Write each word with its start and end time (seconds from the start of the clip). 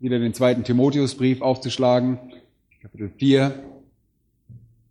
wieder 0.00 0.20
den 0.20 0.32
zweiten 0.32 0.62
Timotheusbrief 0.62 1.42
aufzuschlagen, 1.42 2.18
Kapitel 2.80 3.10
4. 3.16 3.52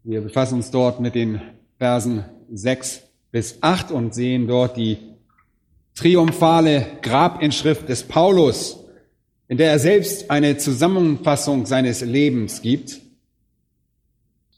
Wir 0.03 0.21
befassen 0.21 0.55
uns 0.55 0.69
dort 0.69 0.99
mit 0.99 1.15
den 1.15 1.41
Versen 1.77 2.25
6 2.51 3.03
bis 3.31 3.59
8 3.61 3.91
und 3.91 4.13
sehen 4.13 4.47
dort 4.47 4.75
die 4.75 4.97
triumphale 5.95 6.85
Grabinschrift 7.01 7.87
des 7.87 8.03
Paulus, 8.03 8.83
in 9.47 9.57
der 9.57 9.71
er 9.71 9.79
selbst 9.79 10.29
eine 10.29 10.57
Zusammenfassung 10.57 11.65
seines 11.65 12.01
Lebens 12.01 12.61
gibt. 12.61 12.99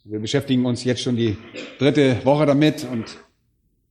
Wir 0.04 0.18
beschäftigen 0.18 0.66
uns 0.66 0.82
jetzt 0.82 1.02
schon 1.02 1.16
die 1.16 1.36
dritte 1.78 2.24
Woche 2.24 2.46
damit 2.46 2.84
und 2.90 3.18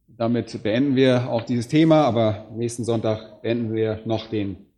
damit 0.07 0.61
beenden 0.61 0.97
wir 0.97 1.29
auch 1.29 1.43
dieses 1.43 1.69
Thema, 1.69 2.03
aber 2.03 2.49
nächsten 2.53 2.83
Sonntag 2.83 3.41
beenden 3.41 3.73
wir 3.73 4.01
noch 4.03 4.29
den 4.29 4.68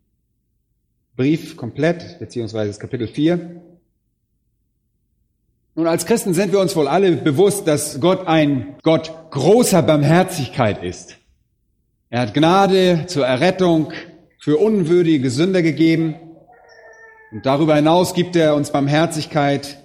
Brief 1.22 1.56
komplett, 1.56 2.18
beziehungsweise 2.18 2.72
das 2.72 2.80
Kapitel 2.80 3.08
4. 3.08 3.62
Nun, 5.76 5.86
als 5.86 6.08
Christen 6.08 6.34
sind 6.34 6.52
wir 6.52 6.60
uns 6.60 6.76
wohl 6.76 6.88
alle 6.88 7.12
bewusst, 7.12 7.68
dass 7.68 8.00
Gott 8.00 8.26
ein 8.26 8.76
Gott 8.82 9.14
großer 9.30 9.84
Barmherzigkeit 9.84 10.84
ist. 10.84 11.18
Er 12.10 12.22
hat 12.22 12.34
Gnade 12.34 13.04
zur 13.06 13.28
Errettung 13.28 13.94
für 14.40 14.58
unwürdige 14.58 15.30
Sünder 15.30 15.62
gegeben. 15.62 16.16
Und 17.32 17.46
darüber 17.46 17.76
hinaus 17.76 18.16
gibt 18.16 18.36
er 18.36 18.56
uns 18.56 18.72
Barmherzigkeit 18.72 19.78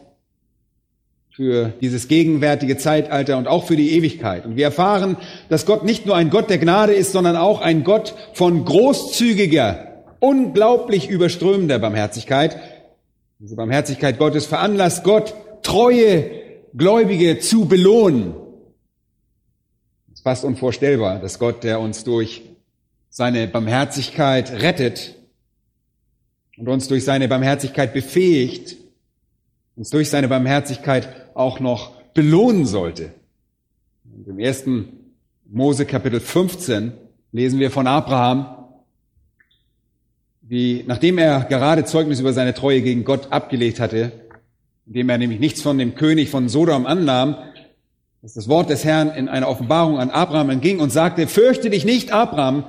für 1.28 1.74
dieses 1.82 2.08
gegenwärtige 2.08 2.78
Zeitalter 2.78 3.36
und 3.36 3.46
auch 3.46 3.66
für 3.66 3.76
die 3.76 3.90
Ewigkeit. 3.90 4.46
Und 4.46 4.56
wir 4.56 4.64
erfahren, 4.64 5.18
dass 5.50 5.66
Gott 5.66 5.84
nicht 5.84 6.06
nur 6.06 6.16
ein 6.16 6.30
Gott 6.30 6.48
der 6.48 6.56
Gnade 6.56 6.94
ist, 6.94 7.12
sondern 7.12 7.36
auch 7.36 7.60
ein 7.60 7.84
Gott 7.84 8.14
von 8.32 8.64
großzügiger 8.64 9.85
unglaublich 10.20 11.08
überströmender 11.08 11.78
Barmherzigkeit. 11.78 12.58
Diese 13.38 13.56
Barmherzigkeit 13.56 14.18
Gottes 14.18 14.46
veranlasst 14.46 15.04
Gott, 15.04 15.34
treue 15.62 16.30
Gläubige 16.74 17.38
zu 17.38 17.66
belohnen. 17.66 18.34
Es 20.08 20.20
ist 20.20 20.22
fast 20.22 20.44
unvorstellbar, 20.44 21.18
dass 21.18 21.38
Gott, 21.38 21.64
der 21.64 21.80
uns 21.80 22.04
durch 22.04 22.42
seine 23.10 23.46
Barmherzigkeit 23.46 24.50
rettet 24.62 25.14
und 26.56 26.68
uns 26.68 26.88
durch 26.88 27.04
seine 27.04 27.28
Barmherzigkeit 27.28 27.92
befähigt, 27.92 28.76
uns 29.76 29.90
durch 29.90 30.10
seine 30.10 30.28
Barmherzigkeit 30.28 31.08
auch 31.34 31.60
noch 31.60 31.92
belohnen 32.14 32.66
sollte. 32.66 33.12
Im 34.26 34.38
ersten 34.38 35.14
Mose 35.44 35.84
Kapitel 35.86 36.20
15 36.20 36.92
lesen 37.32 37.60
wir 37.60 37.70
von 37.70 37.86
Abraham, 37.86 38.55
wie 40.48 40.84
nachdem 40.86 41.18
er 41.18 41.44
gerade 41.44 41.84
Zeugnis 41.84 42.20
über 42.20 42.32
seine 42.32 42.54
Treue 42.54 42.82
gegen 42.82 43.04
Gott 43.04 43.32
abgelegt 43.32 43.80
hatte, 43.80 44.12
indem 44.86 45.08
er 45.08 45.18
nämlich 45.18 45.40
nichts 45.40 45.60
von 45.60 45.78
dem 45.78 45.94
König 45.96 46.30
von 46.30 46.48
Sodom 46.48 46.86
annahm, 46.86 47.36
dass 48.22 48.34
das 48.34 48.48
Wort 48.48 48.70
des 48.70 48.84
Herrn 48.84 49.10
in 49.10 49.28
einer 49.28 49.48
Offenbarung 49.48 49.98
an 49.98 50.10
Abraham 50.10 50.50
entging 50.50 50.78
und 50.78 50.90
sagte, 50.90 51.26
fürchte 51.26 51.70
dich 51.70 51.84
nicht, 51.84 52.12
Abraham, 52.12 52.64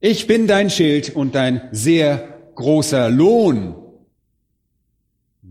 ich 0.00 0.28
bin 0.28 0.46
dein 0.46 0.70
Schild 0.70 1.14
und 1.14 1.34
dein 1.34 1.68
sehr 1.72 2.38
großer 2.54 3.10
Lohn. 3.10 3.74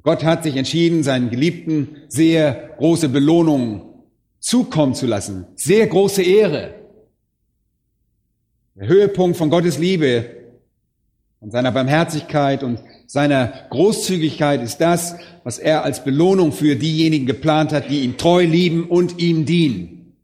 Gott 0.04 0.24
hat 0.24 0.44
sich 0.44 0.56
entschieden, 0.56 1.04
seinen 1.04 1.30
Geliebten 1.30 1.98
sehr 2.08 2.76
große 2.78 3.10
Belohnung 3.10 4.06
zukommen 4.40 4.94
zu 4.94 5.06
lassen, 5.06 5.48
sehr 5.56 5.86
große 5.88 6.24
Ehre. 6.24 6.76
Der 8.76 8.88
Höhepunkt 8.88 9.38
von 9.38 9.50
Gottes 9.50 9.78
Liebe 9.80 10.37
und 11.40 11.52
seiner 11.52 11.72
Barmherzigkeit 11.72 12.64
und 12.64 12.80
seiner 13.06 13.54
Großzügigkeit 13.70 14.62
ist 14.62 14.80
das, 14.80 15.16
was 15.44 15.60
er 15.60 15.84
als 15.84 16.04
Belohnung 16.04 16.52
für 16.52 16.76
diejenigen 16.76 17.26
geplant 17.26 17.72
hat, 17.72 17.90
die 17.90 18.02
ihn 18.02 18.18
treu 18.18 18.44
lieben 18.44 18.86
und 18.86 19.20
ihm 19.20 19.46
dienen. 19.46 20.16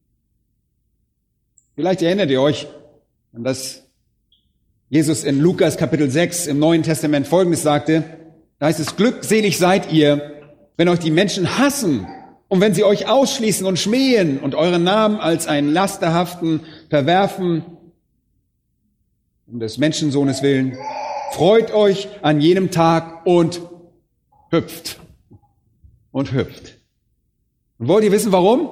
Vielleicht 1.76 2.02
erinnert 2.02 2.30
ihr 2.30 2.42
euch 2.42 2.68
an 3.34 3.44
das 3.44 3.84
Jesus 4.90 5.24
in 5.24 5.40
Lukas 5.40 5.78
Kapitel 5.78 6.10
6 6.10 6.48
im 6.48 6.60
Neuen 6.60 6.84
Testament 6.84 7.26
Folgendes 7.26 7.64
sagte. 7.64 8.04
Da 8.60 8.68
heißt 8.68 8.80
es, 8.80 8.96
glückselig 8.96 9.58
seid 9.58 9.92
ihr, 9.92 10.42
wenn 10.78 10.88
euch 10.88 11.00
die 11.00 11.10
Menschen 11.10 11.58
hassen 11.58 12.06
und 12.48 12.62
wenn 12.62 12.76
sie 12.76 12.84
euch 12.84 13.08
ausschließen 13.08 13.66
und 13.66 13.80
schmähen 13.80 14.40
und 14.40 14.54
euren 14.54 14.84
Namen 14.84 15.20
als 15.20 15.48
einen 15.48 15.74
lasterhaften 15.74 16.62
verwerfen, 16.90 17.64
um 19.48 19.60
des 19.60 19.80
Menschensohnes 19.80 20.44
willen. 20.44 20.78
Freut 21.34 21.74
euch 21.74 22.10
an 22.22 22.42
jenem 22.42 22.70
Tag 22.70 23.26
und 23.26 23.60
hüpft. 24.52 25.00
Und 26.12 26.32
hüpft. 26.32 26.76
Und 27.80 27.88
wollt 27.88 28.04
ihr 28.04 28.12
wissen 28.12 28.32
warum? 28.32 28.70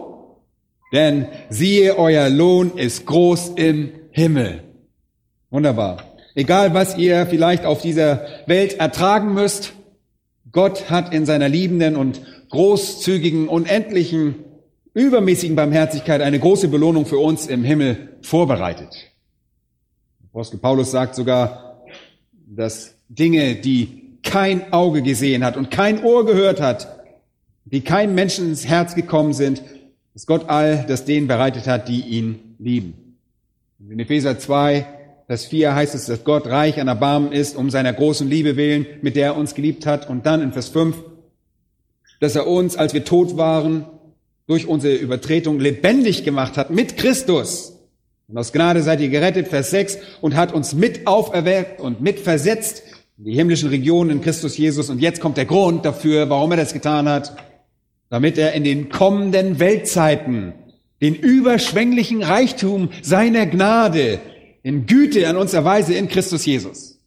Denn 0.94 1.26
siehe, 1.50 1.98
euer 1.98 2.30
Lohn 2.30 2.78
ist 2.78 3.08
groß 3.08 3.54
im 3.56 3.90
Himmel. 4.12 4.62
Wunderbar. 5.50 6.04
Egal, 6.36 6.76
was 6.76 7.00
ihr 7.00 7.26
vielleicht 7.26 7.66
auf 7.66 7.82
dieser 7.82 8.28
Welt 8.46 8.80
ertragen 8.80 9.34
müsst, 9.34 9.74
Gott 10.52 10.92
hat 10.92 11.16
in 11.16 11.26
seiner 11.26 11.50
liebenden 11.50 11.96
und 11.96 12.22
großzügigen, 12.50 13.48
unendlichen, 13.48 14.36
übermäßigen 14.94 15.56
Barmherzigkeit 15.56 16.22
eine 16.22 16.40
große 16.40 16.68
Belohnung 16.68 17.08
für 17.08 17.18
uns 17.18 17.48
im 17.48 17.64
Himmel 17.64 18.20
vorbereitet. 18.22 18.96
Apostel 20.30 20.60
Paulus 20.60 20.92
sagt 20.92 21.16
sogar, 21.16 21.71
dass 22.57 22.95
Dinge, 23.07 23.56
die 23.56 24.17
kein 24.23 24.73
Auge 24.73 25.01
gesehen 25.01 25.44
hat 25.44 25.57
und 25.57 25.72
kein 25.72 26.03
Ohr 26.03 26.25
gehört 26.25 26.62
hat, 26.62 27.00
die 27.66 27.81
kein 27.81 28.13
Menschen 28.13 28.50
ins 28.50 28.67
Herz 28.67 28.95
gekommen 28.95 29.34
sind, 29.34 29.63
dass 30.13 30.25
Gott 30.25 30.50
all 30.50 30.85
das 30.88 31.06
denen 31.06 31.28
bereitet 31.28 31.67
hat, 31.67 31.88
die 31.88 32.01
ihn 32.01 32.56
lieben. 32.59 33.17
In 33.89 34.00
Epheser 34.00 34.38
2, 34.38 34.85
Vers 35.28 35.45
4 35.45 35.73
heißt 35.73 35.95
es, 35.95 36.07
dass 36.07 36.23
Gott 36.25 36.45
reich 36.47 36.79
an 36.79 36.89
Erbarmen 36.89 37.31
ist, 37.31 37.56
um 37.56 37.69
seiner 37.69 37.94
großen 37.94 38.29
Liebe 38.29 38.57
willen, 38.57 38.85
mit 39.01 39.16
der 39.16 39.28
er 39.28 39.38
uns 39.38 39.56
geliebt 39.56 39.85
hat. 39.85 40.09
Und 40.09 40.25
dann 40.25 40.41
in 40.41 40.51
Vers 40.51 40.68
5, 40.69 40.97
dass 42.19 42.35
er 42.35 42.47
uns, 42.47 42.75
als 42.75 42.94
wir 42.94 43.06
tot 43.06 43.38
waren, 43.38 43.85
durch 44.47 44.68
unsere 44.68 44.95
Übertretung 44.95 45.59
lebendig 45.59 46.25
gemacht 46.25 46.57
hat 46.57 46.69
mit 46.69 46.97
Christus. 46.97 47.78
Und 48.31 48.38
aus 48.38 48.53
Gnade 48.53 48.81
seid 48.81 49.02
ihr 49.02 49.09
gerettet, 49.09 49.50
Vers 49.50 49.72
6, 49.72 49.97
und 50.22 50.38
hat 50.38 50.53
uns 50.53 50.74
mit 50.74 51.06
auferweckt 51.06 51.81
und 51.81 52.00
mit 52.00 52.18
versetzt 52.18 52.81
in 53.18 53.25
die 53.25 53.34
himmlischen 53.34 53.68
Regionen 53.68 54.09
in 54.09 54.22
Christus 54.22 54.58
Jesus. 54.58 54.90
Und 54.90 55.00
jetzt 55.00 55.19
kommt 55.19 55.36
der 55.36 55.44
Grund 55.44 55.84
dafür, 55.84 56.30
warum 56.30 56.52
er 56.52 56.58
das 56.58 56.72
getan 56.72 57.09
hat, 57.09 57.36
damit 58.09 58.38
er 58.38 58.53
in 58.53 58.64
den 58.64 58.88
kommenden 58.88 59.59
Weltzeiten 59.59 60.53
den 61.02 61.14
überschwänglichen 61.14 62.24
Reichtum 62.24 62.92
seiner 63.02 63.46
Gnade 63.46 64.19
in 64.63 64.86
Güte 64.86 65.28
an 65.28 65.36
uns 65.36 65.53
erweise 65.53 65.94
in 65.94 66.08
Christus 66.08 66.46
Jesus. 66.46 67.00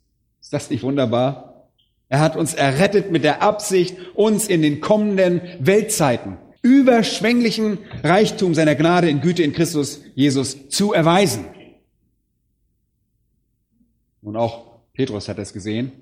Ist 0.43 0.53
das 0.53 0.69
nicht 0.69 0.83
wunderbar? 0.83 1.71
Er 2.11 2.21
hat 2.21 2.37
uns 2.37 2.53
errettet 2.53 3.11
mit 3.11 3.25
der 3.25 3.41
Absicht, 3.41 3.97
uns 4.13 4.47
in 4.47 4.61
den 4.61 4.83
kommenden 4.83 5.41
Weltzeiten 5.59 6.37
überschwänglichen 6.65 7.79
Reichtum 8.03 8.55
seiner 8.55 8.75
Gnade 8.75 9.09
in 9.11 9.21
Güte 9.21 9.43
in 9.43 9.53
Christus 9.53 10.01
Jesus 10.15 10.71
zu 10.71 10.95
erweisen. 10.95 11.45
Und 14.23 14.37
auch 14.37 14.81
Petrus 14.95 15.29
hat 15.29 15.39
das 15.39 15.53
gesehen. 15.53 15.93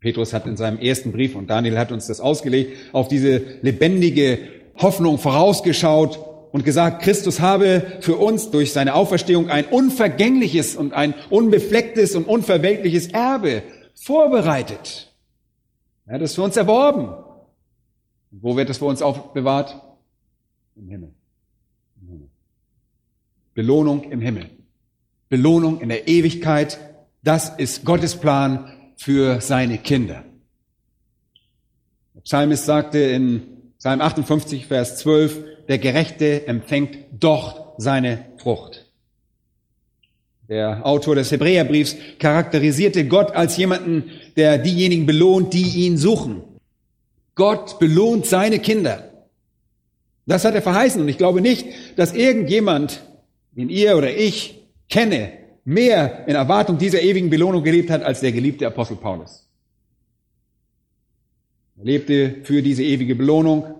Petrus 0.00 0.32
hat 0.32 0.46
in 0.46 0.56
seinem 0.56 0.78
ersten 0.78 1.12
Brief, 1.12 1.36
und 1.36 1.48
Daniel 1.48 1.78
hat 1.78 1.92
uns 1.92 2.08
das 2.08 2.20
ausgelegt, 2.20 2.76
auf 2.92 3.06
diese 3.08 3.38
lebendige 3.62 4.38
Hoffnung 4.76 5.18
vorausgeschaut 5.18 6.18
und 6.52 6.64
gesagt, 6.64 7.02
Christus 7.02 7.38
habe 7.38 7.98
für 8.00 8.16
uns 8.16 8.50
durch 8.50 8.72
seine 8.72 8.94
Auferstehung 8.94 9.50
ein 9.50 9.66
unvergängliches 9.66 10.74
und 10.74 10.94
ein 10.94 11.14
unbeflecktes 11.28 12.16
und 12.16 12.24
unverweltliches 12.24 13.08
Erbe 13.08 13.62
vorbereitet. 13.94 15.14
Er 16.06 16.14
hat 16.14 16.22
es 16.22 16.34
für 16.34 16.42
uns 16.42 16.56
erworben. 16.56 17.29
Wo 18.30 18.56
wird 18.56 18.70
es 18.70 18.78
für 18.78 18.84
uns 18.84 19.02
aufbewahrt? 19.02 19.80
Im 20.76 20.88
Himmel. 20.88 21.12
Im 22.00 22.08
Himmel. 22.08 22.28
Belohnung 23.54 24.10
im 24.10 24.20
Himmel. 24.20 24.50
Belohnung 25.28 25.80
in 25.80 25.88
der 25.88 26.08
Ewigkeit. 26.08 26.78
Das 27.22 27.50
ist 27.58 27.84
Gottes 27.84 28.16
Plan 28.16 28.72
für 28.96 29.40
seine 29.40 29.78
Kinder. 29.78 30.24
Der 32.14 32.20
Psalmist 32.20 32.64
sagte 32.64 32.98
in 32.98 33.42
Psalm 33.78 34.00
58, 34.00 34.66
Vers 34.66 34.98
12, 34.98 35.66
der 35.68 35.78
Gerechte 35.78 36.46
empfängt 36.46 36.98
dort 37.12 37.80
seine 37.80 38.26
Frucht. 38.38 38.86
Der 40.48 40.84
Autor 40.84 41.14
des 41.14 41.30
Hebräerbriefs 41.30 41.96
charakterisierte 42.18 43.06
Gott 43.06 43.30
als 43.32 43.56
jemanden, 43.56 44.10
der 44.36 44.58
diejenigen 44.58 45.06
belohnt, 45.06 45.54
die 45.54 45.86
ihn 45.86 45.96
suchen. 45.96 46.42
Gott 47.40 47.78
belohnt 47.78 48.26
seine 48.26 48.58
Kinder. 48.58 49.10
Das 50.26 50.44
hat 50.44 50.54
er 50.54 50.60
verheißen 50.60 51.00
und 51.00 51.08
ich 51.08 51.16
glaube 51.16 51.40
nicht, 51.40 51.64
dass 51.96 52.12
irgendjemand, 52.12 53.02
den 53.52 53.70
ihr 53.70 53.96
oder 53.96 54.14
ich 54.14 54.62
kenne, 54.90 55.32
mehr 55.64 56.28
in 56.28 56.34
Erwartung 56.34 56.76
dieser 56.76 57.00
ewigen 57.00 57.30
Belohnung 57.30 57.64
gelebt 57.64 57.88
hat 57.88 58.02
als 58.02 58.20
der 58.20 58.32
geliebte 58.32 58.66
Apostel 58.66 58.98
Paulus. 58.98 59.48
Er 61.78 61.84
lebte 61.86 62.36
für 62.42 62.60
diese 62.60 62.82
ewige 62.82 63.14
Belohnung. 63.14 63.74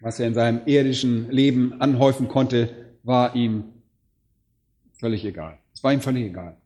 Was 0.00 0.20
er 0.20 0.28
in 0.28 0.34
seinem 0.34 0.60
irdischen 0.66 1.28
Leben 1.28 1.80
anhäufen 1.80 2.28
konnte, 2.28 2.68
war 3.02 3.34
ihm 3.34 3.64
völlig 4.92 5.24
egal. 5.24 5.58
Es 5.74 5.82
war 5.82 5.92
ihm 5.92 6.00
völlig 6.00 6.26
egal. 6.26 6.56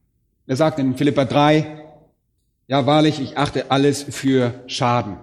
Er 0.46 0.56
sagt 0.56 0.78
in 0.78 0.98
Philippa 0.98 1.24
3, 1.24 1.82
ja 2.68 2.84
wahrlich, 2.84 3.20
ich 3.20 3.38
achte 3.38 3.70
alles 3.70 4.02
für 4.02 4.52
Schaden, 4.66 5.16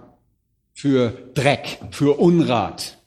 für 0.74 1.12
Dreck, 1.34 1.78
für 1.90 2.18
Unrat 2.18 2.98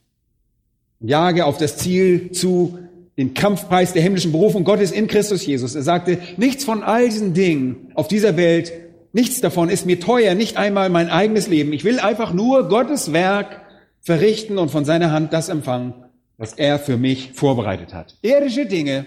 jage 1.00 1.46
auf 1.46 1.58
das 1.58 1.78
Ziel 1.78 2.32
zu, 2.32 2.80
den 3.18 3.34
Kampfpreis 3.34 3.94
der 3.94 4.02
himmlischen 4.02 4.32
Berufung 4.32 4.64
Gottes 4.64 4.92
in 4.92 5.08
Christus 5.08 5.46
Jesus. 5.46 5.76
Er 5.76 5.84
sagte, 5.84 6.20
nichts 6.38 6.64
von 6.64 6.84
all 6.84 7.06
diesen 7.06 7.34
Dingen 7.34 7.92
auf 7.96 8.08
dieser 8.08 8.38
Welt, 8.38 8.72
nichts 9.14 9.42
davon 9.42 9.70
ist 9.70 9.86
mir 9.86 10.00
teuer, 10.00 10.36
nicht 10.36 10.58
einmal 10.58 10.90
mein 10.90 11.10
eigenes 11.10 11.48
Leben. 11.48 11.74
Ich 11.74 11.84
will 11.84 12.00
einfach 12.00 12.34
nur 12.34 12.68
Gottes 12.68 13.14
Werk 13.14 13.62
verrichten 14.02 14.58
und 14.58 14.70
von 14.70 14.86
seiner 14.86 15.12
Hand 15.12 15.34
das 15.34 15.50
empfangen, 15.50 15.94
was 16.38 16.54
er 16.54 16.80
für 16.80 16.98
mich 16.98 17.34
vorbereitet 17.34 17.94
hat. 17.94 18.16
Irdische 18.22 18.66
Dinge 18.66 19.06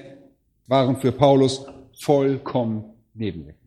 waren 0.67 0.97
für 0.97 1.13
Paulus 1.13 1.67
vollkommen 1.99 2.85
nebenwirkend. 3.15 3.60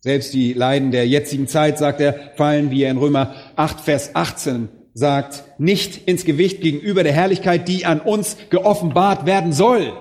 Selbst 0.00 0.32
die 0.32 0.54
Leiden 0.54 0.90
der 0.90 1.06
jetzigen 1.06 1.46
Zeit, 1.46 1.78
sagt 1.78 2.00
er, 2.00 2.32
fallen, 2.36 2.70
wie 2.70 2.82
er 2.82 2.90
in 2.90 2.96
Römer 2.96 3.34
8, 3.56 3.80
Vers 3.80 4.14
18 4.14 4.68
sagt, 4.94 5.44
nicht 5.58 6.08
ins 6.08 6.24
Gewicht 6.24 6.60
gegenüber 6.60 7.02
der 7.02 7.12
Herrlichkeit, 7.12 7.68
die 7.68 7.84
an 7.84 8.00
uns 8.00 8.36
geoffenbart 8.50 9.26
werden 9.26 9.52
soll. 9.52 9.92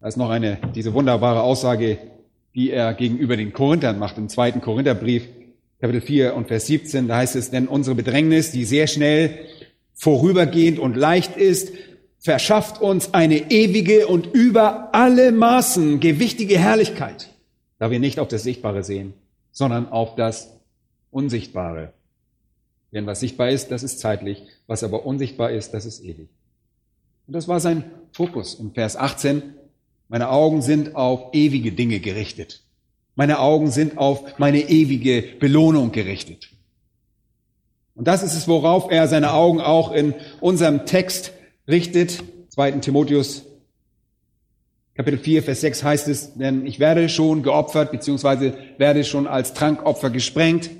Da 0.00 0.08
ist 0.08 0.16
noch 0.16 0.30
eine, 0.30 0.58
diese 0.74 0.92
wunderbare 0.94 1.42
Aussage, 1.42 1.98
die 2.54 2.70
er 2.70 2.94
gegenüber 2.94 3.36
den 3.36 3.52
Korinthern 3.52 3.98
macht, 3.98 4.18
im 4.18 4.28
zweiten 4.28 4.60
Korintherbrief, 4.60 5.28
Kapitel 5.80 6.00
4 6.00 6.34
und 6.34 6.48
Vers 6.48 6.66
17, 6.66 7.08
da 7.08 7.16
heißt 7.16 7.36
es, 7.36 7.50
denn 7.50 7.68
unsere 7.68 7.94
Bedrängnis, 7.94 8.52
die 8.52 8.64
sehr 8.64 8.86
schnell 8.86 9.38
vorübergehend 9.92 10.78
und 10.78 10.96
leicht 10.96 11.36
ist, 11.36 11.72
verschafft 12.18 12.80
uns 12.80 13.12
eine 13.12 13.50
ewige 13.50 14.06
und 14.06 14.26
über 14.32 14.94
alle 14.94 15.30
Maßen 15.30 16.00
gewichtige 16.00 16.58
Herrlichkeit, 16.58 17.33
da 17.84 17.90
wir 17.90 18.00
nicht 18.00 18.18
auf 18.18 18.28
das 18.28 18.42
Sichtbare 18.42 18.82
sehen, 18.82 19.12
sondern 19.52 19.90
auf 19.90 20.14
das 20.14 20.56
Unsichtbare. 21.10 21.92
Denn 22.94 23.04
was 23.04 23.20
sichtbar 23.20 23.50
ist, 23.50 23.70
das 23.70 23.82
ist 23.82 24.00
zeitlich, 24.00 24.42
was 24.66 24.82
aber 24.82 25.04
unsichtbar 25.04 25.50
ist, 25.50 25.74
das 25.74 25.84
ist 25.84 26.02
ewig. 26.02 26.30
Und 27.26 27.34
das 27.34 27.46
war 27.46 27.60
sein 27.60 27.84
Fokus 28.12 28.54
im 28.54 28.72
Vers 28.72 28.96
18. 28.96 29.42
Meine 30.08 30.30
Augen 30.30 30.62
sind 30.62 30.96
auf 30.96 31.34
ewige 31.34 31.72
Dinge 31.72 32.00
gerichtet. 32.00 32.62
Meine 33.16 33.38
Augen 33.38 33.70
sind 33.70 33.98
auf 33.98 34.38
meine 34.38 34.62
ewige 34.62 35.20
Belohnung 35.38 35.92
gerichtet. 35.92 36.52
Und 37.94 38.08
das 38.08 38.22
ist 38.22 38.32
es, 38.32 38.48
worauf 38.48 38.90
er 38.90 39.08
seine 39.08 39.34
Augen 39.34 39.60
auch 39.60 39.92
in 39.92 40.14
unserem 40.40 40.86
Text 40.86 41.32
richtet. 41.68 42.24
2. 42.48 42.70
Timotheus 42.80 43.44
Kapitel 44.96 45.18
4, 45.18 45.42
Vers 45.42 45.60
6 45.62 45.82
heißt 45.82 46.08
es, 46.08 46.34
denn 46.34 46.66
ich 46.66 46.78
werde 46.78 47.08
schon 47.08 47.42
geopfert, 47.42 47.90
beziehungsweise 47.90 48.54
werde 48.78 49.02
schon 49.02 49.26
als 49.26 49.52
Trankopfer 49.52 50.10
gesprengt 50.10 50.70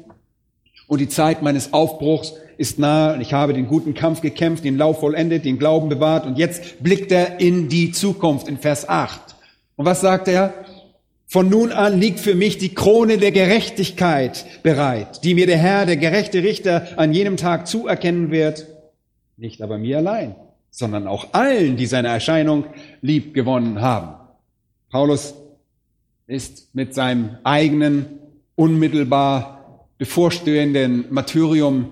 und 0.86 1.00
die 1.00 1.08
Zeit 1.08 1.42
meines 1.42 1.72
Aufbruchs 1.72 2.34
ist 2.56 2.78
nahe 2.78 3.14
und 3.14 3.20
ich 3.20 3.32
habe 3.32 3.54
den 3.54 3.66
guten 3.66 3.94
Kampf 3.94 4.20
gekämpft, 4.20 4.64
den 4.64 4.78
Lauf 4.78 5.00
vollendet, 5.00 5.44
den 5.44 5.58
Glauben 5.58 5.88
bewahrt 5.88 6.26
und 6.26 6.38
jetzt 6.38 6.80
blickt 6.80 7.10
er 7.10 7.40
in 7.40 7.68
die 7.68 7.90
Zukunft 7.90 8.46
in 8.46 8.58
Vers 8.58 8.88
8. 8.88 9.34
Und 9.74 9.84
was 9.84 10.00
sagt 10.00 10.28
er? 10.28 10.54
Von 11.26 11.48
nun 11.48 11.72
an 11.72 11.98
liegt 11.98 12.20
für 12.20 12.36
mich 12.36 12.58
die 12.58 12.72
Krone 12.72 13.18
der 13.18 13.32
Gerechtigkeit 13.32 14.62
bereit, 14.62 15.24
die 15.24 15.34
mir 15.34 15.48
der 15.48 15.58
Herr, 15.58 15.86
der 15.86 15.96
gerechte 15.96 16.44
Richter, 16.44 16.86
an 16.96 17.12
jenem 17.12 17.36
Tag 17.36 17.66
zuerkennen 17.66 18.30
wird. 18.30 18.68
Nicht 19.36 19.60
aber 19.60 19.78
mir 19.78 19.98
allein, 19.98 20.36
sondern 20.74 21.06
auch 21.06 21.28
allen, 21.32 21.76
die 21.76 21.86
seine 21.86 22.08
Erscheinung 22.08 22.64
lieb 23.00 23.32
gewonnen 23.32 23.80
haben. 23.80 24.16
Paulus 24.90 25.34
ist 26.26 26.74
mit 26.74 26.94
seinem 26.94 27.36
eigenen, 27.44 28.18
unmittelbar 28.56 29.86
bevorstehenden 29.98 31.06
Martyrium 31.10 31.90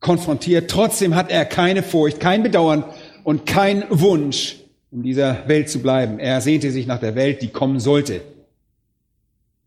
konfrontiert. 0.00 0.70
Trotzdem 0.70 1.14
hat 1.14 1.30
er 1.30 1.46
keine 1.46 1.82
Furcht, 1.82 2.20
kein 2.20 2.42
Bedauern 2.42 2.84
und 3.24 3.46
kein 3.46 3.84
Wunsch, 3.88 4.56
in 4.90 5.02
dieser 5.02 5.48
Welt 5.48 5.70
zu 5.70 5.80
bleiben. 5.80 6.18
Er 6.18 6.42
sehnte 6.42 6.70
sich 6.72 6.86
nach 6.86 7.00
der 7.00 7.14
Welt, 7.14 7.40
die 7.40 7.48
kommen 7.48 7.80
sollte. 7.80 8.20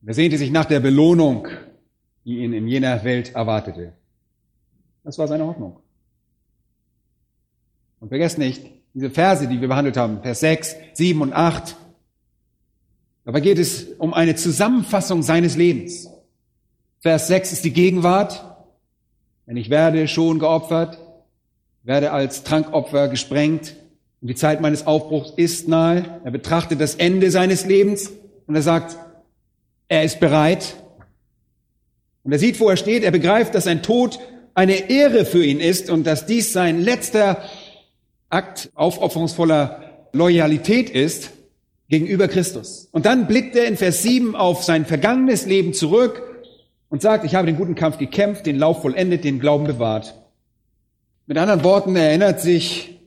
Er 0.05 0.13
sehnte 0.13 0.37
sich 0.37 0.51
nach 0.51 0.65
der 0.65 0.79
Belohnung, 0.79 1.47
die 2.23 2.39
ihn 2.39 2.53
in 2.53 2.67
jener 2.67 3.03
Welt 3.03 3.33
erwartete. 3.33 3.93
Das 5.03 5.17
war 5.17 5.27
seine 5.27 5.47
Hoffnung. 5.47 5.82
Und 8.03 8.09
vergesst 8.09 8.37
nicht, 8.37 8.61
diese 8.93 9.09
Verse, 9.09 9.47
die 9.47 9.61
wir 9.61 9.69
behandelt 9.69 9.95
haben, 9.95 10.21
Vers 10.21 10.41
6, 10.41 10.75
7 10.91 11.21
und 11.21 11.31
8, 11.31 11.77
dabei 13.23 13.39
geht 13.39 13.59
es 13.59 13.85
um 13.97 14.13
eine 14.13 14.35
Zusammenfassung 14.35 15.23
seines 15.23 15.55
Lebens. 15.55 16.09
Vers 16.99 17.27
6 17.27 17.53
ist 17.53 17.63
die 17.63 17.71
Gegenwart. 17.71 18.43
Denn 19.47 19.55
ich 19.55 19.69
werde 19.69 20.09
schon 20.09 20.39
geopfert, 20.39 20.97
werde 21.83 22.11
als 22.11 22.43
Trankopfer 22.43 23.07
gesprengt 23.07 23.77
und 24.19 24.27
die 24.27 24.35
Zeit 24.35 24.59
meines 24.59 24.85
Aufbruchs 24.85 25.31
ist 25.37 25.69
nahe. 25.69 26.19
Er 26.25 26.31
betrachtet 26.31 26.81
das 26.81 26.95
Ende 26.95 27.31
seines 27.31 27.65
Lebens 27.65 28.11
und 28.47 28.55
er 28.55 28.63
sagt, 28.63 28.97
er 29.87 30.03
ist 30.03 30.19
bereit. 30.19 30.75
Und 32.23 32.33
er 32.33 32.39
sieht, 32.39 32.59
wo 32.59 32.67
er 32.67 32.75
steht. 32.75 33.03
Er 33.03 33.11
begreift, 33.11 33.55
dass 33.55 33.63
sein 33.63 33.81
Tod 33.81 34.19
eine 34.55 34.89
Ehre 34.89 35.23
für 35.23 35.45
ihn 35.45 35.61
ist 35.61 35.89
und 35.89 36.05
dass 36.05 36.25
dies 36.25 36.51
sein 36.51 36.81
letzter 36.81 37.41
Akt 38.33 38.71
aufopferungsvoller 38.73 40.09
Loyalität 40.11 40.89
ist 40.89 41.31
gegenüber 41.87 42.27
Christus. 42.27 42.89
Und 42.91 43.05
dann 43.05 43.27
blickt 43.27 43.55
er 43.55 43.65
in 43.67 43.77
Vers 43.77 44.01
7 44.01 44.35
auf 44.35 44.63
sein 44.63 44.85
vergangenes 44.85 45.45
Leben 45.45 45.73
zurück 45.73 46.21
und 46.89 47.01
sagt, 47.01 47.25
ich 47.25 47.35
habe 47.35 47.45
den 47.45 47.57
guten 47.57 47.75
Kampf 47.75 47.97
gekämpft, 47.97 48.45
den 48.45 48.57
Lauf 48.57 48.81
vollendet, 48.81 49.23
den 49.23 49.39
Glauben 49.39 49.65
bewahrt. 49.65 50.15
Mit 51.27 51.37
anderen 51.37 51.63
Worten, 51.63 51.95
er 51.95 52.09
erinnert 52.09 52.41
sich 52.41 52.99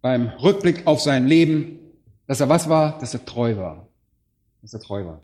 beim 0.00 0.28
Rückblick 0.42 0.86
auf 0.86 1.00
sein 1.00 1.26
Leben, 1.26 1.78
dass 2.26 2.40
er 2.40 2.48
was 2.48 2.68
war? 2.68 2.98
Dass 2.98 3.14
er 3.14 3.24
treu 3.24 3.56
war. 3.56 3.86
Dass 4.60 4.74
er 4.74 4.80
treu 4.80 5.04
war. 5.04 5.20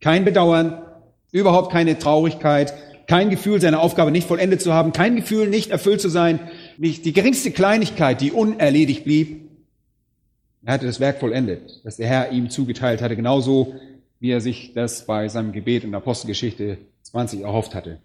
Kein 0.00 0.24
Bedauern, 0.24 0.82
überhaupt 1.32 1.72
keine 1.72 1.98
Traurigkeit, 1.98 2.74
kein 3.06 3.30
Gefühl, 3.30 3.60
seine 3.60 3.80
Aufgabe 3.80 4.10
nicht 4.10 4.28
vollendet 4.28 4.62
zu 4.62 4.72
haben, 4.72 4.92
kein 4.92 5.16
Gefühl, 5.16 5.48
nicht 5.48 5.70
erfüllt 5.70 6.00
zu 6.00 6.08
sein, 6.08 6.38
nicht 6.80 7.04
die 7.04 7.12
geringste 7.12 7.50
Kleinigkeit, 7.50 8.22
die 8.22 8.32
unerledigt 8.32 9.04
blieb. 9.04 9.50
Er 10.64 10.72
hatte 10.72 10.86
das 10.86 10.98
Werk 10.98 11.20
vollendet, 11.20 11.80
das 11.84 11.98
der 11.98 12.06
Herr 12.06 12.32
ihm 12.32 12.48
zugeteilt 12.48 13.02
hatte, 13.02 13.16
genauso 13.16 13.74
wie 14.18 14.30
er 14.30 14.40
sich 14.40 14.72
das 14.72 15.04
bei 15.04 15.28
seinem 15.28 15.52
Gebet 15.52 15.84
in 15.84 15.90
der 15.90 15.98
Apostelgeschichte 15.98 16.78
20 17.02 17.42
erhofft 17.42 17.74
hatte. 17.74 18.00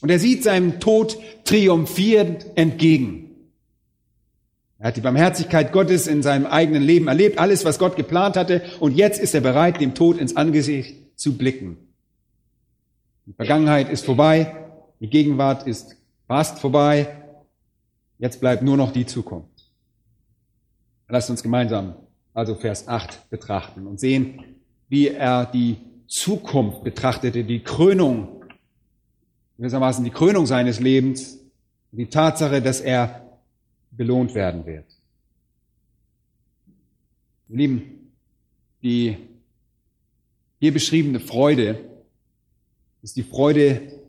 Und 0.00 0.10
er 0.10 0.18
sieht 0.18 0.42
seinem 0.42 0.80
Tod 0.80 1.16
triumphierend 1.44 2.44
entgegen. 2.56 3.30
Er 4.80 4.88
hat 4.88 4.96
die 4.96 5.00
Barmherzigkeit 5.00 5.70
Gottes 5.70 6.08
in 6.08 6.24
seinem 6.24 6.46
eigenen 6.46 6.82
Leben 6.82 7.06
erlebt, 7.06 7.38
alles, 7.38 7.64
was 7.64 7.78
Gott 7.78 7.94
geplant 7.94 8.36
hatte, 8.36 8.62
und 8.80 8.96
jetzt 8.96 9.20
ist 9.20 9.32
er 9.32 9.42
bereit, 9.42 9.80
dem 9.80 9.94
Tod 9.94 10.18
ins 10.18 10.34
Angesicht 10.34 10.96
zu 11.14 11.38
blicken. 11.38 11.76
Die 13.26 13.32
Vergangenheit 13.32 13.88
ist 13.90 14.04
vorbei, 14.04 14.56
die 14.98 15.08
Gegenwart 15.08 15.68
ist 15.68 15.96
fast 16.26 16.58
vorbei, 16.58 17.21
jetzt 18.22 18.40
bleibt 18.40 18.62
nur 18.62 18.76
noch 18.76 18.92
die 18.92 19.04
Zukunft. 19.04 19.68
Lasst 21.08 21.28
uns 21.28 21.42
gemeinsam 21.42 21.96
also 22.32 22.54
Vers 22.54 22.86
8 22.88 23.28
betrachten 23.28 23.86
und 23.86 23.98
sehen, 23.98 24.44
wie 24.88 25.08
er 25.08 25.44
die 25.44 25.76
Zukunft 26.06 26.84
betrachtete, 26.84 27.44
die 27.44 27.64
Krönung, 27.64 28.44
gewissermaßen 29.58 30.04
die 30.04 30.10
Krönung 30.10 30.46
seines 30.46 30.78
Lebens, 30.78 31.40
die 31.90 32.06
Tatsache, 32.06 32.62
dass 32.62 32.80
er 32.80 33.40
belohnt 33.90 34.34
werden 34.34 34.64
wird. 34.66 34.86
Lieben, 37.48 38.12
die 38.82 39.16
hier 40.60 40.72
beschriebene 40.72 41.18
Freude 41.18 41.84
ist 43.02 43.16
die 43.16 43.24
Freude 43.24 44.00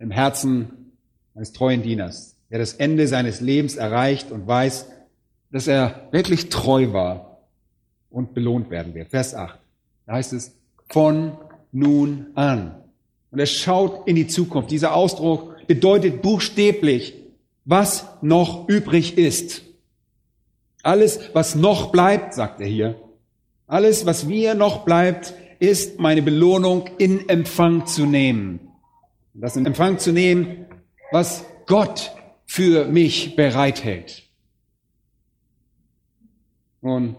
im 0.00 0.10
Herzen 0.10 0.92
eines 1.34 1.52
treuen 1.52 1.82
Dieners, 1.82 2.35
der 2.56 2.62
das 2.62 2.72
Ende 2.72 3.06
seines 3.06 3.42
Lebens 3.42 3.76
erreicht 3.76 4.32
und 4.32 4.46
weiß, 4.46 4.86
dass 5.52 5.66
er 5.66 6.08
wirklich 6.10 6.48
treu 6.48 6.94
war 6.94 7.42
und 8.08 8.32
belohnt 8.32 8.70
werden 8.70 8.94
wird. 8.94 9.10
Vers 9.10 9.34
8. 9.34 9.58
Da 10.06 10.14
heißt 10.14 10.32
es, 10.32 10.56
von 10.88 11.36
nun 11.70 12.28
an. 12.34 12.74
Und 13.30 13.40
er 13.40 13.46
schaut 13.46 14.08
in 14.08 14.16
die 14.16 14.26
Zukunft. 14.26 14.70
Dieser 14.70 14.94
Ausdruck 14.94 15.66
bedeutet 15.66 16.22
buchstäblich, 16.22 17.12
was 17.66 18.06
noch 18.22 18.66
übrig 18.70 19.18
ist. 19.18 19.60
Alles, 20.82 21.20
was 21.34 21.56
noch 21.56 21.92
bleibt, 21.92 22.32
sagt 22.32 22.62
er 22.62 22.68
hier, 22.68 22.98
alles, 23.66 24.06
was 24.06 24.24
mir 24.24 24.54
noch 24.54 24.86
bleibt, 24.86 25.34
ist 25.58 25.98
meine 25.98 26.22
Belohnung 26.22 26.88
in 26.96 27.28
Empfang 27.28 27.84
zu 27.86 28.06
nehmen. 28.06 28.60
Das 29.34 29.56
in 29.56 29.66
Empfang 29.66 29.98
zu 29.98 30.12
nehmen, 30.12 30.64
was 31.12 31.44
Gott 31.66 32.15
für 32.46 32.86
mich 32.86 33.36
bereithält. 33.36 34.22
Nun, 36.80 37.16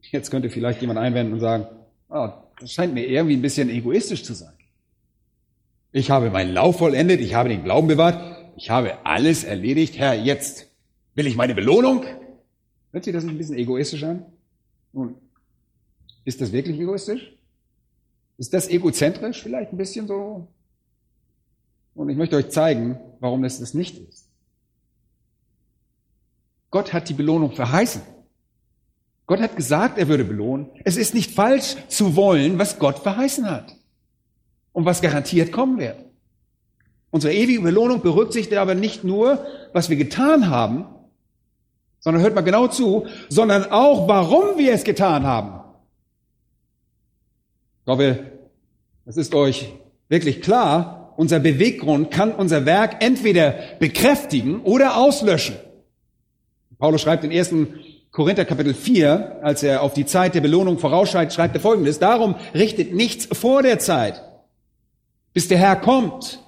jetzt 0.00 0.30
könnte 0.30 0.50
vielleicht 0.50 0.80
jemand 0.80 0.98
einwenden 0.98 1.34
und 1.34 1.40
sagen, 1.40 1.66
oh, 2.08 2.30
das 2.58 2.72
scheint 2.72 2.94
mir 2.94 3.06
irgendwie 3.06 3.36
ein 3.36 3.42
bisschen 3.42 3.68
egoistisch 3.68 4.24
zu 4.24 4.32
sein. 4.32 4.54
Ich 5.92 6.10
habe 6.10 6.30
meinen 6.30 6.52
Lauf 6.52 6.78
vollendet, 6.78 7.20
ich 7.20 7.34
habe 7.34 7.48
den 7.48 7.62
Glauben 7.62 7.86
bewahrt, 7.86 8.52
ich 8.56 8.70
habe 8.70 9.04
alles 9.06 9.44
erledigt. 9.44 9.98
Herr, 9.98 10.14
jetzt 10.14 10.70
will 11.14 11.26
ich 11.26 11.36
meine 11.36 11.54
Belohnung. 11.54 12.04
Hört 12.90 13.04
sich 13.04 13.12
das 13.12 13.24
nicht 13.24 13.34
ein 13.34 13.38
bisschen 13.38 13.58
egoistisch 13.58 14.02
an? 14.02 14.24
Nun, 14.92 15.16
ist 16.24 16.40
das 16.40 16.52
wirklich 16.52 16.78
egoistisch? 16.80 17.36
Ist 18.38 18.54
das 18.54 18.68
egozentrisch 18.68 19.42
vielleicht 19.42 19.72
ein 19.72 19.76
bisschen 19.76 20.08
so? 20.08 20.48
Und 21.94 22.08
ich 22.08 22.16
möchte 22.16 22.36
euch 22.36 22.50
zeigen, 22.50 22.98
warum 23.20 23.42
das 23.42 23.60
das 23.60 23.74
nicht 23.74 23.98
ist. 23.98 24.28
Gott 26.70 26.92
hat 26.92 27.08
die 27.08 27.14
Belohnung 27.14 27.52
verheißen. 27.52 28.02
Gott 29.26 29.40
hat 29.40 29.56
gesagt, 29.56 29.96
er 29.96 30.08
würde 30.08 30.24
belohnen. 30.24 30.70
Es 30.84 30.96
ist 30.96 31.14
nicht 31.14 31.30
falsch 31.30 31.76
zu 31.88 32.16
wollen, 32.16 32.58
was 32.58 32.78
Gott 32.78 32.98
verheißen 32.98 33.48
hat 33.48 33.74
und 34.72 34.84
was 34.84 35.00
garantiert 35.00 35.52
kommen 35.52 35.78
wird. 35.78 35.96
Unsere 37.10 37.32
ewige 37.32 37.60
Belohnung 37.60 38.02
berücksichtigt 38.02 38.58
aber 38.58 38.74
nicht 38.74 39.04
nur, 39.04 39.46
was 39.72 39.88
wir 39.88 39.96
getan 39.96 40.50
haben, 40.50 40.86
sondern 42.00 42.22
hört 42.22 42.34
mal 42.34 42.42
genau 42.42 42.66
zu, 42.66 43.06
sondern 43.28 43.70
auch, 43.70 44.08
warum 44.08 44.58
wir 44.58 44.74
es 44.74 44.84
getan 44.84 45.24
haben. 45.24 45.60
Ich 47.84 47.90
hoffe, 47.90 48.32
das 49.04 49.16
ist 49.16 49.34
euch 49.34 49.72
wirklich 50.08 50.42
klar. 50.42 51.03
Unser 51.16 51.38
Beweggrund 51.38 52.10
kann 52.10 52.32
unser 52.32 52.66
Werk 52.66 53.02
entweder 53.02 53.54
bekräftigen 53.78 54.60
oder 54.62 54.96
auslöschen. 54.96 55.56
Paulus 56.78 57.02
schreibt 57.02 57.24
in 57.24 57.32
1. 57.32 57.54
Korinther 58.10 58.44
Kapitel 58.44 58.74
4, 58.74 59.40
als 59.42 59.62
er 59.62 59.82
auf 59.82 59.94
die 59.94 60.06
Zeit 60.06 60.34
der 60.34 60.40
Belohnung 60.40 60.78
vorausschaut, 60.78 61.32
schreibt 61.32 61.56
er 61.56 61.60
folgendes. 61.60 61.98
Darum 61.98 62.36
richtet 62.54 62.92
nichts 62.92 63.26
vor 63.36 63.62
der 63.62 63.78
Zeit, 63.78 64.22
bis 65.32 65.48
der 65.48 65.58
Herr 65.58 65.76
kommt, 65.76 66.40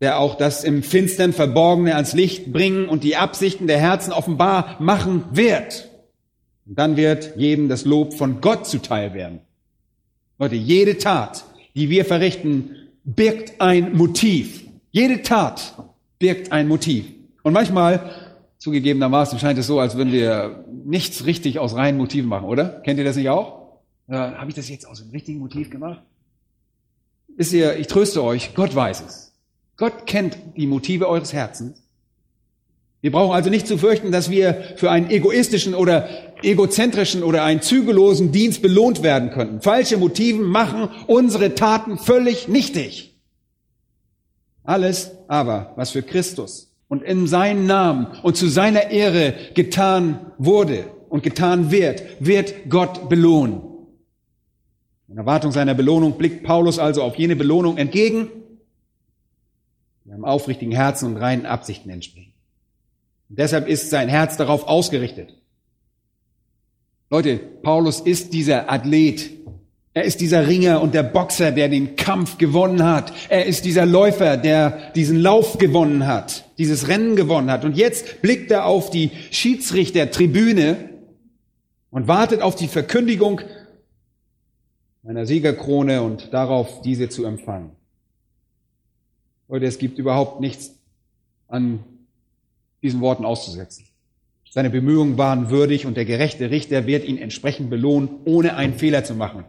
der 0.00 0.18
auch 0.18 0.34
das 0.34 0.64
im 0.64 0.82
Finstern 0.82 1.32
Verborgene 1.32 1.94
ans 1.94 2.12
Licht 2.12 2.52
bringen 2.52 2.88
und 2.88 3.04
die 3.04 3.16
Absichten 3.16 3.66
der 3.66 3.78
Herzen 3.78 4.12
offenbar 4.12 4.76
machen 4.80 5.24
wird. 5.32 5.90
Und 6.66 6.78
dann 6.78 6.96
wird 6.96 7.36
jedem 7.36 7.68
das 7.68 7.84
Lob 7.84 8.14
von 8.14 8.40
Gott 8.40 8.66
zuteil 8.66 9.14
werden. 9.14 9.40
Leute, 10.38 10.56
jede 10.56 10.98
Tat, 10.98 11.44
die 11.74 11.90
wir 11.90 12.04
verrichten, 12.04 12.76
birgt 13.14 13.60
ein 13.60 13.96
Motiv. 13.96 14.64
Jede 14.90 15.22
Tat 15.22 15.74
birgt 16.18 16.52
ein 16.52 16.68
Motiv. 16.68 17.06
Und 17.42 17.52
manchmal, 17.52 18.10
zugegebenermaßen, 18.58 19.38
scheint 19.38 19.58
es 19.58 19.66
so, 19.66 19.80
als 19.80 19.96
würden 19.96 20.12
wir 20.12 20.64
nichts 20.84 21.24
richtig 21.24 21.58
aus 21.58 21.74
reinen 21.74 21.98
Motiven 21.98 22.28
machen, 22.28 22.46
oder? 22.46 22.80
Kennt 22.80 22.98
ihr 22.98 23.04
das 23.04 23.16
nicht 23.16 23.28
auch? 23.28 23.80
Äh, 24.08 24.14
Habe 24.14 24.50
ich 24.50 24.54
das 24.54 24.68
jetzt 24.68 24.86
aus 24.86 25.00
dem 25.00 25.10
richtigen 25.10 25.38
Motiv 25.38 25.70
gemacht? 25.70 26.02
Ist 27.36 27.52
ihr, 27.52 27.78
ich 27.78 27.86
tröste 27.86 28.22
euch, 28.22 28.54
Gott 28.54 28.74
weiß 28.74 29.02
es. 29.06 29.32
Gott 29.76 30.06
kennt 30.06 30.36
die 30.56 30.66
Motive 30.66 31.08
eures 31.08 31.32
Herzens. 31.32 31.82
Wir 33.00 33.12
brauchen 33.12 33.34
also 33.34 33.48
nicht 33.48 33.66
zu 33.66 33.78
fürchten, 33.78 34.12
dass 34.12 34.30
wir 34.30 34.74
für 34.76 34.90
einen 34.90 35.10
egoistischen 35.10 35.74
oder 35.74 36.29
egozentrischen 36.42 37.22
oder 37.22 37.44
einen 37.44 37.62
zügellosen 37.62 38.32
Dienst 38.32 38.62
belohnt 38.62 39.02
werden 39.02 39.30
könnten. 39.30 39.60
Falsche 39.60 39.96
Motiven 39.96 40.42
machen 40.44 40.88
unsere 41.06 41.54
Taten 41.54 41.98
völlig 41.98 42.48
nichtig. 42.48 43.18
Alles 44.64 45.12
aber, 45.28 45.72
was 45.76 45.90
für 45.90 46.02
Christus 46.02 46.72
und 46.88 47.02
in 47.02 47.26
seinen 47.26 47.66
Namen 47.66 48.08
und 48.22 48.36
zu 48.36 48.48
seiner 48.48 48.90
Ehre 48.90 49.34
getan 49.54 50.32
wurde 50.38 50.84
und 51.08 51.22
getan 51.22 51.70
wird, 51.70 52.02
wird 52.20 52.68
Gott 52.68 53.08
belohnen. 53.08 53.62
In 55.08 55.16
Erwartung 55.16 55.50
seiner 55.50 55.74
Belohnung 55.74 56.18
blickt 56.18 56.44
Paulus 56.44 56.78
also 56.78 57.02
auf 57.02 57.16
jene 57.16 57.34
Belohnung 57.34 57.78
entgegen, 57.78 58.28
die 60.04 60.12
einem 60.12 60.24
aufrichtigen 60.24 60.72
Herzen 60.72 61.06
und 61.06 61.16
reinen 61.16 61.46
Absichten 61.46 61.90
entspringen. 61.90 62.32
Und 63.28 63.38
deshalb 63.38 63.68
ist 63.68 63.90
sein 63.90 64.08
Herz 64.08 64.36
darauf 64.36 64.68
ausgerichtet. 64.68 65.39
Leute, 67.12 67.38
Paulus 67.38 68.00
ist 68.00 68.32
dieser 68.32 68.70
Athlet. 68.70 69.30
Er 69.92 70.04
ist 70.04 70.20
dieser 70.20 70.46
Ringer 70.46 70.80
und 70.80 70.94
der 70.94 71.02
Boxer, 71.02 71.50
der 71.50 71.68
den 71.68 71.96
Kampf 71.96 72.38
gewonnen 72.38 72.84
hat. 72.84 73.12
Er 73.28 73.46
ist 73.46 73.64
dieser 73.64 73.84
Läufer, 73.84 74.36
der 74.36 74.92
diesen 74.92 75.20
Lauf 75.20 75.58
gewonnen 75.58 76.06
hat, 76.06 76.48
dieses 76.58 76.86
Rennen 76.86 77.16
gewonnen 77.16 77.50
hat. 77.50 77.64
Und 77.64 77.76
jetzt 77.76 78.22
blickt 78.22 78.52
er 78.52 78.66
auf 78.66 78.90
die 78.90 79.10
Schiedsrichtertribüne 79.32 80.90
und 81.90 82.06
wartet 82.06 82.42
auf 82.42 82.54
die 82.54 82.68
Verkündigung 82.68 83.40
einer 85.04 85.26
Siegerkrone 85.26 86.02
und 86.02 86.32
darauf, 86.32 86.82
diese 86.82 87.08
zu 87.08 87.24
empfangen. 87.24 87.72
Leute, 89.48 89.66
es 89.66 89.78
gibt 89.78 89.98
überhaupt 89.98 90.40
nichts 90.40 90.76
an 91.48 91.82
diesen 92.80 93.00
Worten 93.00 93.24
auszusetzen. 93.24 93.89
Seine 94.52 94.68
Bemühungen 94.68 95.16
waren 95.16 95.48
würdig 95.48 95.86
und 95.86 95.96
der 95.96 96.04
gerechte 96.04 96.50
Richter 96.50 96.86
wird 96.86 97.04
ihn 97.04 97.18
entsprechend 97.18 97.70
belohnen, 97.70 98.10
ohne 98.24 98.56
einen 98.56 98.74
Fehler 98.74 99.04
zu 99.04 99.14
machen. 99.14 99.44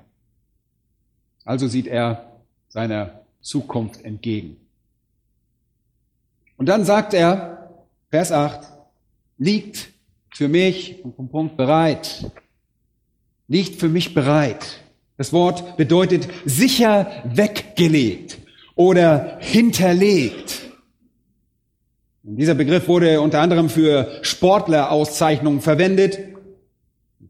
Also 1.44 1.68
sieht 1.68 1.88
er 1.88 2.40
seiner 2.70 3.22
Zukunft 3.42 4.06
entgegen. 4.06 4.58
Und 6.56 6.68
dann 6.68 6.86
sagt 6.86 7.16
er, 7.16 7.84
Vers 8.12 8.32
8, 8.32 8.68
liegt 9.40 9.90
für 10.36 10.48
mich, 10.48 11.02
Punkt, 11.02 11.32
Punkt, 11.32 11.58
bereit, 11.58 12.32
liegt 13.48 13.80
für 13.80 13.90
mich 13.90 14.14
bereit. 14.14 14.82
Das 15.18 15.34
Wort 15.34 15.78
bedeutet 15.78 16.28
sicher 16.46 17.24
weggelegt 17.26 18.38
oder 18.76 19.40
hinterlegt. 19.40 20.71
Dieser 22.38 22.56
Begriff 22.56 22.88
wurde 22.88 23.20
unter 23.20 23.42
anderem 23.42 23.70
für 23.70 24.10
Sportlerauszeichnungen 24.22 25.60
verwendet. 25.60 26.18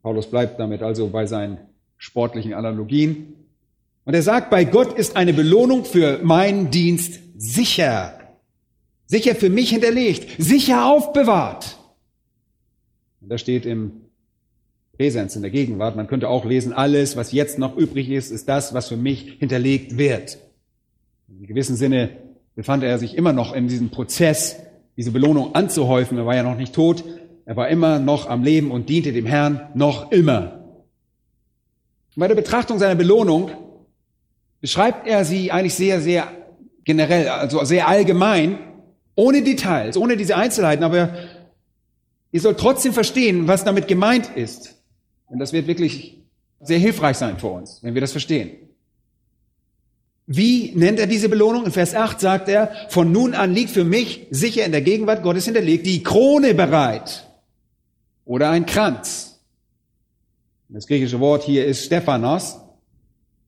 Paulus 0.03 0.29
bleibt 0.29 0.59
damit 0.59 0.83
also 0.83 1.07
bei 1.07 1.25
seinen 1.25 1.57
sportlichen 1.97 2.53
Analogien. 2.53 3.33
Und 4.05 4.13
er 4.13 4.21
sagt, 4.21 4.51
bei 4.51 4.63
Gott 4.63 4.93
ist 4.93 5.15
eine 5.15 5.33
Belohnung 5.33 5.85
für 5.85 6.19
meinen 6.23 6.69
Dienst 6.69 7.19
sicher. 7.35 8.19
Sicher 9.07 9.33
für 9.33 9.49
mich 9.49 9.71
hinterlegt, 9.71 10.41
sicher 10.41 10.85
aufbewahrt. 10.85 11.77
Und 13.21 13.29
das 13.29 13.41
steht 13.41 13.65
im 13.65 14.01
Präsens, 14.97 15.35
in 15.35 15.41
der 15.41 15.51
Gegenwart. 15.51 15.95
Man 15.95 16.07
könnte 16.07 16.29
auch 16.29 16.45
lesen, 16.45 16.73
alles, 16.73 17.17
was 17.17 17.31
jetzt 17.31 17.57
noch 17.57 17.75
übrig 17.75 18.09
ist, 18.09 18.29
ist 18.29 18.47
das, 18.47 18.75
was 18.75 18.87
für 18.87 18.97
mich 18.97 19.37
hinterlegt 19.39 19.97
wird. 19.97 20.37
In 21.27 21.47
gewissem 21.47 21.75
Sinne 21.75 22.17
befand 22.55 22.83
er 22.83 22.99
sich 22.99 23.17
immer 23.17 23.33
noch 23.33 23.53
in 23.53 23.67
diesem 23.67 23.89
Prozess, 23.89 24.57
diese 24.97 25.11
Belohnung 25.11 25.55
anzuhäufen. 25.55 26.17
Er 26.17 26.25
war 26.25 26.35
ja 26.35 26.43
noch 26.43 26.57
nicht 26.57 26.73
tot. 26.73 27.03
Er 27.45 27.55
war 27.55 27.69
immer 27.69 27.99
noch 27.99 28.29
am 28.29 28.43
Leben 28.43 28.71
und 28.71 28.89
diente 28.89 29.13
dem 29.13 29.25
Herrn 29.25 29.69
noch 29.73 30.11
immer. 30.11 30.59
bei 32.15 32.27
der 32.27 32.35
Betrachtung 32.35 32.77
seiner 32.79 32.95
Belohnung 32.95 33.51
beschreibt 34.59 35.07
er 35.07 35.25
sie 35.25 35.51
eigentlich 35.51 35.75
sehr, 35.75 36.01
sehr 36.01 36.27
generell, 36.83 37.27
also 37.29 37.63
sehr 37.63 37.87
allgemein, 37.87 38.59
ohne 39.15 39.41
Details, 39.41 39.97
ohne 39.97 40.17
diese 40.17 40.35
Einzelheiten, 40.35 40.83
aber 40.83 41.13
ihr 42.31 42.41
sollt 42.41 42.59
trotzdem 42.59 42.93
verstehen, 42.93 43.47
was 43.47 43.63
damit 43.63 43.87
gemeint 43.87 44.29
ist. 44.35 44.75
Und 45.27 45.39
das 45.39 45.53
wird 45.53 45.67
wirklich 45.67 46.21
sehr 46.61 46.79
hilfreich 46.79 47.17
sein 47.17 47.37
für 47.39 47.47
uns, 47.47 47.81
wenn 47.81 47.93
wir 47.93 48.01
das 48.01 48.11
verstehen. 48.11 48.51
Wie 50.33 50.71
nennt 50.75 50.99
er 50.99 51.07
diese 51.07 51.27
Belohnung? 51.27 51.65
In 51.65 51.71
Vers 51.71 51.93
8 51.93 52.19
sagt 52.19 52.47
er, 52.47 52.71
von 52.89 53.11
nun 53.11 53.33
an 53.33 53.53
liegt 53.53 53.71
für 53.71 53.83
mich 53.83 54.27
sicher 54.29 54.65
in 54.65 54.71
der 54.71 54.81
Gegenwart 54.81 55.23
Gottes 55.23 55.45
hinterlegt 55.45 55.85
die 55.85 56.03
Krone 56.03 56.53
bereit 56.53 57.25
oder 58.23 58.49
ein 58.49 58.65
Kranz. 58.65 59.41
Das 60.69 60.87
griechische 60.87 61.19
Wort 61.19 61.43
hier 61.43 61.65
ist 61.65 61.83
Stephanos, 61.83 62.59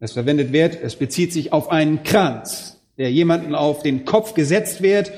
das 0.01 0.11
verwendet 0.11 0.51
wird. 0.51 0.77
Es 0.81 0.97
bezieht 0.97 1.31
sich 1.31 1.53
auf 1.53 1.71
einen 1.71 2.03
Kranz. 2.03 2.73
der 2.97 3.11
jemanden 3.11 3.55
auf 3.55 3.81
den 3.81 4.05
Kopf 4.05 4.33
gesetzt 4.33 4.81
wird 4.81 5.11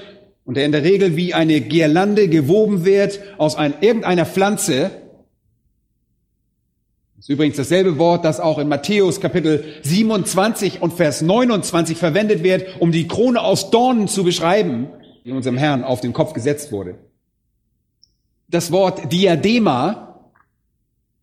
und 0.46 0.56
der 0.56 0.66
in 0.66 0.72
der 0.72 0.84
Regel 0.84 1.16
wie 1.16 1.34
eine 1.34 1.62
Girlande 1.62 2.30
gewoben 2.30 2.86
wird 2.86 3.20
aus 3.38 3.56
ein, 3.56 3.74
irgendeiner 3.82 4.26
Pflanze. 4.26 4.92
Ist 7.26 7.30
übrigens 7.30 7.58
dasselbe 7.58 7.98
Wort, 7.98 8.24
das 8.24 8.40
auch 8.40 8.60
in 8.60 8.68
Matthäus 8.68 9.20
Kapitel 9.20 9.64
27 9.82 10.84
und 10.84 10.94
Vers 10.94 11.24
29 11.24 11.98
verwendet 11.98 12.44
wird, 12.44 12.80
um 12.80 12.92
die 12.92 13.08
Krone 13.08 13.42
aus 13.42 13.72
Dornen 13.72 14.08
zu 14.08 14.24
beschreiben, 14.24 14.90
die 15.26 15.32
unserem 15.32 15.58
Herrn 15.58 15.84
auf 15.84 16.02
den 16.02 16.14
Kopf 16.14 16.34
gesetzt 16.34 16.72
wurde. 16.72 17.00
Das 18.48 18.72
Wort 18.72 19.12
Diadema 19.12 20.30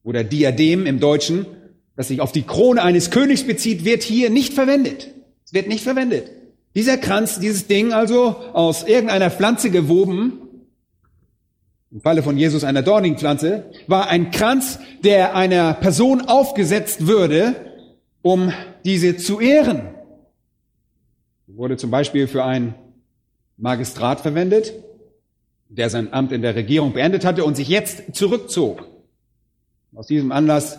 oder 0.02 0.24
Diadem 0.24 0.86
im 0.86 0.98
Deutschen, 0.98 1.46
das 1.94 2.08
sich 2.08 2.20
auf 2.20 2.32
die 2.32 2.42
Krone 2.42 2.82
eines 2.82 3.12
Königs 3.12 3.46
bezieht, 3.46 3.84
wird 3.84 4.02
hier 4.02 4.28
nicht 4.28 4.54
verwendet. 4.54 5.14
Es 5.44 5.54
wird 5.54 5.68
nicht 5.68 5.84
verwendet. 5.84 6.32
Dieser 6.74 6.96
Kranz, 6.96 7.38
dieses 7.38 7.68
Ding 7.68 7.92
also 7.92 8.34
aus 8.54 8.82
irgendeiner 8.82 9.30
Pflanze 9.30 9.70
gewoben, 9.70 10.41
im 11.92 12.00
Falle 12.00 12.22
von 12.22 12.38
Jesus 12.38 12.64
einer 12.64 12.82
dornigen 12.82 13.18
Pflanze, 13.18 13.70
war 13.86 14.08
ein 14.08 14.30
Kranz, 14.30 14.78
der 15.04 15.36
einer 15.36 15.74
Person 15.74 16.22
aufgesetzt 16.22 17.06
würde, 17.06 17.54
um 18.22 18.52
diese 18.84 19.18
zu 19.18 19.40
ehren. 19.40 19.90
Wurde 21.46 21.76
zum 21.76 21.90
Beispiel 21.90 22.28
für 22.28 22.44
einen 22.44 22.74
Magistrat 23.58 24.20
verwendet, 24.20 24.72
der 25.68 25.90
sein 25.90 26.14
Amt 26.14 26.32
in 26.32 26.40
der 26.40 26.54
Regierung 26.54 26.94
beendet 26.94 27.26
hatte 27.26 27.44
und 27.44 27.56
sich 27.56 27.68
jetzt 27.68 28.14
zurückzog. 28.14 28.88
Aus 29.94 30.06
diesem 30.06 30.32
Anlass 30.32 30.78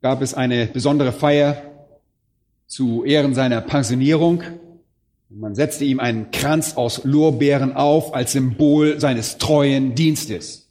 gab 0.00 0.22
es 0.22 0.32
eine 0.32 0.66
besondere 0.66 1.12
Feier 1.12 1.62
zu 2.66 3.04
Ehren 3.04 3.34
seiner 3.34 3.60
Pensionierung 3.60 4.42
man 5.28 5.54
setzte 5.54 5.84
ihm 5.84 6.00
einen 6.00 6.30
Kranz 6.30 6.76
aus 6.76 7.04
Lorbeeren 7.04 7.74
auf 7.74 8.14
als 8.14 8.32
Symbol 8.32 9.00
seines 9.00 9.38
treuen 9.38 9.94
Dienstes. 9.94 10.66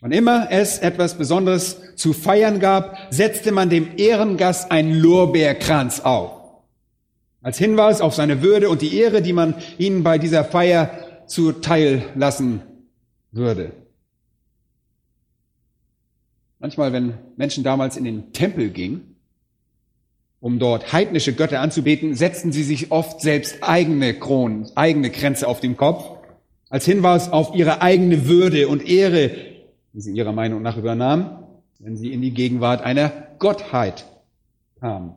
Wann 0.00 0.12
immer 0.12 0.48
es 0.50 0.78
etwas 0.78 1.18
Besonderes 1.18 1.96
zu 1.96 2.12
feiern 2.12 2.60
gab, 2.60 2.96
setzte 3.10 3.50
man 3.50 3.68
dem 3.68 3.96
Ehrengast 3.96 4.70
einen 4.70 4.94
Lorbeerkranz 4.94 6.00
auf. 6.00 6.62
Als 7.42 7.58
Hinweis 7.58 8.00
auf 8.00 8.14
seine 8.14 8.42
Würde 8.42 8.68
und 8.68 8.80
die 8.80 8.96
Ehre, 8.96 9.22
die 9.22 9.32
man 9.32 9.54
ihnen 9.76 10.04
bei 10.04 10.18
dieser 10.18 10.44
Feier 10.44 10.90
zuteil 11.26 12.04
lassen 12.14 12.62
würde. 13.32 13.72
Manchmal, 16.60 16.92
wenn 16.92 17.14
Menschen 17.36 17.64
damals 17.64 17.96
in 17.96 18.04
den 18.04 18.32
Tempel 18.32 18.70
gingen, 18.70 19.07
um 20.40 20.58
dort 20.58 20.92
heidnische 20.92 21.32
Götter 21.32 21.60
anzubeten, 21.60 22.14
setzten 22.14 22.52
sie 22.52 22.62
sich 22.62 22.90
oft 22.92 23.20
selbst 23.20 23.58
eigene 23.62 24.14
Kronen, 24.14 24.68
eigene 24.74 25.10
Kränze 25.10 25.48
auf 25.48 25.60
den 25.60 25.76
Kopf, 25.76 26.04
als 26.70 26.84
Hinweis 26.84 27.32
auf 27.32 27.54
ihre 27.54 27.82
eigene 27.82 28.26
Würde 28.26 28.68
und 28.68 28.86
Ehre, 28.86 29.30
die 29.92 30.00
sie 30.00 30.12
ihrer 30.12 30.32
Meinung 30.32 30.62
nach 30.62 30.76
übernahmen, 30.76 31.30
wenn 31.80 31.96
sie 31.96 32.12
in 32.12 32.22
die 32.22 32.32
Gegenwart 32.32 32.82
einer 32.82 33.10
Gottheit 33.38 34.04
kamen. 34.80 35.14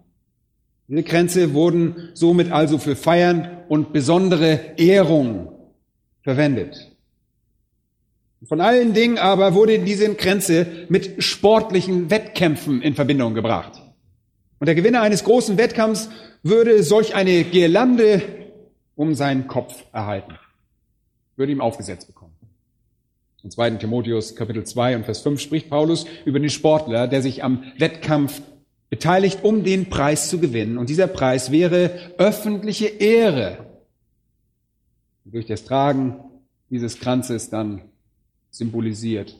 Diese 0.87 1.03
Kränze 1.03 1.53
wurden 1.53 2.09
somit 2.13 2.51
also 2.51 2.77
für 2.77 2.95
Feiern 2.95 3.63
und 3.69 3.93
besondere 3.93 4.59
Ehrung 4.77 5.53
verwendet. 6.21 6.91
Von 8.43 8.59
allen 8.59 8.93
Dingen 8.93 9.17
aber 9.17 9.53
wurde 9.53 9.79
diese 9.79 10.13
Kränze 10.15 10.65
mit 10.89 11.23
sportlichen 11.23 12.09
Wettkämpfen 12.09 12.81
in 12.81 12.95
Verbindung 12.95 13.35
gebracht. 13.35 13.80
Und 14.61 14.67
der 14.67 14.75
Gewinner 14.75 15.01
eines 15.01 15.23
großen 15.23 15.57
Wettkampfs 15.57 16.07
würde 16.43 16.83
solch 16.83 17.15
eine 17.15 17.43
Girlande 17.45 18.21
um 18.95 19.15
seinen 19.15 19.47
Kopf 19.47 19.85
erhalten, 19.91 20.37
würde 21.35 21.51
ihm 21.51 21.61
aufgesetzt 21.61 22.05
bekommen. 22.05 22.35
Im 23.41 23.50
2. 23.50 23.71
Timotheus 23.71 24.35
Kapitel 24.35 24.63
2 24.63 24.97
und 24.97 25.05
Vers 25.05 25.21
5 25.21 25.41
spricht 25.41 25.67
Paulus 25.67 26.05
über 26.25 26.39
den 26.39 26.51
Sportler, 26.51 27.07
der 27.07 27.24
sich 27.24 27.43
am 27.43 27.63
Wettkampf 27.79 28.39
beteiligt, 28.91 29.39
um 29.43 29.63
den 29.63 29.89
Preis 29.89 30.29
zu 30.29 30.37
gewinnen. 30.37 30.77
Und 30.77 30.89
dieser 30.91 31.07
Preis 31.07 31.51
wäre 31.51 32.13
öffentliche 32.19 32.85
Ehre. 32.85 33.65
Und 35.25 35.33
durch 35.33 35.47
das 35.47 35.63
Tragen 35.63 36.17
dieses 36.69 37.00
Kranzes 37.00 37.50
dann 37.50 37.81
symbolisiert 38.51 39.35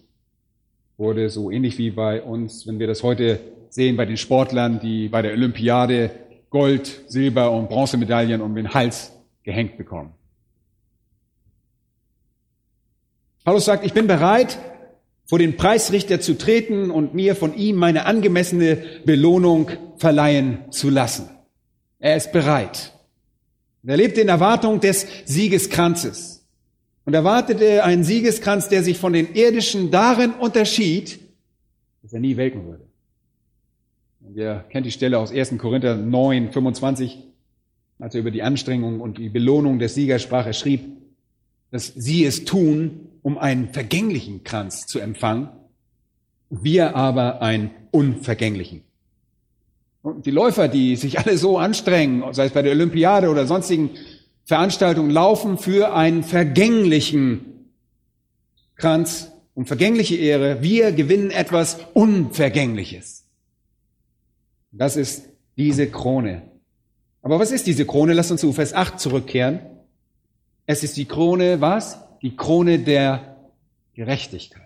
wurde, 0.98 1.30
so 1.30 1.52
ähnlich 1.52 1.78
wie 1.78 1.92
bei 1.92 2.24
uns, 2.24 2.66
wenn 2.66 2.80
wir 2.80 2.88
das 2.88 3.04
heute 3.04 3.40
sehen 3.72 3.96
bei 3.96 4.06
den 4.06 4.18
Sportlern, 4.18 4.80
die 4.80 5.08
bei 5.08 5.22
der 5.22 5.32
Olympiade 5.32 6.12
Gold, 6.50 7.06
Silber 7.08 7.52
und 7.52 7.70
Bronzemedaillen 7.70 8.42
um 8.42 8.54
den 8.54 8.74
Hals 8.74 9.14
gehängt 9.44 9.78
bekommen. 9.78 10.12
Paulus 13.46 13.66
sagt, 13.66 13.86
ich 13.86 13.94
bin 13.94 14.06
bereit, 14.06 14.60
vor 15.26 15.40
den 15.40 15.56
Preisrichter 15.56 16.20
zu 16.20 16.38
treten 16.38 16.92
und 16.92 17.14
mir 17.14 17.38
von 17.38 17.56
ihm 17.56 17.78
meine 17.78 18.06
angemessene 18.06 18.78
Belohnung 19.06 19.72
verleihen 19.96 20.66
zu 20.72 20.90
lassen. 20.90 21.30
Er 22.00 22.18
ist 22.18 22.34
bereit. 22.34 22.92
Er 23.84 23.96
lebt 23.98 24.18
in 24.18 24.28
Erwartung 24.28 24.82
des 24.82 25.08
Siegeskranzes 25.26 26.46
und 27.06 27.14
erwartete 27.14 27.86
einen 27.86 28.04
Siegeskranz, 28.04 28.68
der 28.68 28.84
sich 28.84 28.98
von 28.98 29.14
den 29.14 29.34
irdischen 29.34 29.90
darin 29.90 30.34
unterschied, 30.34 31.20
dass 32.04 32.12
er 32.12 32.20
nie 32.20 32.36
welken 32.36 32.66
würde. 32.66 32.91
Und 34.32 34.38
ihr 34.38 34.64
kennt 34.70 34.86
die 34.86 34.92
Stelle 34.92 35.20
aus 35.20 35.34
1. 35.34 35.58
Korinther 35.58 35.98
9, 35.98 36.54
25, 36.54 37.18
als 38.00 38.16
er 38.16 38.22
über 38.22 38.32
die 38.32 38.44
Anstrengung 38.44 39.02
und 39.02 39.18
die 39.18 39.28
Belohnung 39.28 39.78
des 39.78 39.94
Siegers 39.94 40.22
sprach. 40.22 40.46
Er 40.46 40.54
schrieb, 40.54 40.84
dass 41.70 41.88
sie 41.88 42.24
es 42.24 42.46
tun, 42.46 43.10
um 43.24 43.38
einen 43.38 43.74
vergänglichen 43.74 44.46
Kranz 44.46 44.88
zu 44.88 45.00
empfangen, 45.00 45.50
wir 46.50 46.96
aber 46.96 47.42
einen 47.42 47.72
unvergänglichen. 47.92 48.84
Und 50.02 50.26
die 50.26 50.32
Läufer, 50.32 50.70
die 50.70 50.96
sich 50.96 51.20
alle 51.20 51.38
so 51.38 51.58
anstrengen, 51.58 52.24
sei 52.34 52.46
es 52.46 52.54
bei 52.54 52.62
der 52.62 52.72
Olympiade 52.72 53.30
oder 53.30 53.46
sonstigen 53.46 53.90
Veranstaltungen, 54.46 55.12
laufen 55.12 55.58
für 55.58 55.94
einen 55.94 56.24
vergänglichen 56.24 57.68
Kranz, 58.78 59.30
um 59.56 59.66
vergängliche 59.66 60.16
Ehre. 60.16 60.62
Wir 60.62 60.94
gewinnen 60.94 61.32
etwas 61.32 61.80
Unvergängliches. 61.94 63.21
Das 64.72 64.96
ist 64.96 65.26
diese 65.58 65.90
Krone. 65.90 66.44
Aber 67.22 67.40
was 67.40 67.52
ist 67.52 67.68
diese 67.68 67.86
Krone? 67.86 68.14
Lass 68.14 68.32
uns 68.32 68.42
zu 68.42 68.52
Vers 68.54 68.74
8 68.74 69.00
zurückkehren. 69.00 69.60
Es 70.66 70.84
ist 70.84 70.98
die 70.98 71.06
Krone, 71.06 71.62
was? 71.62 72.00
Die 72.22 72.36
Krone 72.36 72.80
der 72.80 73.38
Gerechtigkeit. 73.94 74.62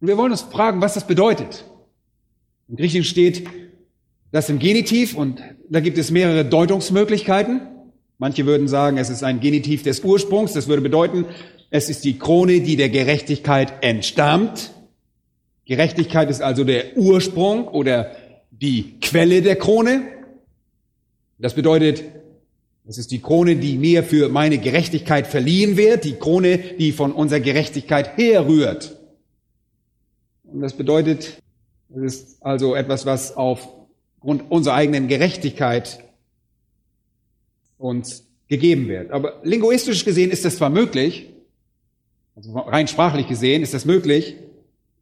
Und 0.00 0.08
wir 0.08 0.16
wollen 0.16 0.32
uns 0.32 0.42
fragen, 0.42 0.80
was 0.80 0.94
das 0.94 1.06
bedeutet. 1.06 1.64
Im 2.68 2.76
Griechischen 2.76 3.04
steht 3.04 3.48
das 4.32 4.48
im 4.48 4.58
Genitiv 4.58 5.14
und 5.14 5.42
da 5.68 5.80
gibt 5.80 5.98
es 5.98 6.10
mehrere 6.10 6.44
Deutungsmöglichkeiten. 6.44 7.60
Manche 8.18 8.46
würden 8.46 8.68
sagen, 8.68 8.96
es 8.96 9.10
ist 9.10 9.22
ein 9.22 9.40
Genitiv 9.40 9.82
des 9.82 10.00
Ursprungs. 10.00 10.52
Das 10.52 10.68
würde 10.68 10.82
bedeuten, 10.82 11.26
es 11.70 11.88
ist 11.88 12.04
die 12.04 12.18
Krone, 12.18 12.60
die 12.60 12.76
der 12.76 12.88
Gerechtigkeit 12.88 13.72
entstammt. 13.82 14.72
Gerechtigkeit 15.64 16.28
ist 16.28 16.42
also 16.42 16.64
der 16.64 16.96
Ursprung 16.96 17.68
oder 17.68 18.10
die 18.50 18.98
Quelle 19.00 19.42
der 19.42 19.56
Krone. 19.56 20.02
Das 21.38 21.54
bedeutet, 21.54 22.02
es 22.86 22.98
ist 22.98 23.12
die 23.12 23.20
Krone, 23.20 23.56
die 23.56 23.78
mir 23.78 24.02
für 24.02 24.28
meine 24.28 24.58
Gerechtigkeit 24.58 25.26
verliehen 25.26 25.76
wird, 25.76 26.04
die 26.04 26.14
Krone, 26.14 26.58
die 26.58 26.92
von 26.92 27.12
unserer 27.12 27.40
Gerechtigkeit 27.40 28.16
herrührt. 28.16 28.98
Und 30.44 30.60
das 30.60 30.74
bedeutet, 30.74 31.38
es 31.94 32.02
ist 32.02 32.42
also 32.42 32.74
etwas, 32.74 33.06
was 33.06 33.36
aufgrund 33.36 34.50
unserer 34.50 34.74
eigenen 34.74 35.08
Gerechtigkeit 35.08 36.02
uns 37.78 38.26
gegeben 38.48 38.88
wird. 38.88 39.10
Aber 39.12 39.40
linguistisch 39.44 40.04
gesehen 40.04 40.30
ist 40.30 40.44
das 40.44 40.56
zwar 40.56 40.70
möglich, 40.70 41.28
also 42.34 42.52
rein 42.52 42.88
sprachlich 42.88 43.28
gesehen 43.28 43.62
ist 43.62 43.74
das 43.74 43.84
möglich, 43.84 44.36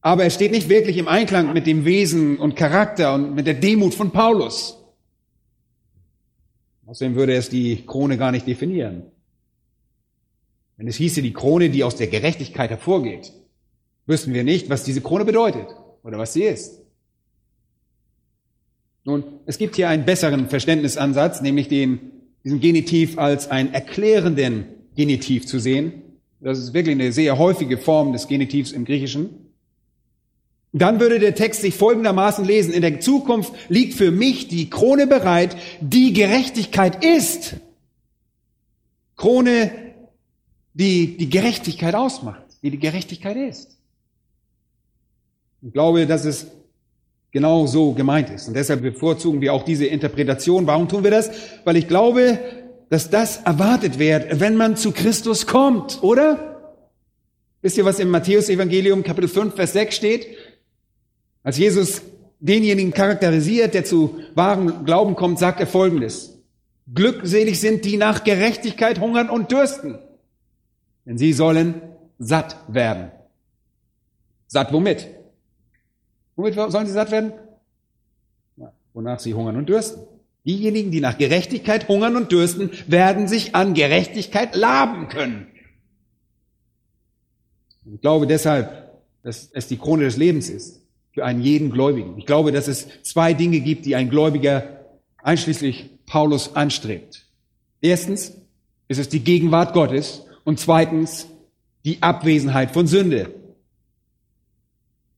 aber 0.03 0.25
es 0.25 0.35
steht 0.35 0.53
nicht 0.53 0.69
wirklich 0.69 0.97
im 0.97 1.09
Einklang 1.09 1.53
mit 1.53 1.67
dem 1.67 1.85
Wesen 1.85 2.39
und 2.39 2.57
Charakter 2.57 3.15
und 3.15 3.35
mit 3.35 3.47
der 3.47 3.55
Demut 3.55 3.95
von 3.95 4.11
Paulus. 4.11 4.79
Außerdem 6.87 7.15
würde 7.15 7.35
es 7.35 7.49
die 7.49 7.85
Krone 7.87 8.17
gar 8.19 8.33
nicht 8.33 8.47
definieren. 8.47 9.03
Wenn 10.77 10.89
es 10.89 10.97
hieße 10.97 11.21
die 11.21 11.35
Krone, 11.35 11.69
die 11.69 11.85
aus 11.85 11.97
der 11.97 12.07
Gerechtigkeit 12.07 12.71
hervorgeht, 12.71 13.33
wüssten 14.07 14.33
wir 14.33 14.45
nicht, 14.45 14.71
was 14.71 14.83
diese 14.83 15.03
Krone 15.03 15.25
bedeutet 15.27 15.69
oder 16.03 16.19
was 16.19 16.33
sie 16.33 16.45
ist. 16.45 16.81
Nun, 19.05 19.25
es 19.47 19.59
gibt 19.59 19.77
hier 19.77 19.89
einen 19.89 20.05
besseren 20.05 20.49
Verständnisansatz, 20.49 21.43
nämlich 21.43 21.69
den, 21.69 22.11
diesen 22.45 22.61
Genitiv 22.61 23.19
als 23.19 23.51
einen 23.51 23.75
erklärenden 23.75 24.65
Genitiv 24.97 25.47
zu 25.47 25.59
sehen. 25.59 26.03
Das 26.41 26.59
ist 26.59 26.73
wirklich 26.73 26.95
eine 26.95 27.13
sehr 27.13 27.39
häufige 27.39 27.77
Form 27.77 28.13
des 28.13 28.27
Genitivs 28.27 28.73
im 28.73 28.85
Griechischen. 28.87 29.50
Dann 30.73 31.01
würde 31.01 31.19
der 31.19 31.35
Text 31.35 31.63
sich 31.63 31.75
folgendermaßen 31.75 32.45
lesen. 32.45 32.73
In 32.73 32.83
der 32.83 33.01
Zukunft 33.01 33.53
liegt 33.69 33.95
für 33.95 34.11
mich 34.11 34.49
die 34.49 34.71
Krone 34.71 35.07
bereit, 35.07 35.57
die 35.81 36.13
Gerechtigkeit 36.13 37.05
ist. 37.05 37.57
Krone, 39.17 39.73
die 40.75 41.17
die 41.17 41.29
Gerechtigkeit 41.29 41.95
ausmacht, 41.95 42.45
die 42.63 42.71
die 42.71 42.79
Gerechtigkeit 42.79 43.37
ist. 43.37 43.77
Ich 45.63 45.73
glaube, 45.73 46.07
dass 46.07 46.25
es 46.25 46.47
genau 47.33 47.67
so 47.67 47.93
gemeint 47.93 48.31
ist. 48.31 48.49
Und 48.49 48.55
deshalb 48.55 48.83
bevorzugen 48.83 49.41
wir 49.41 49.53
auch 49.53 49.65
diese 49.65 49.87
Interpretation. 49.87 50.67
Warum 50.67 50.89
tun 50.89 51.05
wir 51.05 51.11
das? 51.11 51.31
Weil 51.65 51.77
ich 51.77 51.89
glaube, 51.89 52.39
dass 52.89 53.11
das 53.11 53.39
erwartet 53.39 53.99
wird, 53.99 54.41
wenn 54.41 54.57
man 54.57 54.77
zu 54.77 54.93
Christus 54.93 55.47
kommt, 55.47 56.03
oder? 56.03 56.51
Wisst 57.63 57.77
ihr, 57.77 57.85
was 57.85 57.99
im 57.99 58.11
Matthäus-Evangelium 58.11 59.03
Kapitel 59.03 59.29
5, 59.29 59.55
Vers 59.55 59.75
6 59.75 59.95
steht? 59.95 60.27
Als 61.43 61.59
Jesus 61.59 62.03
denjenigen 62.41 62.93
charakterisiert, 62.93 63.75
der 63.75 63.85
zu 63.85 64.21
wahrem 64.35 64.85
Glauben 64.85 65.15
kommt, 65.15 65.39
sagt 65.39 65.61
er 65.61 65.67
Folgendes. 65.67 66.39
Glückselig 66.93 67.61
sind 67.61 67.85
die 67.85 67.97
nach 67.97 68.25
Gerechtigkeit 68.25 69.01
hungern 69.01 69.31
und 69.31 69.53
dürsten, 69.53 69.99
denn 71.07 71.19
sie 71.19 71.33
sollen 71.33 71.83
satt 72.19 72.57
werden. 72.69 73.13
Satt 74.47 74.73
womit? 74.73 75.09
Womit 76.37 76.55
sollen 76.55 76.87
sie 76.87 76.93
satt 76.93 77.11
werden? 77.11 77.33
wonach 78.93 79.21
sie 79.21 79.35
hungern 79.35 79.57
und 79.57 79.69
dürsten. 79.69 80.03
Diejenigen, 80.45 80.91
die 80.91 81.01
nach 81.01 81.17
Gerechtigkeit 81.17 81.87
hungern 81.87 82.17
und 82.17 82.33
dürsten, 82.33 82.71
werden 82.89 83.29
sich 83.29 83.55
an 83.55 83.73
Gerechtigkeit 83.73 84.57
laben 84.57 85.07
können. 85.07 85.47
Ich 87.95 88.01
glaube 88.01 88.27
deshalb, 88.27 89.01
dass 89.23 89.49
es 89.53 89.69
die 89.69 89.77
Krone 89.77 90.05
des 90.05 90.17
Lebens 90.17 90.49
ist 90.51 90.81
für 91.13 91.25
einen 91.25 91.41
jeden 91.41 91.71
Gläubigen. 91.71 92.19
Ich 92.19 92.27
glaube, 92.27 92.53
dass 92.53 92.69
es 92.69 92.89
zwei 93.03 93.35
Dinge 93.35 93.61
gibt, 93.61 93.87
die 93.87 93.97
ein 93.97 94.11
Gläubiger 94.11 94.87
einschließlich 95.23 95.91
Paulus 96.07 96.55
anstrebt. 96.55 97.27
Erstens 97.81 98.37
ist 98.89 98.99
es 98.99 99.09
die 99.09 99.21
Gegenwart 99.21 99.73
Gottes 99.73 100.25
und 100.45 100.59
zweitens 100.59 101.29
die 101.85 102.03
Abwesenheit 102.03 102.73
von 102.73 102.87
Sünde. 102.87 103.35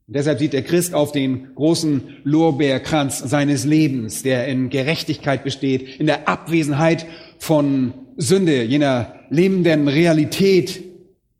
Und 0.07 0.17
deshalb 0.17 0.39
sieht 0.39 0.53
der 0.53 0.63
Christ 0.63 0.95
auf 0.95 1.13
den 1.13 1.55
großen 1.55 2.19
Lorbeerkranz 2.25 3.19
seines 3.19 3.65
Lebens, 3.65 4.23
der 4.23 4.47
in 4.47 4.69
Gerechtigkeit 4.69 5.45
besteht, 5.45 6.01
in 6.01 6.07
der 6.07 6.29
Abwesenheit 6.29 7.07
von 7.39 7.95
Sünde, 8.17 8.63
jener 8.63 9.21
lebenden 9.31 9.89
Realität, 9.89 10.83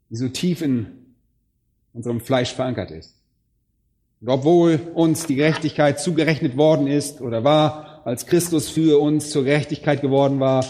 die 0.09 0.15
so 0.15 0.27
tief 0.29 0.61
in 0.61 0.87
unserem 1.93 2.19
Fleisch 2.19 2.53
verankert 2.53 2.91
ist. 2.91 3.13
Und 4.23 4.29
obwohl 4.29 4.79
uns 4.93 5.27
die 5.27 5.35
Gerechtigkeit 5.35 5.99
zugerechnet 5.99 6.55
worden 6.55 6.87
ist 6.87 7.19
oder 7.19 7.43
war, 7.43 8.03
als 8.05 8.25
Christus 8.25 8.69
für 8.69 9.01
uns 9.01 9.31
zur 9.31 9.43
Gerechtigkeit 9.43 9.99
geworden 9.99 10.39
war, 10.39 10.63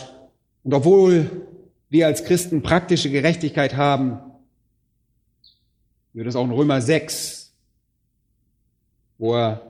und 0.63 0.73
obwohl 0.73 1.45
wir 1.87 2.07
als 2.07 2.23
Christen 2.23 2.63
praktische 2.63 3.11
Gerechtigkeit 3.11 3.77
haben, 3.77 4.17
wird 6.13 6.25
es 6.25 6.35
auch 6.35 6.45
in 6.45 6.51
Römer 6.51 6.81
6, 6.81 7.53
wo 9.19 9.35
er, 9.35 9.61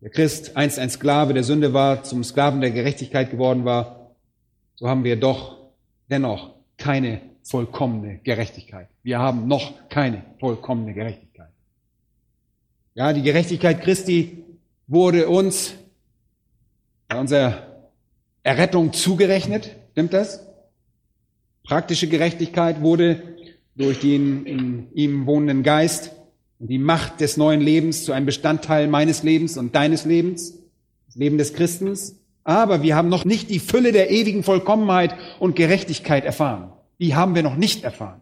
der 0.00 0.10
Christ 0.10 0.56
einst 0.56 0.78
ein 0.78 0.90
Sklave 0.90 1.34
der 1.34 1.42
Sünde 1.42 1.74
war, 1.74 2.04
zum 2.04 2.22
Sklaven 2.22 2.60
der 2.60 2.70
Gerechtigkeit 2.70 3.32
geworden 3.32 3.64
war, 3.64 4.14
so 4.76 4.88
haben 4.88 5.02
wir 5.02 5.18
doch 5.18 5.56
dennoch 6.08 6.54
keine 6.76 7.22
vollkommene 7.42 8.18
Gerechtigkeit. 8.18 8.86
Wir 9.02 9.18
haben 9.18 9.48
noch 9.48 9.88
keine 9.88 10.22
vollkommene 10.38 10.94
Gerechtigkeit. 10.94 11.31
Ja, 12.94 13.14
die 13.14 13.22
Gerechtigkeit 13.22 13.80
Christi 13.80 14.44
wurde 14.86 15.28
uns 15.28 15.74
bei 17.08 17.18
unserer 17.18 17.66
Errettung 18.42 18.92
zugerechnet. 18.92 19.74
Stimmt 19.92 20.12
das? 20.12 20.46
Praktische 21.64 22.06
Gerechtigkeit 22.06 22.82
wurde 22.82 23.22
durch 23.76 24.00
den 24.00 24.44
in 24.44 24.88
ihm 24.92 25.26
wohnenden 25.26 25.62
Geist 25.62 26.12
und 26.58 26.68
die 26.68 26.78
Macht 26.78 27.20
des 27.20 27.38
neuen 27.38 27.62
Lebens 27.62 28.04
zu 28.04 28.12
einem 28.12 28.26
Bestandteil 28.26 28.88
meines 28.88 29.22
Lebens 29.22 29.56
und 29.56 29.74
deines 29.74 30.04
Lebens, 30.04 30.58
das 31.06 31.16
Leben 31.16 31.38
des 31.38 31.54
Christens. 31.54 32.20
Aber 32.44 32.82
wir 32.82 32.94
haben 32.94 33.08
noch 33.08 33.24
nicht 33.24 33.48
die 33.48 33.60
Fülle 33.60 33.92
der 33.92 34.10
ewigen 34.10 34.42
Vollkommenheit 34.42 35.14
und 35.38 35.56
Gerechtigkeit 35.56 36.26
erfahren. 36.26 36.72
Die 37.00 37.14
haben 37.14 37.34
wir 37.34 37.42
noch 37.42 37.56
nicht 37.56 37.84
erfahren. 37.84 38.20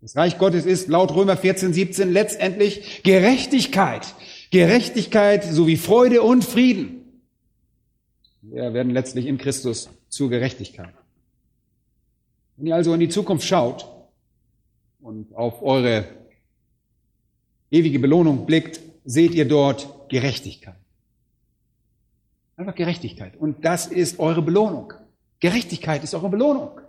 Das 0.00 0.14
Reich 0.14 0.38
Gottes 0.38 0.64
ist 0.64 0.88
laut 0.88 1.12
Römer 1.14 1.36
14, 1.36 1.72
17 1.72 2.12
letztendlich 2.12 3.02
Gerechtigkeit. 3.02 4.14
Gerechtigkeit 4.50 5.44
sowie 5.44 5.76
Freude 5.76 6.22
und 6.22 6.44
Frieden. 6.44 7.22
Wir 8.42 8.72
werden 8.72 8.92
letztlich 8.92 9.26
in 9.26 9.38
Christus 9.38 9.90
zur 10.08 10.30
Gerechtigkeit. 10.30 10.94
Wenn 12.56 12.68
ihr 12.68 12.76
also 12.76 12.94
in 12.94 13.00
die 13.00 13.08
Zukunft 13.08 13.46
schaut 13.46 13.88
und 15.00 15.34
auf 15.34 15.62
eure 15.62 16.06
ewige 17.70 17.98
Belohnung 17.98 18.46
blickt, 18.46 18.80
seht 19.04 19.34
ihr 19.34 19.46
dort 19.46 20.08
Gerechtigkeit. 20.08 20.76
Einfach 22.56 22.74
Gerechtigkeit. 22.74 23.36
Und 23.36 23.64
das 23.64 23.86
ist 23.86 24.18
eure 24.18 24.42
Belohnung. 24.42 24.92
Gerechtigkeit 25.40 26.02
ist 26.04 26.14
eure 26.14 26.28
Belohnung. 26.28 26.80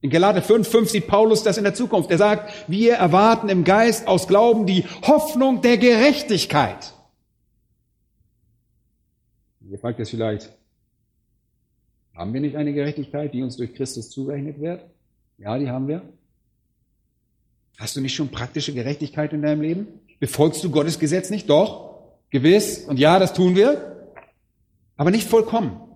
In 0.00 0.10
Galater 0.10 0.42
5, 0.42 0.68
5 0.68 0.90
sieht 0.90 1.06
Paulus 1.08 1.42
das 1.42 1.58
in 1.58 1.64
der 1.64 1.74
Zukunft. 1.74 2.10
Er 2.10 2.18
sagt, 2.18 2.52
wir 2.68 2.94
erwarten 2.94 3.48
im 3.48 3.64
Geist 3.64 4.06
aus 4.06 4.28
Glauben 4.28 4.66
die 4.66 4.84
Hoffnung 5.02 5.60
der 5.60 5.76
Gerechtigkeit. 5.76 6.92
Ihr 9.68 9.78
fragt 9.78 9.98
jetzt 9.98 10.10
vielleicht, 10.10 10.50
haben 12.14 12.32
wir 12.32 12.40
nicht 12.40 12.56
eine 12.56 12.72
Gerechtigkeit, 12.72 13.34
die 13.34 13.42
uns 13.42 13.56
durch 13.56 13.74
Christus 13.74 14.10
zugerechnet 14.10 14.60
wird? 14.60 14.82
Ja, 15.36 15.58
die 15.58 15.68
haben 15.68 15.88
wir. 15.88 16.02
Hast 17.78 17.94
du 17.96 18.00
nicht 18.00 18.14
schon 18.14 18.28
praktische 18.28 18.72
Gerechtigkeit 18.72 19.32
in 19.32 19.42
deinem 19.42 19.62
Leben? 19.62 19.88
Befolgst 20.20 20.64
du 20.64 20.70
Gottes 20.70 20.98
Gesetz 20.98 21.30
nicht? 21.30 21.48
Doch, 21.48 22.00
gewiss. 22.30 22.78
Und 22.78 22.98
ja, 22.98 23.18
das 23.18 23.34
tun 23.34 23.54
wir. 23.54 24.10
Aber 24.96 25.10
nicht 25.10 25.28
vollkommen. 25.28 25.87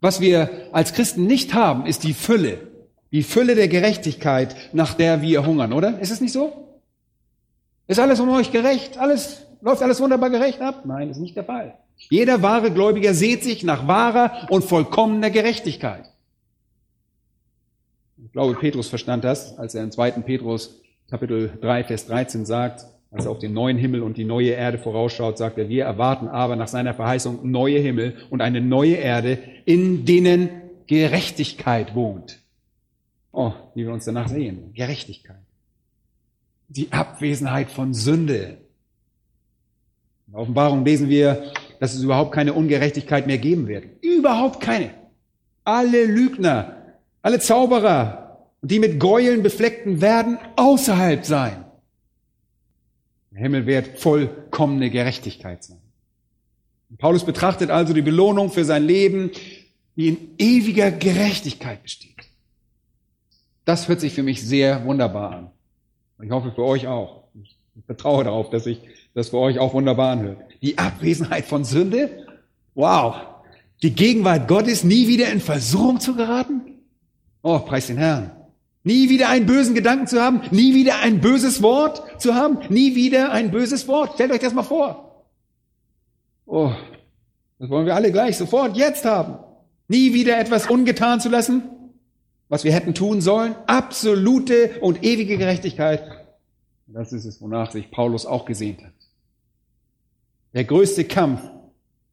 Was 0.00 0.20
wir 0.20 0.68
als 0.72 0.92
Christen 0.92 1.26
nicht 1.26 1.54
haben, 1.54 1.86
ist 1.86 2.04
die 2.04 2.14
Fülle. 2.14 2.68
Die 3.10 3.22
Fülle 3.22 3.54
der 3.54 3.68
Gerechtigkeit, 3.68 4.54
nach 4.72 4.94
der 4.94 5.22
wir 5.22 5.44
hungern, 5.46 5.72
oder? 5.72 5.98
Ist 5.98 6.10
es 6.10 6.20
nicht 6.20 6.32
so? 6.32 6.68
Ist 7.86 7.98
alles 7.98 8.20
um 8.20 8.28
euch 8.28 8.52
gerecht? 8.52 8.98
Alles, 8.98 9.46
läuft 9.60 9.82
alles 9.82 10.00
wunderbar 10.00 10.30
gerecht 10.30 10.60
ab? 10.60 10.82
Nein, 10.84 11.10
ist 11.10 11.18
nicht 11.18 11.36
der 11.36 11.44
Fall. 11.44 11.74
Jeder 12.10 12.42
wahre 12.42 12.70
Gläubiger 12.70 13.14
sehnt 13.14 13.42
sich 13.42 13.64
nach 13.64 13.88
wahrer 13.88 14.46
und 14.50 14.64
vollkommener 14.64 15.30
Gerechtigkeit. 15.30 16.04
Ich 18.24 18.32
glaube, 18.32 18.54
Petrus 18.54 18.88
verstand 18.88 19.24
das, 19.24 19.58
als 19.58 19.74
er 19.74 19.84
in 19.84 19.90
2. 19.90 20.12
Petrus 20.12 20.80
Kapitel 21.10 21.50
3, 21.62 21.84
Vers 21.84 22.06
13 22.06 22.44
sagt, 22.44 22.84
als 23.10 23.24
er 23.24 23.30
auf 23.30 23.38
den 23.38 23.54
neuen 23.54 23.78
Himmel 23.78 24.02
und 24.02 24.16
die 24.16 24.24
neue 24.24 24.50
Erde 24.50 24.78
vorausschaut, 24.78 25.38
sagt 25.38 25.58
er, 25.58 25.68
wir 25.68 25.84
erwarten 25.84 26.28
aber 26.28 26.56
nach 26.56 26.68
seiner 26.68 26.94
Verheißung 26.94 27.50
neue 27.50 27.78
Himmel 27.78 28.16
und 28.30 28.42
eine 28.42 28.60
neue 28.60 28.96
Erde, 28.96 29.38
in 29.64 30.04
denen 30.04 30.50
Gerechtigkeit 30.86 31.94
wohnt. 31.94 32.38
Oh, 33.32 33.52
wie 33.74 33.84
wir 33.84 33.92
uns 33.92 34.04
danach 34.04 34.28
sehen. 34.28 34.72
Gerechtigkeit. 34.74 35.36
Die 36.68 36.92
Abwesenheit 36.92 37.70
von 37.70 37.94
Sünde. 37.94 38.58
In 40.26 40.32
der 40.32 40.40
Offenbarung 40.40 40.84
lesen 40.84 41.08
wir, 41.08 41.52
dass 41.80 41.94
es 41.94 42.02
überhaupt 42.02 42.32
keine 42.32 42.52
Ungerechtigkeit 42.52 43.26
mehr 43.26 43.38
geben 43.38 43.68
wird. 43.68 43.84
Überhaupt 44.02 44.60
keine. 44.60 44.90
Alle 45.64 46.04
Lügner, 46.04 46.76
alle 47.22 47.38
Zauberer, 47.38 48.48
die 48.60 48.78
mit 48.80 49.00
Gräueln 49.00 49.42
befleckten, 49.42 50.02
werden 50.02 50.38
außerhalb 50.56 51.24
sein. 51.24 51.64
Der 53.38 53.44
Himmel 53.44 53.66
wird 53.66 54.00
vollkommene 54.00 54.90
Gerechtigkeit 54.90 55.62
sein. 55.62 55.78
Paulus 56.98 57.24
betrachtet 57.24 57.70
also 57.70 57.92
die 57.92 58.02
Belohnung 58.02 58.50
für 58.50 58.64
sein 58.64 58.84
Leben, 58.84 59.30
die 59.94 60.08
in 60.08 60.34
ewiger 60.38 60.90
Gerechtigkeit 60.90 61.80
besteht. 61.80 62.16
Das 63.64 63.86
hört 63.86 64.00
sich 64.00 64.12
für 64.12 64.24
mich 64.24 64.44
sehr 64.44 64.84
wunderbar 64.84 65.30
an. 65.30 65.50
Ich 66.20 66.32
hoffe 66.32 66.50
für 66.50 66.64
euch 66.64 66.88
auch. 66.88 67.28
Ich 67.40 67.56
vertraue 67.86 68.24
darauf, 68.24 68.50
dass 68.50 68.64
sich 68.64 68.80
das 69.14 69.28
für 69.28 69.38
euch 69.38 69.60
auch 69.60 69.72
wunderbar 69.72 70.10
anhört. 70.10 70.38
Die 70.60 70.76
Abwesenheit 70.76 71.44
von 71.44 71.64
Sünde. 71.64 72.26
Wow. 72.74 73.18
Die 73.82 73.94
Gegenwart 73.94 74.48
Gottes 74.48 74.82
nie 74.82 75.06
wieder 75.06 75.30
in 75.30 75.40
Versuchung 75.40 76.00
zu 76.00 76.16
geraten. 76.16 76.80
Oh, 77.42 77.60
preis 77.60 77.86
den 77.86 77.98
Herrn. 77.98 78.32
Nie 78.88 79.10
wieder 79.10 79.28
einen 79.28 79.44
bösen 79.44 79.74
Gedanken 79.74 80.06
zu 80.06 80.18
haben, 80.18 80.40
nie 80.50 80.74
wieder 80.74 81.00
ein 81.00 81.20
böses 81.20 81.60
Wort 81.60 82.02
zu 82.18 82.34
haben, 82.34 82.60
nie 82.70 82.94
wieder 82.94 83.32
ein 83.32 83.50
böses 83.50 83.86
Wort. 83.86 84.14
Stellt 84.14 84.32
euch 84.32 84.38
das 84.38 84.54
mal 84.54 84.62
vor. 84.62 85.26
Oh, 86.46 86.72
das 87.58 87.68
wollen 87.68 87.84
wir 87.84 87.94
alle 87.94 88.10
gleich 88.12 88.38
sofort 88.38 88.78
jetzt 88.78 89.04
haben. 89.04 89.40
Nie 89.88 90.14
wieder 90.14 90.40
etwas 90.40 90.70
ungetan 90.70 91.20
zu 91.20 91.28
lassen, 91.28 91.64
was 92.48 92.64
wir 92.64 92.72
hätten 92.72 92.94
tun 92.94 93.20
sollen. 93.20 93.54
Absolute 93.66 94.78
und 94.80 95.04
ewige 95.04 95.36
Gerechtigkeit. 95.36 96.02
Das 96.86 97.12
ist 97.12 97.26
es, 97.26 97.42
wonach 97.42 97.72
sich 97.72 97.90
Paulus 97.90 98.24
auch 98.24 98.46
gesehnt 98.46 98.82
hat. 98.82 98.94
Der 100.54 100.64
größte 100.64 101.04
Kampf, 101.04 101.42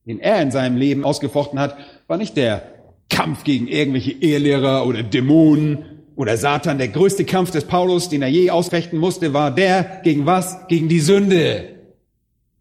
den 0.05 0.19
er 0.19 0.41
in 0.41 0.51
seinem 0.51 0.75
Leben 0.75 1.05
ausgefochten 1.05 1.57
hat, 1.57 1.77
war 2.07 2.17
nicht 2.17 2.35
der 2.35 2.63
Kampf 3.09 3.45
gegen 3.45 3.69
irgendwelche 3.69 4.11
Ehelehrer 4.11 4.85
oder 4.85 5.03
Dämonen 5.03 5.94
oder 6.15 6.37
Satan. 6.37 6.77
Der 6.77 6.87
größte 6.87 7.25
Kampf 7.25 7.51
des 7.51 7.65
Paulus, 7.65 8.09
den 8.09 8.21
er 8.21 8.29
je 8.29 8.49
ausfechten 8.49 8.99
musste, 8.99 9.33
war 9.33 9.53
der 9.53 10.01
gegen 10.03 10.25
was? 10.25 10.67
Gegen 10.67 10.89
die 10.89 10.99
Sünde. 10.99 11.75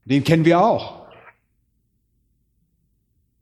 Den 0.05 0.25
kennen 0.25 0.45
wir 0.45 0.61
auch. 0.61 1.05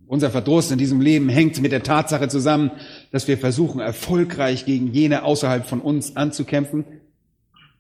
Unser 0.07 0.31
Verdruss 0.31 0.71
in 0.71 0.79
diesem 0.79 1.01
Leben 1.01 1.31
hängt 1.31 1.61
mit 1.63 1.73
der 1.73 1.83
Tatsache 1.83 2.29
zusammen, 2.29 2.71
dass 3.13 3.29
wir 3.29 3.39
versuchen, 3.39 3.81
erfolgreich 3.81 4.67
gegen 4.67 4.93
jene 4.93 5.23
außerhalb 5.23 5.67
von 5.67 5.81
uns 5.81 6.17
anzukämpfen 6.17 6.85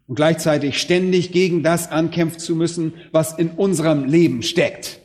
und 0.08 0.14
gleichzeitig 0.14 0.80
ständig 0.80 1.32
gegen 1.32 1.62
das 1.62 1.90
ankämpfen 1.90 2.38
zu 2.38 2.56
müssen, 2.56 2.94
was 3.12 3.38
in 3.38 3.50
unserem 3.50 4.04
Leben 4.04 4.42
steckt. 4.42 5.00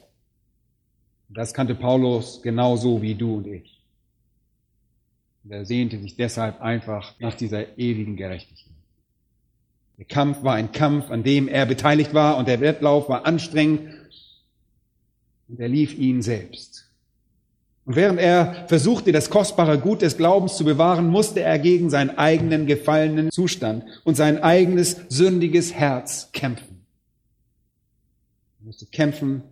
Das 1.28 1.54
kannte 1.54 1.76
Paulus 1.76 2.42
genauso 2.42 3.02
wie 3.02 3.16
du 3.16 3.36
und 3.36 3.48
ich. 3.48 3.77
Und 5.48 5.54
er 5.54 5.66
sehnte 5.66 5.98
sich 5.98 6.18
deshalb 6.18 6.60
einfach 6.60 7.18
nach 7.20 7.34
dieser 7.34 7.78
ewigen 7.78 8.18
Gerechtigkeit. 8.18 8.74
Der 9.98 10.04
Kampf 10.04 10.44
war 10.44 10.56
ein 10.56 10.74
Kampf, 10.74 11.10
an 11.10 11.24
dem 11.24 11.48
er 11.48 11.66
beteiligt 11.66 12.14
war 12.14 12.36
und 12.36 12.50
der 12.50 12.60
Wettlauf 12.60 13.08
war 13.08 13.26
anstrengend 13.26 13.94
und 15.48 15.58
er 15.58 15.70
lief 15.70 15.98
ihn 15.98 16.22
selbst. 16.22 16.92
Und 17.86 17.96
während 17.96 18.20
er 18.20 18.68
versuchte, 18.68 19.14
das 19.14 19.30
kostbare 19.30 19.80
Gut 19.80 20.02
des 20.02 20.18
Glaubens 20.18 20.58
zu 20.58 20.66
bewahren, 20.66 21.08
musste 21.08 21.40
er 21.40 21.60
gegen 21.60 21.90
seinen 21.90 22.18
eigenen 22.18 22.66
gefallenen 22.66 23.32
Zustand 23.32 23.86
und 24.04 24.16
sein 24.16 24.44
eigenes 24.44 24.98
sündiges 25.08 25.74
Herz 25.74 26.30
kämpfen. 26.34 26.86
Er 28.60 28.66
musste 28.66 28.86
kämpfen, 28.88 29.44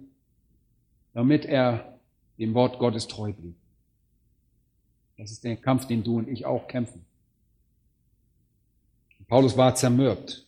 damit 1.14 1.46
er 1.46 1.98
dem 2.38 2.54
Wort 2.54 2.80
Gottes 2.80 3.08
treu 3.08 3.32
blieb. 3.32 3.56
Das 5.17 5.32
ist 5.32 5.43
der 5.43 5.56
Kampf, 5.56 5.88
den 5.88 6.04
du 6.04 6.17
und 6.17 6.28
ich 6.28 6.45
auch 6.45 6.67
kämpfen. 6.67 7.06
Paulus 9.28 9.58
war 9.58 9.73
zermürbt. 9.75 10.45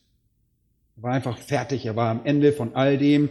Er 0.98 1.04
war 1.04 1.14
einfach 1.14 1.38
fertig. 1.38 1.86
Er 1.86 1.96
war 1.96 2.12
am 2.12 2.26
Ende 2.26 2.52
von 2.52 2.76
all 2.76 2.98
dem. 2.98 3.30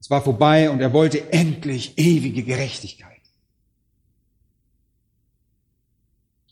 Es 0.00 0.10
war 0.10 0.22
vorbei 0.22 0.68
und 0.70 0.80
er 0.80 0.92
wollte 0.92 1.32
endlich 1.32 1.96
ewige 1.96 2.42
Gerechtigkeit. 2.42 3.12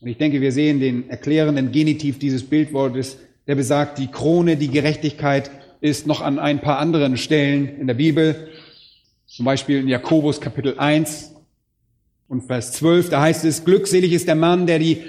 Und 0.01 0.09
ich 0.09 0.17
denke, 0.17 0.41
wir 0.41 0.53
sehen 0.53 0.81
den 0.81 1.11
erklärenden 1.11 1.73
Genitiv 1.73 2.19
dieses 2.19 2.49
Bildwortes, 2.49 3.19
der 3.47 3.55
besagt, 3.55 3.99
die 3.99 4.07
Krone, 4.07 4.57
die 4.57 4.71
Gerechtigkeit 4.71 5.51
ist 5.81 6.07
noch 6.07 6.21
an 6.21 6.39
ein 6.39 6.61
paar 6.61 6.79
anderen 6.79 7.17
Stellen 7.17 7.69
in 7.79 7.87
der 7.87 7.95
Bibel. 7.95 8.49
Zum 9.27 9.45
Beispiel 9.45 9.81
in 9.81 9.89
Jakobus 9.89 10.41
Kapitel 10.41 10.79
1 10.79 11.35
und 12.31 12.43
Vers 12.43 12.73
12, 12.73 13.11
da 13.11 13.21
heißt 13.21 13.45
es, 13.45 13.65
glückselig 13.65 14.13
ist 14.13 14.29
der 14.29 14.37
Mann, 14.37 14.67
der 14.69 14.79
die 14.79 15.03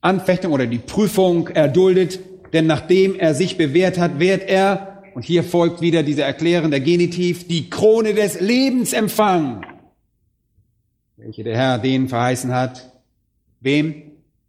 Anfechtung 0.00 0.52
oder 0.52 0.66
die 0.66 0.78
Prüfung 0.78 1.48
erduldet, 1.48 2.20
denn 2.52 2.68
nachdem 2.68 3.16
er 3.16 3.34
sich 3.34 3.58
bewährt 3.58 3.98
hat, 3.98 4.20
wird 4.20 4.48
er, 4.48 5.02
und 5.14 5.24
hier 5.24 5.42
folgt 5.42 5.80
wieder 5.80 6.04
dieser 6.04 6.24
erklärende 6.24 6.80
Genitiv, 6.80 7.48
die 7.48 7.68
Krone 7.68 8.14
des 8.14 8.40
Lebens 8.40 8.92
empfangen, 8.92 9.66
welche 11.16 11.42
der 11.42 11.56
Herr 11.56 11.78
denen 11.78 12.08
verheißen 12.08 12.54
hat. 12.54 12.92
Wem? 13.60 14.04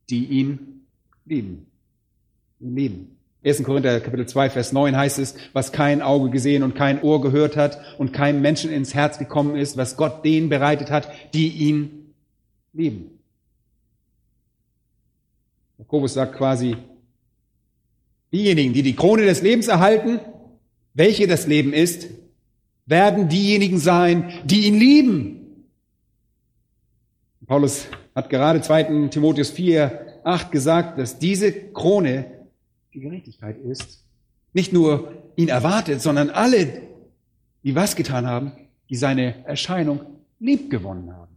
die 0.09 0.25
ihn 0.25 0.85
lieben. 1.25 1.67
Ihn 2.59 2.75
lieben. 2.75 3.15
1. 3.43 3.63
Korinther 3.63 3.99
Kapitel 4.01 4.27
2, 4.27 4.49
Vers 4.49 4.73
9 4.73 4.97
heißt 4.97 5.19
es, 5.19 5.35
was 5.53 5.71
kein 5.71 6.01
Auge 6.01 6.29
gesehen 6.29 6.63
und 6.63 6.75
kein 6.75 7.01
Ohr 7.01 7.21
gehört 7.21 7.55
hat 7.55 7.79
und 7.97 8.11
keinem 8.11 8.41
Menschen 8.41 8.71
ins 8.71 8.95
Herz 8.95 9.19
gekommen 9.19 9.55
ist, 9.55 9.77
was 9.77 9.97
Gott 9.97 10.25
denen 10.25 10.49
bereitet 10.49 10.89
hat, 10.89 11.09
die 11.33 11.49
ihn 11.49 11.98
lieben. 12.79 13.19
Jakobus 15.77 16.13
sagt 16.13 16.35
quasi, 16.35 16.75
diejenigen, 18.31 18.73
die 18.73 18.83
die 18.83 18.95
Krone 18.95 19.25
des 19.25 19.41
Lebens 19.41 19.67
erhalten, 19.67 20.19
welche 20.93 21.27
das 21.27 21.45
Leben 21.45 21.73
ist, 21.73 22.09
werden 22.85 23.29
diejenigen 23.29 23.79
sein, 23.79 24.31
die 24.45 24.67
ihn 24.67 24.79
lieben. 24.79 25.65
Paulus 27.45 27.87
hat 28.15 28.29
gerade 28.29 28.61
2. 28.61 29.07
Timotheus 29.09 29.51
4, 29.51 30.21
8 30.23 30.51
gesagt, 30.51 30.99
dass 30.99 31.19
diese 31.19 31.51
Krone 31.51 32.25
die 32.93 32.99
Gerechtigkeit 32.99 33.57
ist. 33.57 34.05
Nicht 34.53 34.73
nur 34.73 35.13
ihn 35.35 35.49
erwartet, 35.49 36.01
sondern 36.01 36.29
alle, 36.29 36.81
die 37.63 37.75
was 37.75 37.95
getan 37.95 38.25
haben, 38.25 38.51
die 38.89 38.95
seine 38.95 39.45
Erscheinung 39.45 40.01
lieb 40.39 40.69
gewonnen 40.69 41.15
haben. 41.15 41.28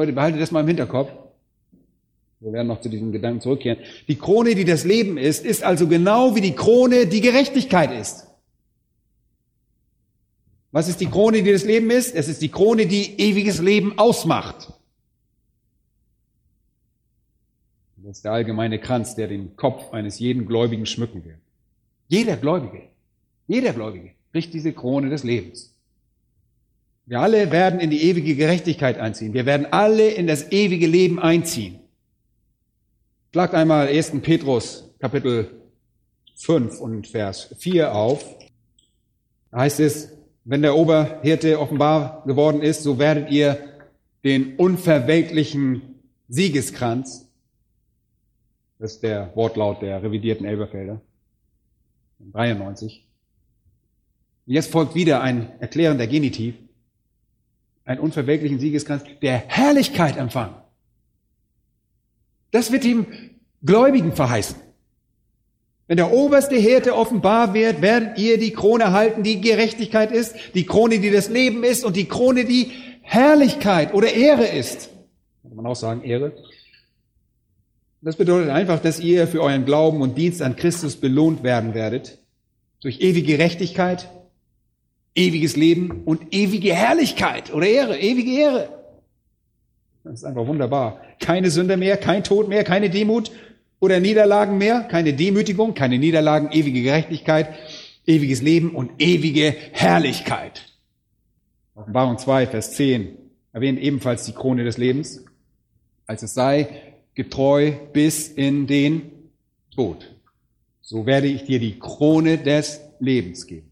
Leute, 0.00 0.14
behaltet 0.14 0.40
das 0.40 0.50
mal 0.50 0.60
im 0.60 0.66
Hinterkopf. 0.66 1.12
Wir 2.40 2.54
werden 2.54 2.68
noch 2.68 2.80
zu 2.80 2.88
diesem 2.88 3.12
Gedanken 3.12 3.42
zurückkehren. 3.42 3.80
Die 4.08 4.16
Krone, 4.16 4.54
die 4.54 4.64
das 4.64 4.84
Leben 4.84 5.18
ist, 5.18 5.44
ist 5.44 5.62
also 5.62 5.88
genau 5.88 6.34
wie 6.34 6.40
die 6.40 6.54
Krone, 6.54 7.06
die 7.06 7.20
Gerechtigkeit 7.20 7.92
ist. 7.92 8.26
Was 10.72 10.88
ist 10.88 11.02
die 11.02 11.06
Krone, 11.06 11.42
die 11.42 11.52
das 11.52 11.64
Leben 11.64 11.90
ist? 11.90 12.14
Es 12.14 12.28
ist 12.28 12.40
die 12.40 12.48
Krone, 12.48 12.86
die 12.86 13.20
ewiges 13.20 13.60
Leben 13.60 13.98
ausmacht. 13.98 14.72
Das 17.98 18.16
ist 18.16 18.24
der 18.24 18.32
allgemeine 18.32 18.78
Kranz, 18.78 19.16
der 19.16 19.28
den 19.28 19.54
Kopf 19.54 19.92
eines 19.92 20.18
jeden 20.18 20.46
Gläubigen 20.46 20.86
schmücken 20.86 21.26
wird. 21.26 21.40
Jeder 22.08 22.38
Gläubige, 22.38 22.84
jeder 23.46 23.74
Gläubige 23.74 24.12
kriegt 24.32 24.54
diese 24.54 24.72
Krone 24.72 25.10
des 25.10 25.24
Lebens. 25.24 25.69
Wir 27.10 27.18
alle 27.18 27.50
werden 27.50 27.80
in 27.80 27.90
die 27.90 28.04
ewige 28.04 28.36
Gerechtigkeit 28.36 28.96
einziehen. 28.96 29.34
Wir 29.34 29.44
werden 29.44 29.66
alle 29.72 30.10
in 30.10 30.28
das 30.28 30.52
ewige 30.52 30.86
Leben 30.86 31.18
einziehen. 31.18 31.80
Schlagt 33.32 33.52
einmal 33.52 33.88
1. 33.88 34.20
Petrus 34.22 34.88
Kapitel 35.00 35.50
5 36.36 36.78
und 36.78 37.08
Vers 37.08 37.52
4 37.58 37.96
auf. 37.96 38.24
Da 39.50 39.58
heißt 39.58 39.80
es, 39.80 40.12
wenn 40.44 40.62
der 40.62 40.76
Oberhirte 40.76 41.58
offenbar 41.58 42.22
geworden 42.26 42.62
ist, 42.62 42.84
so 42.84 43.00
werdet 43.00 43.32
ihr 43.32 43.58
den 44.22 44.54
unverwelklichen 44.54 45.96
Siegeskranz 46.28 47.26
das 48.78 48.92
ist 48.92 49.02
der 49.02 49.34
Wortlaut 49.34 49.82
der 49.82 50.00
revidierten 50.00 50.46
Elberfelder. 50.46 51.02
93. 52.32 53.04
Und 54.46 54.52
jetzt 54.54 54.70
folgt 54.70 54.94
wieder 54.94 55.20
ein 55.22 55.50
erklärender 55.58 56.06
Genitiv. 56.06 56.54
Ein 57.90 57.98
unverwelklichen 57.98 58.60
Siegeskranz 58.60 59.02
der 59.20 59.42
Herrlichkeit 59.48 60.16
empfangen. 60.16 60.54
Das 62.52 62.70
wird 62.70 62.84
ihm 62.84 63.04
Gläubigen 63.64 64.12
verheißen. 64.12 64.54
Wenn 65.88 65.96
der 65.96 66.12
oberste 66.12 66.54
Hirte 66.54 66.94
offenbar 66.94 67.52
wird, 67.52 67.82
werdet 67.82 68.16
ihr 68.16 68.38
die 68.38 68.52
Krone 68.52 68.84
erhalten, 68.84 69.24
die 69.24 69.40
Gerechtigkeit 69.40 70.12
ist, 70.12 70.36
die 70.54 70.66
Krone, 70.66 71.00
die 71.00 71.10
das 71.10 71.30
Leben 71.30 71.64
ist 71.64 71.84
und 71.84 71.96
die 71.96 72.04
Krone, 72.04 72.44
die 72.44 72.70
Herrlichkeit 73.02 73.92
oder 73.92 74.12
Ehre 74.12 74.46
ist. 74.46 74.90
Kann 75.42 75.56
man 75.56 75.66
auch 75.66 75.74
sagen, 75.74 76.04
Ehre. 76.04 76.32
Das 78.02 78.14
bedeutet 78.14 78.50
einfach, 78.50 78.80
dass 78.80 79.00
ihr 79.00 79.26
für 79.26 79.42
euren 79.42 79.64
Glauben 79.64 80.00
und 80.00 80.16
Dienst 80.16 80.42
an 80.42 80.54
Christus 80.54 80.94
belohnt 80.94 81.42
werden 81.42 81.74
werdet. 81.74 82.18
Durch 82.82 83.00
ewige 83.00 83.36
Gerechtigkeit, 83.36 84.08
ewiges 85.14 85.56
Leben 85.56 86.02
und 86.04 86.32
ewige 86.34 86.74
Herrlichkeit 86.74 87.52
oder 87.52 87.66
Ehre, 87.66 87.98
ewige 87.98 88.32
Ehre. 88.32 88.68
Das 90.04 90.14
ist 90.14 90.24
einfach 90.24 90.46
wunderbar. 90.46 91.00
Keine 91.18 91.50
Sünde 91.50 91.76
mehr, 91.76 91.96
kein 91.96 92.24
Tod 92.24 92.48
mehr, 92.48 92.64
keine 92.64 92.90
Demut 92.90 93.30
oder 93.80 94.00
Niederlagen 94.00 94.58
mehr, 94.58 94.82
keine 94.82 95.12
Demütigung, 95.12 95.74
keine 95.74 95.98
Niederlagen, 95.98 96.50
ewige 96.52 96.82
Gerechtigkeit, 96.82 97.54
ewiges 98.06 98.42
Leben 98.42 98.70
und 98.74 98.92
ewige 98.98 99.54
Herrlichkeit. 99.72 100.62
Offenbarung 101.74 102.18
2, 102.18 102.46
Vers 102.46 102.72
10 102.72 103.16
erwähnt 103.52 103.78
ebenfalls 103.80 104.24
die 104.24 104.32
Krone 104.32 104.64
des 104.64 104.78
Lebens, 104.78 105.24
als 106.06 106.22
es 106.22 106.34
sei, 106.34 106.68
getreu 107.14 107.72
bis 107.92 108.28
in 108.28 108.66
den 108.66 109.10
Tod. 109.74 110.14
So 110.80 111.06
werde 111.06 111.26
ich 111.26 111.44
dir 111.44 111.58
die 111.58 111.78
Krone 111.78 112.38
des 112.38 112.80
Lebens 113.00 113.46
geben. 113.46 113.69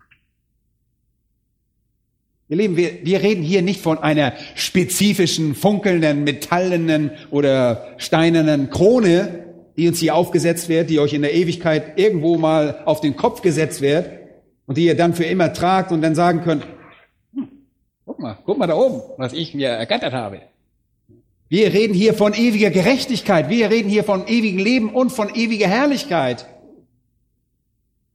Ihr 2.51 2.57
Lieben, 2.57 2.77
wir, 2.79 3.05
wir 3.05 3.23
reden 3.23 3.43
hier 3.43 3.61
nicht 3.61 3.83
von 3.83 3.99
einer 3.99 4.33
spezifischen, 4.55 5.55
funkelnden, 5.55 6.25
metallenen 6.25 7.11
oder 7.31 7.89
steinernen 7.99 8.71
Krone, 8.71 9.45
die 9.77 9.87
uns 9.87 9.99
hier 10.01 10.15
aufgesetzt 10.15 10.71
wird, 10.71 10.89
die 10.89 10.99
euch 10.99 11.13
in 11.13 11.21
der 11.21 11.35
Ewigkeit 11.35 11.99
irgendwo 11.99 12.39
mal 12.39 12.83
auf 12.87 13.03
den 13.03 13.17
Kopf 13.17 13.43
gesetzt 13.43 13.83
wird 13.83 14.11
und 14.67 14.79
die 14.79 14.87
ihr 14.87 14.97
dann 14.97 15.13
für 15.13 15.25
immer 15.25 15.53
tragt 15.53 15.93
und 15.93 16.01
dann 16.01 16.15
sagen 16.15 16.41
könnt, 16.41 16.67
hm, 17.35 17.49
guck 18.07 18.19
mal, 18.19 18.39
guck 18.47 18.57
mal 18.57 18.67
da 18.67 18.77
oben, 18.77 19.03
was 19.19 19.35
ich 19.35 19.53
mir 19.53 19.69
ergattert 19.69 20.15
habe. 20.15 20.41
Wir 21.51 21.73
reden 21.73 21.95
hier 21.95 22.15
von 22.15 22.33
ewiger 22.33 22.71
Gerechtigkeit. 22.71 23.51
Wir 23.51 23.71
reden 23.71 23.91
hier 23.91 24.05
von 24.05 24.27
ewigem 24.27 24.59
Leben 24.59 24.91
und 24.91 25.11
von 25.11 25.35
ewiger 25.35 25.69
Herrlichkeit. 25.69 26.47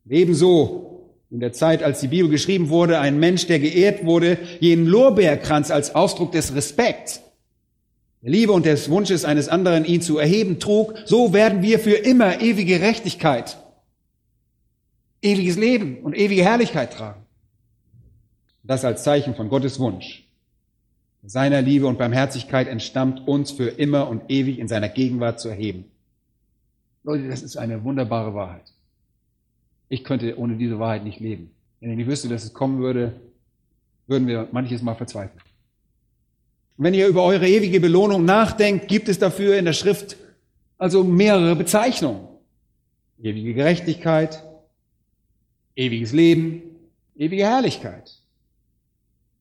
Ebenso 0.10 0.92
in 1.34 1.39
der 1.39 1.52
Zeit, 1.52 1.82
als 1.82 2.00
die 2.00 2.10
Bibel 2.10 2.30
geschrieben 2.30 2.69
wurde, 2.69 3.00
ein 3.00 3.19
Mensch, 3.19 3.48
der 3.48 3.58
geehrt 3.58 4.06
wurde, 4.06 4.38
jenen 4.60 4.86
Lorbeerkranz 4.86 5.72
als 5.72 5.96
Ausdruck 5.96 6.32
des 6.32 6.54
Respekts, 6.54 7.24
der 8.22 8.30
Liebe 8.30 8.52
und 8.52 8.67
des 8.67 8.88
Wunsches 8.91 9.26
eines 9.26 9.50
anderen, 9.50 9.84
ihn 9.84 10.04
zu 10.04 10.19
erheben, 10.19 10.60
trug, 10.60 10.93
so 11.06 11.34
werden 11.34 11.63
wir 11.63 11.80
für 11.80 11.96
immer 11.96 12.39
ewige 12.39 12.78
Gerechtigkeit, 12.78 13.58
ewiges 15.24 15.58
Leben 15.58 15.98
und 16.04 16.15
ewige 16.15 16.43
Herrlichkeit 16.43 16.93
tragen. 16.93 17.26
Das 18.62 18.86
als 18.86 19.04
Zeichen 19.04 19.34
von 19.34 19.50
Gottes 19.50 19.80
Wunsch. 19.80 20.30
Seiner 21.24 21.63
Liebe 21.63 21.88
und 21.88 21.98
Barmherzigkeit 21.98 22.67
entstammt 22.67 23.28
uns 23.28 23.52
für 23.52 23.69
immer 23.69 24.08
und 24.08 24.30
ewig 24.30 24.60
in 24.60 24.67
seiner 24.67 24.89
Gegenwart 24.89 25.39
zu 25.39 25.50
erheben. 25.50 25.86
Leute, 27.04 27.28
das 27.28 27.41
ist 27.41 27.58
eine 27.58 27.84
wunderbare 27.84 28.36
Wahrheit. 28.36 28.72
Ich 29.93 30.03
könnte 30.03 30.39
ohne 30.39 30.56
diese 30.56 30.79
Wahrheit 30.79 31.03
nicht 31.03 31.19
leben. 31.19 31.51
Wenn 31.79 31.99
ich 31.99 32.08
wüsste, 32.08 32.27
dass 32.27 32.43
es 32.43 32.51
kommen 32.51 32.79
würde, 32.79 33.13
würden 34.08 34.27
wir 34.27 34.47
manches 34.51 34.82
Mal 34.82 34.95
verzweifeln. 34.95 35.39
wenn 36.77 36.95
ihr 36.95 37.06
über 37.06 37.23
eure 37.23 37.47
ewige 37.47 37.79
Belohnung 37.79 38.25
nachdenkt, 38.25 38.88
gibt 38.88 39.08
es 39.08 39.19
dafür 39.19 39.56
in 39.56 39.65
der 39.65 39.73
Schrift 39.73 40.17
also 40.79 41.03
mehrere 41.03 41.56
Bezeichnungen. 41.56 42.27
Ewige 43.21 43.53
Gerechtigkeit, 43.53 44.43
ewiges 45.75 46.12
Leben, 46.12 46.63
ewige 47.15 47.43
Herrlichkeit. 47.43 48.13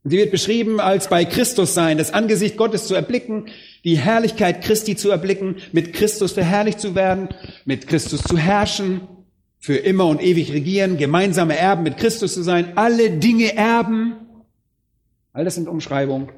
Und 0.04 0.10
sie 0.10 0.18
wird 0.18 0.32
beschrieben 0.32 0.80
als 0.80 1.08
bei 1.08 1.24
Christus 1.24 1.72
sein, 1.72 1.96
das 1.96 2.12
Angesicht 2.12 2.58
Gottes 2.58 2.86
zu 2.86 2.94
erblicken, 2.94 3.46
die 3.84 3.96
Herrlichkeit 3.96 4.60
Christi 4.60 4.96
zu 4.96 5.10
erblicken, 5.10 5.56
mit 5.72 5.94
Christus 5.94 6.32
verherrlicht 6.32 6.78
zu 6.78 6.94
werden, 6.94 7.30
mit 7.64 7.86
Christus 7.86 8.22
zu 8.22 8.36
herrschen, 8.36 9.08
für 9.62 9.76
immer 9.76 10.06
und 10.06 10.20
ewig 10.20 10.52
regieren, 10.52 10.96
gemeinsame 10.96 11.56
Erben 11.56 11.84
mit 11.84 11.96
Christus 11.96 12.34
zu 12.34 12.42
sein, 12.42 12.76
alle 12.76 13.10
Dinge 13.10 13.56
erben. 13.56 14.16
All 15.32 15.44
das 15.44 15.54
sind 15.54 15.68
Umschreibungen. 15.68 16.30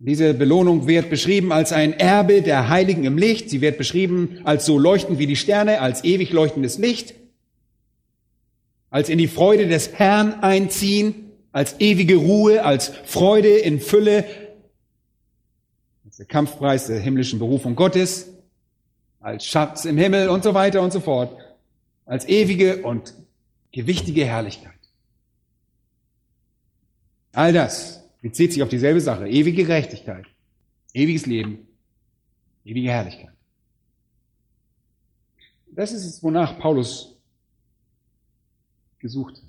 Diese 0.00 0.34
Belohnung 0.34 0.88
wird 0.88 1.08
beschrieben 1.08 1.52
als 1.52 1.72
ein 1.72 1.92
Erbe 1.92 2.42
der 2.42 2.68
Heiligen 2.68 3.04
im 3.04 3.16
Licht. 3.16 3.48
Sie 3.48 3.60
wird 3.60 3.78
beschrieben 3.78 4.40
als 4.42 4.66
so 4.66 4.76
leuchtend 4.76 5.20
wie 5.20 5.28
die 5.28 5.36
Sterne, 5.36 5.80
als 5.80 6.02
ewig 6.02 6.32
leuchtendes 6.32 6.78
Licht, 6.78 7.14
als 8.90 9.08
in 9.08 9.18
die 9.18 9.28
Freude 9.28 9.68
des 9.68 9.92
Herrn 9.92 10.40
einziehen, 10.40 11.30
als 11.52 11.76
ewige 11.78 12.16
Ruhe, 12.16 12.64
als 12.64 12.88
Freude 13.04 13.56
in 13.56 13.78
Fülle, 13.78 14.24
als 16.04 16.16
der 16.16 16.26
Kampfpreis 16.26 16.88
der 16.88 16.98
himmlischen 16.98 17.38
Berufung 17.38 17.76
Gottes, 17.76 18.32
als 19.20 19.46
Schatz 19.46 19.84
im 19.84 19.96
Himmel 19.96 20.28
und 20.28 20.42
so 20.42 20.54
weiter 20.54 20.82
und 20.82 20.92
so 20.92 20.98
fort 20.98 21.45
als 22.06 22.26
ewige 22.26 22.82
und 22.82 23.14
gewichtige 23.72 24.24
Herrlichkeit. 24.24 24.72
All 27.32 27.52
das 27.52 28.02
bezieht 28.22 28.52
sich 28.52 28.62
auf 28.62 28.70
dieselbe 28.70 29.00
Sache. 29.00 29.28
Ewige 29.28 29.64
Gerechtigkeit, 29.64 30.24
ewiges 30.94 31.26
Leben, 31.26 31.68
ewige 32.64 32.88
Herrlichkeit. 32.88 33.34
Das 35.72 35.92
ist 35.92 36.06
es, 36.06 36.22
wonach 36.22 36.58
Paulus 36.58 37.14
gesucht 38.98 39.36
hat. 39.36 39.42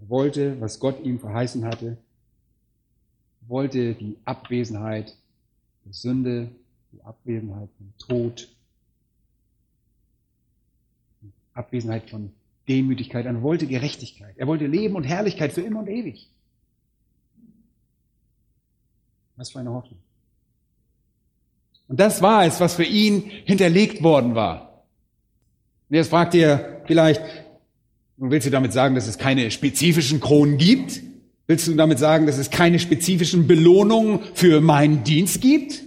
Er 0.00 0.08
wollte, 0.10 0.60
was 0.60 0.78
Gott 0.78 1.02
ihm 1.02 1.18
verheißen 1.18 1.64
hatte, 1.64 1.96
wollte 3.46 3.94
die 3.94 4.18
Abwesenheit 4.24 5.16
der 5.84 5.94
Sünde, 5.94 6.50
die 6.92 7.00
Abwesenheit 7.02 7.70
vom 7.78 7.92
Tod, 7.98 8.48
Abwesenheit 11.54 12.08
von 12.08 12.32
Demütigkeit. 12.68 13.26
Er 13.26 13.42
wollte 13.42 13.66
Gerechtigkeit. 13.66 14.34
Er 14.36 14.46
wollte 14.46 14.66
Leben 14.66 14.94
und 14.94 15.04
Herrlichkeit 15.04 15.52
für 15.52 15.62
immer 15.62 15.80
und 15.80 15.88
ewig. 15.88 16.28
Was 19.36 19.50
für 19.50 19.60
eine 19.60 19.70
Hoffnung. 19.70 19.98
Und 21.88 22.00
das 22.00 22.22
war 22.22 22.46
es, 22.46 22.60
was 22.60 22.76
für 22.76 22.84
ihn 22.84 23.30
hinterlegt 23.44 24.02
worden 24.02 24.34
war. 24.34 24.84
Und 25.90 25.96
jetzt 25.96 26.08
fragt 26.08 26.34
ihr 26.34 26.82
vielleicht, 26.86 27.20
willst 28.16 28.46
du 28.46 28.50
damit 28.50 28.72
sagen, 28.72 28.94
dass 28.94 29.06
es 29.06 29.18
keine 29.18 29.50
spezifischen 29.50 30.20
Kronen 30.20 30.56
gibt? 30.56 31.00
Willst 31.46 31.66
du 31.66 31.74
damit 31.74 31.98
sagen, 31.98 32.26
dass 32.26 32.38
es 32.38 32.50
keine 32.50 32.78
spezifischen 32.78 33.46
Belohnungen 33.46 34.20
für 34.34 34.60
meinen 34.60 35.04
Dienst 35.04 35.40
gibt? 35.40 35.82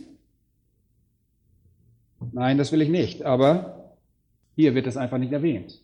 Nein, 2.33 2.57
das 2.57 2.71
will 2.71 2.81
ich 2.81 2.89
nicht. 2.89 3.23
Aber 3.23 3.74
hier 4.55 4.75
wird 4.75 4.87
es 4.87 4.97
einfach 4.97 5.17
nicht 5.17 5.33
erwähnt. 5.33 5.81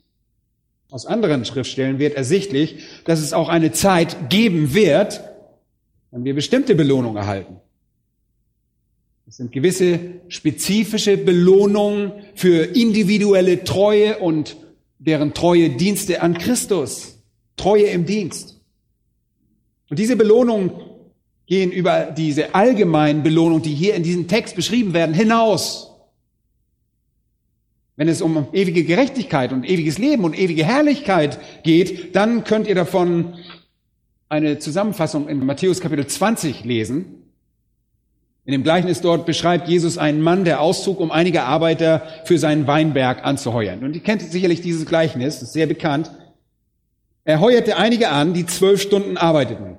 Aus 0.90 1.06
anderen 1.06 1.44
Schriftstellen 1.44 1.98
wird 1.98 2.14
ersichtlich, 2.14 2.84
dass 3.04 3.20
es 3.20 3.32
auch 3.32 3.48
eine 3.48 3.72
Zeit 3.72 4.30
geben 4.30 4.74
wird, 4.74 5.22
wenn 6.10 6.24
wir 6.24 6.34
bestimmte 6.34 6.74
Belohnungen 6.74 7.16
erhalten. 7.16 7.56
Es 9.26 9.38
sind 9.38 9.52
gewisse 9.52 9.98
spezifische 10.28 11.16
Belohnungen 11.16 12.12
für 12.34 12.76
individuelle 12.76 13.64
Treue 13.64 14.18
und 14.18 14.56
deren 14.98 15.32
treue 15.32 15.70
Dienste 15.70 16.20
an 16.20 16.36
Christus. 16.36 17.18
Treue 17.56 17.84
im 17.84 18.04
Dienst. 18.04 18.60
Und 19.88 19.98
diese 19.98 20.16
Belohnungen 20.16 20.72
gehen 21.46 21.70
über 21.70 22.12
diese 22.16 22.54
allgemeinen 22.54 23.22
Belohnungen, 23.22 23.62
die 23.62 23.74
hier 23.74 23.94
in 23.94 24.02
diesem 24.02 24.28
Text 24.28 24.56
beschrieben 24.56 24.92
werden, 24.92 25.14
hinaus. 25.14 25.91
Wenn 28.02 28.08
es 28.08 28.20
um 28.20 28.48
ewige 28.52 28.82
Gerechtigkeit 28.82 29.52
und 29.52 29.64
ewiges 29.64 29.96
Leben 29.96 30.24
und 30.24 30.36
ewige 30.36 30.64
Herrlichkeit 30.64 31.38
geht, 31.62 32.16
dann 32.16 32.42
könnt 32.42 32.66
ihr 32.66 32.74
davon 32.74 33.34
eine 34.28 34.58
Zusammenfassung 34.58 35.28
in 35.28 35.46
Matthäus 35.46 35.80
Kapitel 35.80 36.04
20 36.04 36.64
lesen. 36.64 37.30
In 38.44 38.50
dem 38.50 38.64
Gleichnis 38.64 39.02
dort 39.02 39.24
beschreibt 39.24 39.68
Jesus 39.68 39.98
einen 39.98 40.20
Mann, 40.20 40.44
der 40.44 40.60
auszog, 40.60 40.98
um 40.98 41.12
einige 41.12 41.44
Arbeiter 41.44 42.02
für 42.24 42.38
seinen 42.38 42.66
Weinberg 42.66 43.24
anzuheuern. 43.24 43.84
Und 43.84 43.94
ihr 43.94 44.02
kennt 44.02 44.20
sicherlich 44.20 44.62
dieses 44.62 44.84
Gleichnis, 44.84 45.40
ist 45.40 45.52
sehr 45.52 45.68
bekannt. 45.68 46.10
Er 47.22 47.38
heuerte 47.38 47.76
einige 47.76 48.08
an, 48.08 48.34
die 48.34 48.46
zwölf 48.46 48.82
Stunden 48.82 49.16
arbeiteten. 49.16 49.78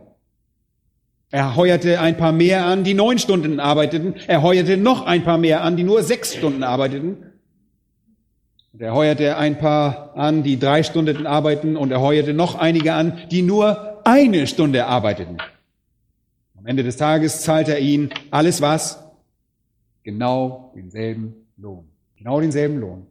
Er 1.29 1.57
heuerte 1.57 1.99
ein 1.99 2.15
paar 2.15 2.31
mehr 2.31 2.65
an, 2.67 2.86
die 2.86 2.93
neun 2.93 3.19
Stunden 3.19 3.59
arbeiteten. 3.59 4.15
Er 4.27 4.41
heuerte 4.43 4.77
noch 4.77 5.05
ein 5.05 5.25
paar 5.25 5.38
mehr 5.38 5.62
an, 5.62 5.75
die 5.75 5.83
nur 5.83 6.03
sechs 6.03 6.33
Stunden 6.33 6.63
arbeiteten. 6.63 7.32
Und 8.73 8.81
er 8.81 8.95
heuerte 8.95 9.38
ein 9.38 9.59
paar 9.59 10.15
an, 10.15 10.41
die 10.41 10.57
drei 10.57 10.81
Stunden 10.81 11.27
arbeiten, 11.27 11.77
und 11.77 11.91
er 11.91 12.01
heuerte 12.01 12.33
noch 12.33 12.55
einige 12.55 12.93
an, 12.93 13.19
die 13.29 13.43
nur 13.43 14.01
eine 14.03 14.47
Stunde 14.47 14.88
arbeiteten. 14.88 15.38
Am 16.57 16.65
Ende 16.65 16.81
des 16.81 16.97
Tages 16.97 17.41
zahlte 17.41 17.73
er 17.73 17.79
ihnen 17.79 18.09
alles 18.31 18.62
was? 18.62 18.99
Genau 20.01 20.73
denselben 20.75 21.36
Lohn. 21.55 21.88
Genau 22.17 22.41
denselben 22.41 22.79
Lohn. 22.79 23.05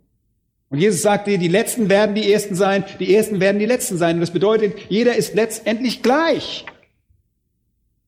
Und 0.68 0.78
Jesus 0.78 1.02
sagte, 1.02 1.38
die 1.38 1.48
Letzten 1.48 1.88
werden 1.88 2.16
die 2.16 2.32
Ersten 2.32 2.56
sein, 2.56 2.84
die 2.98 3.14
Ersten 3.14 3.38
werden 3.38 3.60
die 3.60 3.66
Letzten 3.66 3.98
sein. 3.98 4.16
Und 4.16 4.22
das 4.22 4.32
bedeutet, 4.32 4.74
jeder 4.88 5.14
ist 5.14 5.34
letztendlich 5.34 6.02
gleich. 6.02 6.66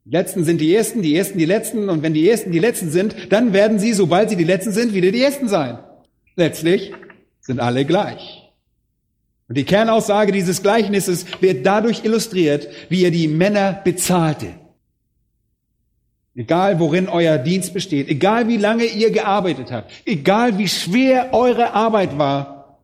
Die 0.06 0.10
Letzten 0.10 0.44
sind 0.44 0.60
die 0.60 0.74
Ersten, 0.74 1.02
die 1.02 1.14
Ersten 1.14 1.38
die 1.38 1.44
Letzten. 1.44 1.88
Und 1.88 2.02
wenn 2.02 2.14
die 2.14 2.28
Ersten 2.28 2.50
die 2.50 2.58
Letzten 2.58 2.90
sind, 2.90 3.30
dann 3.30 3.52
werden 3.52 3.78
sie, 3.78 3.92
sobald 3.92 4.30
sie 4.30 4.36
die 4.36 4.44
Letzten 4.44 4.72
sind, 4.72 4.92
wieder 4.92 5.12
die 5.12 5.22
Ersten 5.22 5.46
sein. 5.46 5.78
Letztlich 6.36 6.92
sind 7.44 7.60
alle 7.60 7.84
gleich. 7.84 8.52
Und 9.48 9.56
die 9.58 9.64
Kernaussage 9.64 10.32
dieses 10.32 10.62
Gleichnisses 10.62 11.26
wird 11.40 11.66
dadurch 11.66 12.04
illustriert, 12.04 12.68
wie 12.88 13.04
er 13.04 13.10
die 13.10 13.28
Männer 13.28 13.80
bezahlte. 13.84 14.54
Egal 16.34 16.80
worin 16.80 17.08
euer 17.08 17.38
Dienst 17.38 17.74
besteht, 17.74 18.08
egal 18.08 18.48
wie 18.48 18.56
lange 18.56 18.84
ihr 18.84 19.10
gearbeitet 19.10 19.70
habt, 19.70 19.92
egal 20.04 20.58
wie 20.58 20.66
schwer 20.66 21.32
eure 21.32 21.74
Arbeit 21.74 22.18
war, 22.18 22.80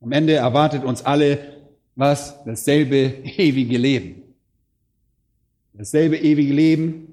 am 0.00 0.12
Ende 0.12 0.34
erwartet 0.34 0.82
uns 0.82 1.04
alle 1.04 1.38
was? 1.94 2.42
Dasselbe 2.44 2.96
ewige 3.36 3.76
Leben. 3.76 4.22
Dasselbe 5.74 6.16
ewige 6.16 6.52
Leben, 6.52 7.08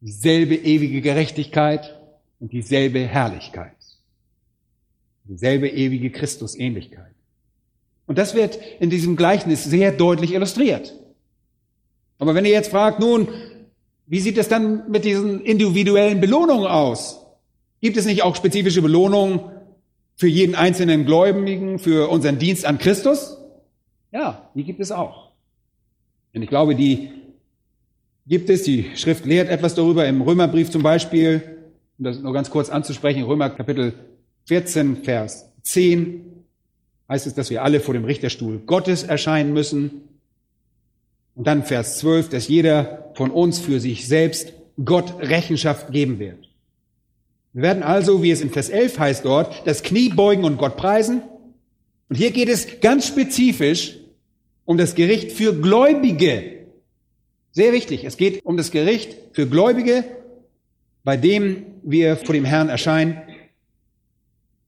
dieselbe 0.00 0.56
ewige 0.56 1.02
Gerechtigkeit 1.02 2.00
und 2.40 2.52
dieselbe 2.52 3.00
Herrlichkeit. 3.00 3.79
Dieselbe 5.24 5.68
ewige 5.68 6.10
Christusähnlichkeit. 6.10 7.14
Und 8.06 8.18
das 8.18 8.34
wird 8.34 8.58
in 8.80 8.90
diesem 8.90 9.16
Gleichnis 9.16 9.64
sehr 9.64 9.92
deutlich 9.92 10.34
illustriert. 10.34 10.94
Aber 12.18 12.34
wenn 12.34 12.44
ihr 12.44 12.50
jetzt 12.50 12.70
fragt, 12.70 12.98
nun, 12.98 13.28
wie 14.06 14.20
sieht 14.20 14.36
es 14.36 14.48
dann 14.48 14.90
mit 14.90 15.04
diesen 15.04 15.40
individuellen 15.42 16.20
Belohnungen 16.20 16.66
aus? 16.66 17.24
Gibt 17.80 17.96
es 17.96 18.06
nicht 18.06 18.22
auch 18.22 18.34
spezifische 18.34 18.82
Belohnungen 18.82 19.40
für 20.16 20.26
jeden 20.26 20.54
einzelnen 20.54 21.06
Gläubigen, 21.06 21.78
für 21.78 22.10
unseren 22.10 22.38
Dienst 22.38 22.66
an 22.66 22.78
Christus? 22.78 23.38
Ja, 24.12 24.50
die 24.54 24.64
gibt 24.64 24.80
es 24.80 24.90
auch. 24.90 25.30
Und 26.34 26.42
ich 26.42 26.48
glaube, 26.48 26.74
die 26.74 27.10
gibt 28.26 28.50
es. 28.50 28.64
Die 28.64 28.90
Schrift 28.96 29.24
lehrt 29.24 29.48
etwas 29.48 29.74
darüber 29.74 30.06
im 30.06 30.20
Römerbrief 30.20 30.70
zum 30.70 30.82
Beispiel, 30.82 31.42
um 31.98 32.04
das 32.04 32.20
nur 32.20 32.32
ganz 32.32 32.50
kurz 32.50 32.70
anzusprechen, 32.70 33.22
Römer 33.22 33.50
Kapitel 33.50 33.94
14, 34.50 35.04
Vers 35.04 35.48
10. 35.62 36.24
heißt 37.08 37.28
es, 37.28 37.34
dass 37.34 37.50
wir 37.50 37.62
alle 37.62 37.78
vor 37.78 37.94
dem 37.94 38.04
Richterstuhl 38.04 38.58
Gottes 38.58 39.04
erscheinen 39.04 39.52
müssen. 39.52 40.08
Und 41.36 41.46
dann 41.46 41.62
Vers 41.62 41.98
12, 41.98 42.30
dass 42.30 42.48
jeder 42.48 43.12
von 43.14 43.30
uns 43.30 43.60
für 43.60 43.78
sich 43.78 44.08
selbst 44.08 44.52
Gott 44.84 45.14
Rechenschaft 45.20 45.92
geben 45.92 46.18
wird. 46.18 46.48
Wir 47.52 47.62
werden 47.62 47.84
also, 47.84 48.24
wie 48.24 48.32
es 48.32 48.40
in 48.40 48.50
Vers 48.50 48.70
11 48.70 48.98
heißt 48.98 49.24
dort, 49.24 49.68
das 49.68 49.84
Knie 49.84 50.08
beugen 50.08 50.42
und 50.42 50.58
Gott 50.58 50.76
preisen. 50.76 51.22
Und 52.08 52.16
hier 52.16 52.32
geht 52.32 52.48
es 52.48 52.80
ganz 52.80 53.06
spezifisch 53.06 53.98
um 54.64 54.78
das 54.78 54.96
Gericht 54.96 55.30
für 55.30 55.54
Gläubige. 55.54 56.66
Sehr 57.52 57.72
wichtig. 57.72 58.02
Es 58.02 58.16
geht 58.16 58.44
um 58.44 58.56
das 58.56 58.72
Gericht 58.72 59.16
für 59.30 59.46
Gläubige, 59.46 60.02
bei 61.04 61.16
dem 61.16 61.66
wir 61.84 62.16
vor 62.16 62.34
dem 62.34 62.44
Herrn 62.44 62.68
erscheinen. 62.68 63.29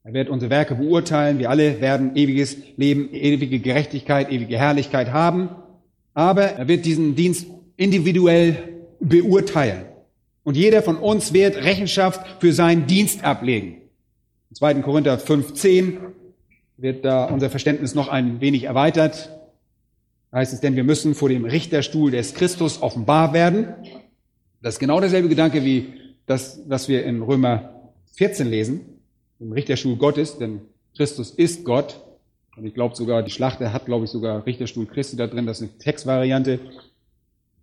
Er 0.04 0.14
wird 0.14 0.28
unsere 0.28 0.50
Werke 0.50 0.74
beurteilen. 0.74 1.38
Wir 1.38 1.48
alle 1.48 1.80
werden 1.80 2.16
ewiges 2.16 2.56
Leben, 2.76 3.12
ewige 3.12 3.60
Gerechtigkeit, 3.60 4.32
ewige 4.32 4.58
Herrlichkeit 4.58 5.12
haben. 5.12 5.50
Aber 6.12 6.42
er 6.42 6.66
wird 6.66 6.84
diesen 6.84 7.14
Dienst 7.14 7.46
individuell 7.76 8.56
beurteilen. 9.00 9.84
Und 10.44 10.56
jeder 10.56 10.82
von 10.82 10.96
uns 10.96 11.32
wird 11.32 11.56
Rechenschaft 11.56 12.40
für 12.40 12.52
seinen 12.52 12.86
Dienst 12.86 13.22
ablegen. 13.22 13.82
In 14.50 14.56
2. 14.56 14.74
Korinther 14.82 15.18
5.10 15.18 15.98
wird 16.76 17.04
da 17.04 17.26
unser 17.26 17.48
Verständnis 17.48 17.94
noch 17.94 18.08
ein 18.08 18.40
wenig 18.40 18.64
erweitert. 18.64 19.30
Da 20.32 20.38
heißt 20.38 20.52
es, 20.52 20.60
denn 20.60 20.74
wir 20.74 20.84
müssen 20.84 21.14
vor 21.14 21.28
dem 21.28 21.44
Richterstuhl 21.44 22.10
des 22.10 22.34
Christus 22.34 22.82
offenbar 22.82 23.32
werden. 23.32 23.68
Das 24.62 24.74
ist 24.74 24.80
genau 24.80 24.98
derselbe 24.98 25.28
Gedanke 25.28 25.64
wie 25.64 25.94
das, 26.26 26.60
was 26.66 26.88
wir 26.88 27.04
in 27.04 27.22
Römer 27.22 27.92
14 28.14 28.48
lesen, 28.48 28.80
im 29.42 29.52
Richterstuhl 29.52 29.96
Gottes, 29.96 30.38
denn 30.38 30.62
Christus 30.96 31.30
ist 31.30 31.64
Gott. 31.64 32.00
Und 32.56 32.64
ich 32.64 32.74
glaube 32.74 32.94
sogar, 32.94 33.22
die 33.22 33.30
Schlachter 33.30 33.72
hat, 33.72 33.86
glaube 33.86 34.04
ich, 34.04 34.10
sogar 34.10 34.46
Richterstuhl 34.46 34.86
Christi 34.86 35.16
da 35.16 35.26
drin. 35.26 35.46
Das 35.46 35.60
ist 35.60 35.70
eine 35.70 35.78
Textvariante. 35.78 36.60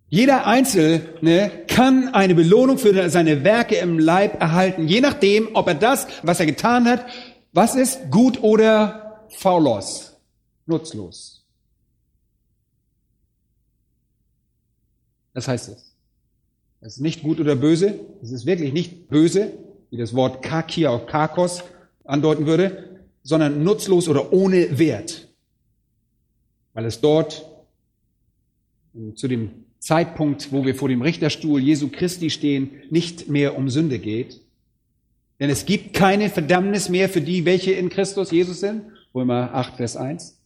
Jeder 0.08 0.46
Einzelne 0.46 1.50
kann 1.68 2.08
eine 2.08 2.34
Belohnung 2.34 2.78
für 2.78 3.08
seine 3.08 3.44
Werke 3.44 3.76
im 3.76 3.98
Leib 3.98 4.40
erhalten, 4.40 4.88
je 4.88 5.00
nachdem, 5.00 5.50
ob 5.54 5.68
er 5.68 5.74
das, 5.74 6.08
was 6.22 6.40
er 6.40 6.46
getan 6.46 6.86
hat, 6.86 7.06
was 7.52 7.76
ist, 7.76 8.10
gut 8.10 8.42
oder 8.42 9.28
faulos, 9.28 10.16
nutzlos. 10.66 11.46
Das 15.32 15.46
heißt 15.46 15.68
es. 15.68 15.94
Es 16.80 16.94
ist 16.94 17.00
nicht 17.00 17.22
gut 17.22 17.38
oder 17.38 17.54
böse, 17.54 18.00
es 18.22 18.32
ist 18.32 18.46
wirklich 18.46 18.72
nicht 18.72 19.08
böse, 19.08 19.52
wie 19.90 19.96
das 19.96 20.14
Wort 20.14 20.42
kakia 20.42 20.94
oder 20.94 21.06
kakos 21.06 21.64
andeuten 22.04 22.46
würde, 22.46 23.00
sondern 23.22 23.62
nutzlos 23.62 24.08
oder 24.08 24.32
ohne 24.32 24.78
Wert, 24.78 25.28
weil 26.72 26.84
es 26.86 27.00
dort 27.00 27.46
zu 29.14 29.28
dem 29.28 29.50
Zeitpunkt, 29.78 30.52
wo 30.52 30.64
wir 30.64 30.74
vor 30.74 30.88
dem 30.88 31.02
Richterstuhl 31.02 31.60
Jesu 31.60 31.88
Christi 31.88 32.30
stehen, 32.30 32.70
nicht 32.90 33.28
mehr 33.28 33.56
um 33.56 33.68
Sünde 33.70 33.98
geht. 33.98 34.40
Denn 35.38 35.48
es 35.48 35.64
gibt 35.64 35.94
keine 35.94 36.28
Verdammnis 36.28 36.88
mehr 36.88 37.08
für 37.08 37.20
die, 37.20 37.44
welche 37.44 37.72
in 37.72 37.88
Christus 37.88 38.30
Jesus 38.30 38.60
sind. 38.60 38.82
Römer 39.14 39.54
8, 39.54 39.76
Vers 39.76 39.96
1. 39.96 40.38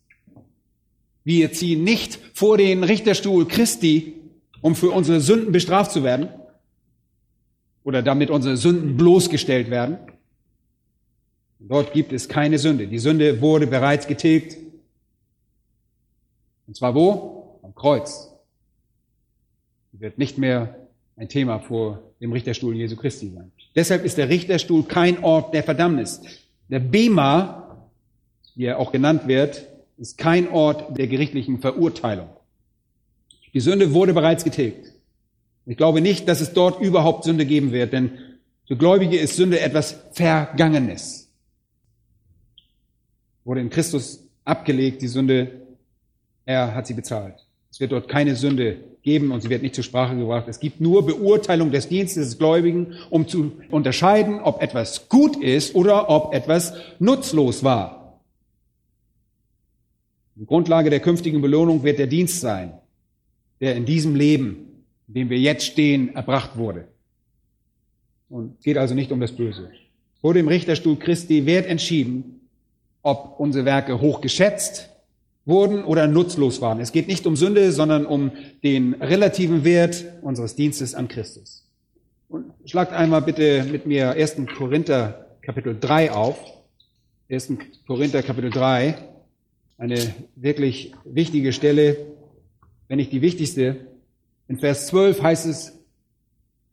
Wir 1.25 1.53
ziehen 1.53 1.83
nicht 1.83 2.19
vor 2.33 2.59
den 2.59 2.85
Richterstuhl 2.85 3.49
Christi, 3.49 4.15
um 4.61 4.77
für 4.77 4.91
unsere 4.91 5.21
Sünden 5.21 5.53
bestraft 5.53 5.91
zu 5.91 6.05
werden 6.05 6.29
oder 7.85 8.03
damit 8.03 8.31
unsere 8.31 8.57
Sünden 8.57 8.97
bloßgestellt 8.97 9.71
werden. 9.71 9.99
Dort 11.61 11.93
gibt 11.93 12.13
es 12.13 12.29
keine 12.29 12.59
Sünde. 12.59 12.87
Die 12.89 12.99
Sünde 12.99 13.41
wurde 13.41 13.67
bereits 13.67 14.07
getilgt. 14.07 14.57
Und 16.67 16.77
zwar 16.77 16.95
wo? 16.95 17.61
Am 17.63 17.75
Kreuz 17.75 18.31
wird 19.93 20.19
nicht 20.19 20.39
mehr 20.39 20.89
ein 21.17 21.29
Thema 21.29 21.61
vor 21.61 22.03
dem 22.21 22.33
Richterstuhl 22.33 22.75
Jesu 22.75 22.97
Christi 22.97 23.31
sein. 23.31 23.53
Deshalb 23.75 24.05
ist 24.05 24.19
der 24.19 24.29
Richterstuhl 24.29 24.85
kein 24.85 25.23
Ort 25.23 25.55
der 25.55 25.63
Verdammnis. 25.63 26.21
Der 26.69 26.81
Bema, 26.81 27.89
wie 28.55 28.65
er 28.65 28.79
auch 28.79 28.93
genannt 28.93 29.29
wird, 29.29 29.69
ist 29.97 30.19
kein 30.19 30.49
Ort 30.49 30.99
der 30.99 31.07
gerichtlichen 31.07 31.61
Verurteilung. 31.61 32.29
Die 33.53 33.61
Sünde 33.61 33.95
wurde 33.95 34.13
bereits 34.13 34.43
getilgt. 34.43 34.94
Ich 35.67 35.77
glaube 35.77 36.01
nicht, 36.01 36.29
dass 36.29 36.41
es 36.41 36.53
dort 36.53 36.81
überhaupt 36.81 37.25
Sünde 37.25 37.47
geben 37.47 37.73
wird, 37.73 37.93
denn 37.93 38.13
für 38.67 38.77
Gläubige 38.77 39.19
ist 39.19 39.37
Sünde 39.37 39.61
etwas 39.61 39.99
Vergangenes. 40.13 41.31
Wurde 43.45 43.61
in 43.61 43.71
Christus 43.71 44.27
abgelegt, 44.45 45.03
die 45.03 45.09
Sünde, 45.09 45.63
er 46.45 46.75
hat 46.75 46.87
sie 46.87 46.95
bezahlt. 46.95 47.35
Es 47.71 47.81
wird 47.81 47.93
dort 47.93 48.09
keine 48.09 48.37
Sünde 48.37 48.79
geben 49.03 49.33
und 49.33 49.41
sie 49.43 49.51
wird 49.51 49.63
nicht 49.63 49.75
zur 49.75 49.85
Sprache 49.85 50.17
gebracht. 50.17 50.47
Es 50.49 50.61
gibt 50.61 50.81
nur 50.81 51.05
Beurteilung 51.05 51.73
des 51.73 51.89
Dienstes 51.89 52.29
des 52.29 52.39
Gläubigen, 52.39 52.95
um 53.11 53.27
zu 53.27 53.53
unterscheiden, 53.71 54.41
ob 54.41 54.63
etwas 54.63 55.09
gut 55.09 55.37
ist 55.37 55.75
oder 55.75 56.09
ob 56.09 56.35
etwas 56.35 56.75
nutzlos 56.99 57.65
war. 57.65 58.21
Die 60.37 60.47
Grundlage 60.47 60.91
der 60.91 61.01
künftigen 61.01 61.41
Belohnung 61.43 61.85
wird 61.85 61.99
der 61.99 62.07
Dienst 62.07 62.41
sein, 62.41 62.75
der 63.61 63.77
in 63.77 63.85
diesem 63.85 64.15
Leben, 64.17 64.74
in 65.09 65.15
dem 65.15 65.31
wir 65.31 65.39
jetzt 65.39 65.67
stehen, 65.67 66.15
erbracht 66.15 66.57
wurde. 66.57 66.89
Und 68.29 68.57
es 68.59 68.65
geht 68.65 68.79
also 68.79 68.95
nicht 68.95 69.13
um 69.13 69.21
das 69.21 69.33
Böse. 69.33 69.71
Vor 70.21 70.35
dem 70.35 70.49
Richterstuhl 70.49 70.97
Christi 70.99 71.47
wird 71.47 71.67
entschieden, 71.67 72.41
ob 73.03 73.39
unsere 73.39 73.65
Werke 73.65 74.01
hoch 74.01 74.21
geschätzt 74.21 74.89
wurden 75.45 75.85
oder 75.85 76.07
nutzlos 76.07 76.61
waren. 76.61 76.81
Es 76.81 76.93
geht 76.93 77.07
nicht 77.07 77.27
um 77.27 77.37
Sünde, 77.37 77.71
sondern 77.73 78.07
um 78.07 78.33
den 78.63 78.95
relativen 78.95 79.65
Wert 79.65 80.05
unseres 80.23 80.57
Dienstes 80.57 80.95
an 80.95 81.09
Christus. 81.09 81.67
Und 82.29 82.53
schlagt 82.65 82.93
einmal 82.93 83.23
bitte 83.23 83.65
mit 83.71 83.87
mir 83.87 84.13
1. 84.13 84.37
Korinther 84.57 85.27
Kapitel 85.43 85.77
3 85.79 86.13
auf. 86.13 86.39
1. 87.31 87.53
Korinther 87.87 88.23
Kapitel 88.23 88.51
3, 88.51 88.97
eine 89.79 90.15
wirklich 90.37 90.93
wichtige 91.05 91.53
Stelle, 91.53 91.97
wenn 92.89 92.97
nicht 92.97 93.13
die 93.13 93.23
wichtigste. 93.23 93.77
In 94.49 94.59
Vers 94.59 94.87
12 94.89 95.23
heißt 95.23 95.47
es, 95.47 95.73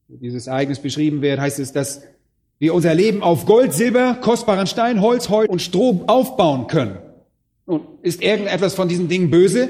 dieses 0.07 0.47
Ereignis 0.47 0.80
beschrieben 0.80 1.22
wird, 1.22 1.39
heißt 1.39 1.59
es, 1.59 1.72
dass 1.72 2.03
wir 2.59 2.74
unser 2.74 2.93
Leben 2.93 3.24
auf 3.24 3.45
Gold, 3.45 3.74
Silber, 3.74 4.17
kostbaren 4.22 4.67
Stein, 4.67 5.01
Holz, 5.01 5.30
Heu 5.30 5.45
und 5.47 5.61
Stroh 5.61 6.03
aufbauen 6.07 6.67
können. 6.67 6.97
Und 7.65 7.84
ist 8.01 8.22
irgendetwas 8.22 8.76
von 8.76 8.88
diesen 8.88 9.07
Dingen 9.07 9.32
böse? 9.32 9.69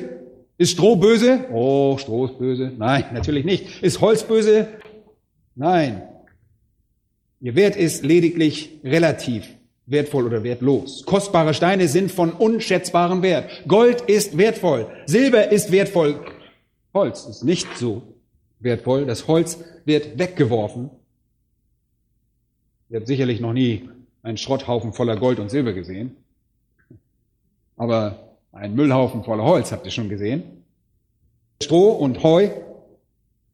Ist 0.58 0.72
Stroh 0.72 0.95
böse? 0.95 1.45
Oh, 1.54 1.97
Stroh 1.97 2.26
ist 2.26 2.38
böse. 2.38 2.72
Nein, 2.78 3.06
natürlich 3.14 3.45
nicht. 3.45 3.82
Ist 3.84 4.02
Holz 4.02 4.24
böse? 4.24 4.68
Nein. 5.56 6.02
Ihr 7.39 7.56
Wert 7.56 7.76
ist 7.76 8.04
lediglich 8.04 8.80
relativ 8.84 9.47
wertvoll 9.86 10.26
oder 10.26 10.43
wertlos. 10.43 11.06
Kostbare 11.06 11.54
Steine 11.54 11.88
sind 11.88 12.12
von 12.12 12.32
unschätzbarem 12.32 13.22
Wert. 13.22 13.64
Gold 13.68 14.02
ist 14.02 14.38
wertvoll. 14.38 14.88
Silber 15.06 15.52
ist 15.52 15.72
wertvoll. 15.72 16.20
Holz 16.94 17.26
ist 17.26 17.44
nicht 17.44 17.78
so 17.78 18.04
wertvoll. 18.60 19.06
Das 19.06 19.28
Holz 19.28 19.64
wird 19.86 20.20
weggeworfen. 20.20 20.89
Ihr 22.89 22.98
habt 22.98 23.08
sicherlich 23.08 23.39
noch 23.39 23.54
nie 23.54 23.89
einen 24.24 24.38
Schrotthaufen 24.38 24.94
voller 24.94 25.18
Gold 25.18 25.39
und 25.39 25.50
Silber 25.50 25.74
gesehen. 25.74 26.16
Aber 27.78 28.38
ein 28.52 28.76
Müllhaufen 28.76 29.24
voller 29.24 29.44
Holz 29.44 29.72
habt 29.72 29.86
ihr 29.86 29.92
schon 29.92 30.10
gesehen. 30.10 30.44
Stroh 31.64 31.92
und 31.92 32.22
Heu 32.24 32.50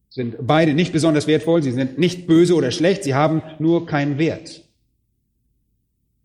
sind 0.10 0.36
beide 0.42 0.74
nicht 0.74 0.92
besonders 0.92 1.28
wertvoll. 1.28 1.62
Sie 1.62 1.72
sind 1.72 2.00
nicht 2.00 2.26
böse 2.26 2.56
oder 2.56 2.72
schlecht. 2.72 3.04
Sie 3.04 3.14
haben 3.14 3.42
nur 3.60 3.86
keinen 3.86 4.18
Wert. 4.18 4.64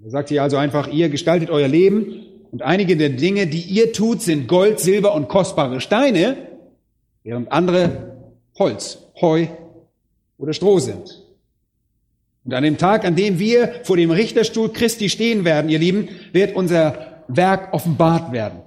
Er 0.02 0.10
sagt 0.10 0.30
hier 0.30 0.42
also 0.42 0.56
einfach, 0.56 0.88
ihr 0.88 1.10
gestaltet 1.10 1.50
euer 1.50 1.68
Leben 1.68 2.22
und 2.50 2.62
einige 2.62 2.96
der 2.96 3.10
Dinge, 3.10 3.46
die 3.46 3.60
ihr 3.60 3.92
tut, 3.92 4.22
sind 4.22 4.48
Gold, 4.48 4.80
Silber 4.80 5.14
und 5.14 5.28
kostbare 5.28 5.80
Steine, 5.80 6.36
während 7.22 7.50
andere 7.52 8.16
Holz, 8.58 8.98
Heu 9.20 9.46
oder 10.38 10.52
Stroh 10.52 10.78
sind. 10.78 11.22
Und 12.44 12.54
an 12.54 12.64
dem 12.64 12.76
Tag, 12.76 13.04
an 13.04 13.14
dem 13.14 13.38
wir 13.38 13.84
vor 13.84 13.96
dem 13.96 14.10
Richterstuhl 14.10 14.72
Christi 14.72 15.08
stehen 15.08 15.44
werden, 15.44 15.70
ihr 15.70 15.78
Lieben, 15.78 16.08
wird 16.32 16.56
unser 16.56 17.24
Werk 17.28 17.72
offenbart 17.72 18.32
werden. 18.32 18.60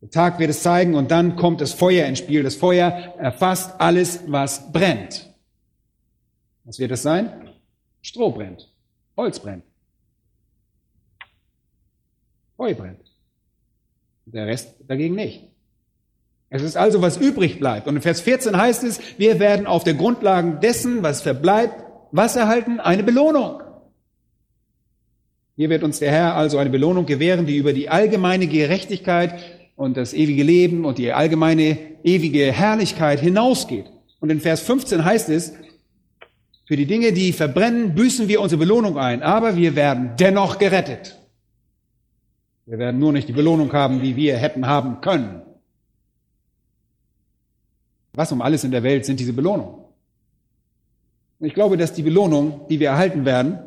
Der 0.00 0.10
Tag 0.10 0.38
wird 0.38 0.50
es 0.50 0.62
zeigen 0.62 0.94
und 0.94 1.10
dann 1.10 1.36
kommt 1.36 1.60
das 1.60 1.72
Feuer 1.72 2.06
ins 2.06 2.18
Spiel. 2.18 2.42
Das 2.42 2.54
Feuer 2.54 3.14
erfasst 3.18 3.80
alles, 3.80 4.20
was 4.26 4.72
brennt. 4.72 5.32
Was 6.64 6.78
wird 6.78 6.92
es 6.92 7.02
sein? 7.02 7.50
Stroh 8.02 8.30
brennt, 8.30 8.70
Holz 9.16 9.40
brennt, 9.40 9.64
Heu 12.58 12.74
brennt. 12.74 13.00
Der 14.26 14.46
Rest 14.46 14.74
dagegen 14.86 15.14
nicht. 15.14 15.47
Es 16.50 16.62
ist 16.62 16.76
also, 16.76 17.02
was 17.02 17.16
übrig 17.18 17.58
bleibt. 17.58 17.86
Und 17.86 17.96
in 17.96 18.02
Vers 18.02 18.20
14 18.22 18.56
heißt 18.56 18.84
es, 18.84 19.00
wir 19.18 19.38
werden 19.38 19.66
auf 19.66 19.84
der 19.84 19.94
Grundlage 19.94 20.58
dessen, 20.62 21.02
was 21.02 21.20
verbleibt, 21.20 21.84
was 22.10 22.36
erhalten? 22.36 22.80
Eine 22.80 23.02
Belohnung. 23.02 23.62
Hier 25.56 25.68
wird 25.68 25.82
uns 25.82 25.98
der 25.98 26.10
Herr 26.10 26.36
also 26.36 26.56
eine 26.58 26.70
Belohnung 26.70 27.04
gewähren, 27.04 27.44
die 27.44 27.56
über 27.56 27.72
die 27.72 27.90
allgemeine 27.90 28.46
Gerechtigkeit 28.46 29.34
und 29.76 29.96
das 29.96 30.14
ewige 30.14 30.42
Leben 30.42 30.84
und 30.84 30.98
die 30.98 31.12
allgemeine 31.12 31.76
ewige 32.02 32.50
Herrlichkeit 32.52 33.20
hinausgeht. 33.20 33.86
Und 34.20 34.30
in 34.30 34.40
Vers 34.40 34.60
15 34.62 35.04
heißt 35.04 35.28
es, 35.28 35.52
für 36.64 36.76
die 36.76 36.86
Dinge, 36.86 37.12
die 37.12 37.32
verbrennen, 37.32 37.94
büßen 37.94 38.28
wir 38.28 38.40
unsere 38.40 38.58
Belohnung 38.58 38.98
ein, 38.98 39.22
aber 39.22 39.56
wir 39.56 39.74
werden 39.74 40.12
dennoch 40.18 40.58
gerettet. 40.58 41.18
Wir 42.66 42.78
werden 42.78 43.00
nur 43.00 43.12
nicht 43.12 43.28
die 43.28 43.32
Belohnung 43.32 43.72
haben, 43.72 44.02
die 44.02 44.16
wir 44.16 44.36
hätten 44.36 44.66
haben 44.66 45.00
können. 45.00 45.42
Was 48.18 48.32
um 48.32 48.42
alles 48.42 48.64
in 48.64 48.72
der 48.72 48.82
Welt 48.82 49.04
sind 49.04 49.20
diese 49.20 49.32
Belohnungen? 49.32 49.76
Ich 51.38 51.54
glaube, 51.54 51.76
dass 51.76 51.92
die 51.92 52.02
Belohnung, 52.02 52.62
die 52.68 52.80
wir 52.80 52.88
erhalten 52.88 53.24
werden, 53.24 53.60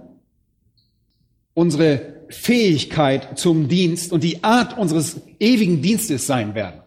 unsere 1.54 2.26
Fähigkeit 2.28 3.40
zum 3.40 3.70
Dienst 3.70 4.12
und 4.12 4.26
die 4.26 4.44
Art 4.44 4.78
unseres 4.78 5.22
ewigen 5.40 5.82
Dienstes 5.82 6.28
sein 6.28 6.54
werden. 6.54 6.82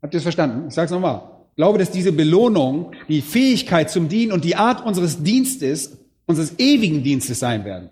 Habt 0.00 0.14
ihr 0.14 0.18
es 0.18 0.22
verstanden? 0.22 0.68
Ich 0.68 0.74
sage 0.74 0.84
es 0.84 0.92
nochmal. 0.92 1.22
Ich 1.50 1.56
glaube, 1.56 1.80
dass 1.80 1.90
diese 1.90 2.12
Belohnung 2.12 2.92
die 3.08 3.22
Fähigkeit 3.22 3.90
zum 3.90 4.08
Dienen 4.08 4.30
und 4.30 4.44
die 4.44 4.54
Art 4.54 4.86
unseres 4.86 5.24
Dienstes, 5.24 5.98
unseres 6.26 6.56
ewigen 6.60 7.02
Dienstes 7.02 7.40
sein 7.40 7.64
werden. 7.64 7.88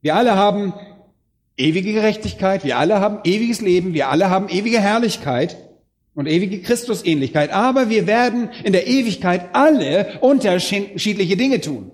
Wir 0.00 0.16
alle 0.16 0.34
haben 0.34 0.74
ewige 1.56 1.92
Gerechtigkeit, 1.92 2.64
wir 2.64 2.76
alle 2.76 2.98
haben 2.98 3.20
ewiges 3.22 3.60
Leben, 3.60 3.94
wir 3.94 4.08
alle 4.08 4.30
haben 4.30 4.48
ewige 4.48 4.80
Herrlichkeit 4.80 5.56
und 6.14 6.26
ewige 6.26 6.60
Christusähnlichkeit, 6.60 7.50
aber 7.50 7.88
wir 7.88 8.06
werden 8.06 8.50
in 8.64 8.72
der 8.72 8.86
Ewigkeit 8.86 9.54
alle 9.54 10.18
unterschiedliche 10.20 11.36
Dinge 11.36 11.60
tun. 11.60 11.90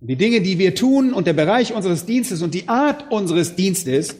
Die 0.00 0.16
Dinge, 0.16 0.40
die 0.40 0.58
wir 0.58 0.74
tun 0.74 1.12
und 1.12 1.26
der 1.26 1.32
Bereich 1.32 1.74
unseres 1.74 2.06
Dienstes 2.06 2.40
und 2.42 2.54
die 2.54 2.68
Art 2.68 3.10
unseres 3.10 3.56
Dienstes, 3.56 4.16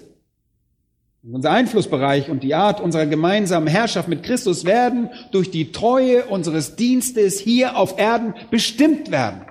unser 1.23 1.51
Einflussbereich 1.51 2.31
und 2.31 2.43
die 2.43 2.55
Art 2.55 2.81
unserer 2.81 3.07
gemeinsamen 3.07 3.69
Herrschaft 3.69 4.09
mit 4.09 4.23
Christus 4.23 4.65
werden 4.65 5.11
durch 5.31 5.51
die 5.51 5.73
Treue 5.73 6.25
unseres 6.27 6.77
Dienstes 6.77 7.39
hier 7.39 7.77
auf 7.77 7.99
Erden 7.99 8.35
bestimmt 8.51 9.11
werden. 9.11 9.43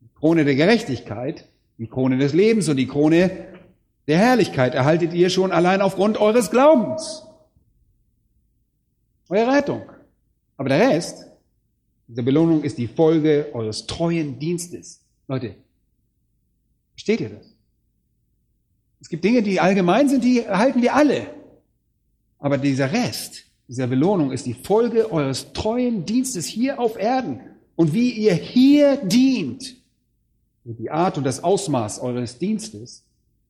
Die 0.00 0.08
Krone 0.18 0.44
der 0.44 0.54
Gerechtigkeit, 0.54 1.48
die 1.78 1.88
Krone 1.88 2.18
des 2.18 2.32
Lebens 2.32 2.68
und 2.68 2.76
die 2.76 2.86
Krone 2.86 3.30
der 4.08 4.18
Herrlichkeit 4.18 4.74
erhaltet 4.74 5.12
ihr 5.12 5.30
schon 5.30 5.52
allein 5.52 5.80
aufgrund 5.80 6.18
eures 6.18 6.50
Glaubens. 6.50 7.24
Eure 9.28 9.52
Rettung. 9.52 9.82
Aber 10.56 10.68
der 10.68 10.90
Rest, 10.90 11.26
diese 12.08 12.22
Belohnung 12.22 12.64
ist 12.64 12.78
die 12.78 12.88
Folge 12.88 13.50
eures 13.52 13.86
treuen 13.86 14.38
Dienstes. 14.38 15.04
Leute, 15.28 15.56
versteht 16.94 17.20
ihr 17.20 17.30
das? 17.30 17.54
Es 19.00 19.08
gibt 19.08 19.24
Dinge, 19.24 19.42
die 19.42 19.60
allgemein 19.60 20.08
sind, 20.08 20.22
die 20.22 20.40
erhalten 20.40 20.82
wir 20.82 20.94
alle. 20.94 21.26
Aber 22.38 22.58
dieser 22.58 22.92
Rest, 22.92 23.44
dieser 23.68 23.86
Belohnung 23.86 24.32
ist 24.32 24.46
die 24.46 24.54
Folge 24.54 25.10
eures 25.10 25.52
treuen 25.52 26.04
Dienstes 26.04 26.46
hier 26.46 26.78
auf 26.78 26.98
Erden. 26.98 27.40
Und 27.76 27.94
wie 27.94 28.10
ihr 28.10 28.34
hier 28.34 28.96
dient, 28.96 29.76
die 30.64 30.90
Art 30.90 31.18
und 31.18 31.24
das 31.24 31.42
Ausmaß 31.42 32.00
eures 32.00 32.38
Dienstes, 32.38 33.04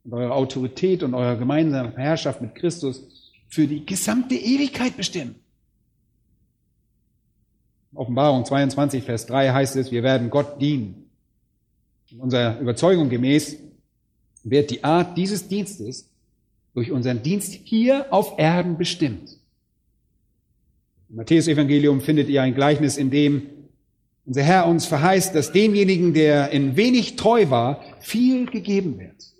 und 0.05 0.13
eure 0.15 0.33
Autorität 0.33 1.03
und 1.03 1.15
eure 1.15 1.39
gemeinsame 1.39 1.97
Herrschaft 1.97 2.41
mit 2.41 2.55
Christus 2.55 3.33
für 3.49 3.67
die 3.67 3.85
gesamte 3.85 4.35
Ewigkeit 4.35 4.97
bestimmen. 4.97 5.37
Offenbarung 7.95 8.45
22, 8.45 9.05
Vers 9.05 9.27
3 9.27 9.53
heißt 9.53 9.77
es, 9.77 9.93
wir 9.93 10.03
werden 10.03 10.31
Gott 10.31 10.61
dienen. 10.61 11.11
In 12.11 12.21
unserer 12.21 12.59
Überzeugung 12.59 13.11
gemäß 13.11 13.59
wird 14.45 14.71
die 14.71 14.83
Art 14.83 15.17
dieses 15.17 15.47
Dienstes 15.49 16.09
durch 16.75 16.91
unseren 16.91 17.23
Dienst 17.23 17.53
hier 17.53 18.13
auf 18.13 18.39
Erden 18.39 18.79
bestimmt. 18.79 19.39
Im 21.11 21.17
Matthäus-Evangelium 21.17 22.01
findet 22.01 22.29
ihr 22.29 22.41
ein 22.41 22.55
Gleichnis, 22.55 22.97
in 22.97 23.11
dem 23.11 23.47
unser 24.25 24.43
Herr 24.43 24.67
uns 24.67 24.87
verheißt, 24.87 25.35
dass 25.35 25.53
demjenigen, 25.53 26.15
der 26.15 26.51
in 26.51 26.77
wenig 26.77 27.17
treu 27.17 27.51
war, 27.51 27.83
viel 28.01 28.47
gegeben 28.47 28.99
wird. 28.99 29.32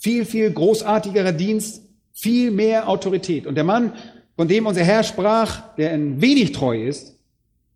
Viel, 0.00 0.24
viel 0.24 0.50
großartigerer 0.50 1.32
Dienst, 1.32 1.82
viel 2.12 2.50
mehr 2.50 2.88
Autorität. 2.88 3.46
Und 3.46 3.54
der 3.54 3.64
Mann, 3.64 3.92
von 4.34 4.48
dem 4.48 4.66
unser 4.66 4.82
Herr 4.82 5.02
sprach, 5.02 5.74
der 5.76 5.92
in 5.92 6.22
wenig 6.22 6.52
treu 6.52 6.82
ist, 6.82 7.18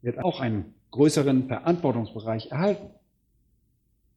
wird 0.01 0.25
auch 0.25 0.41
einen 0.41 0.75
größeren 0.91 1.49
Verantwortungsbereich 1.49 2.51
erhalten. 2.51 2.89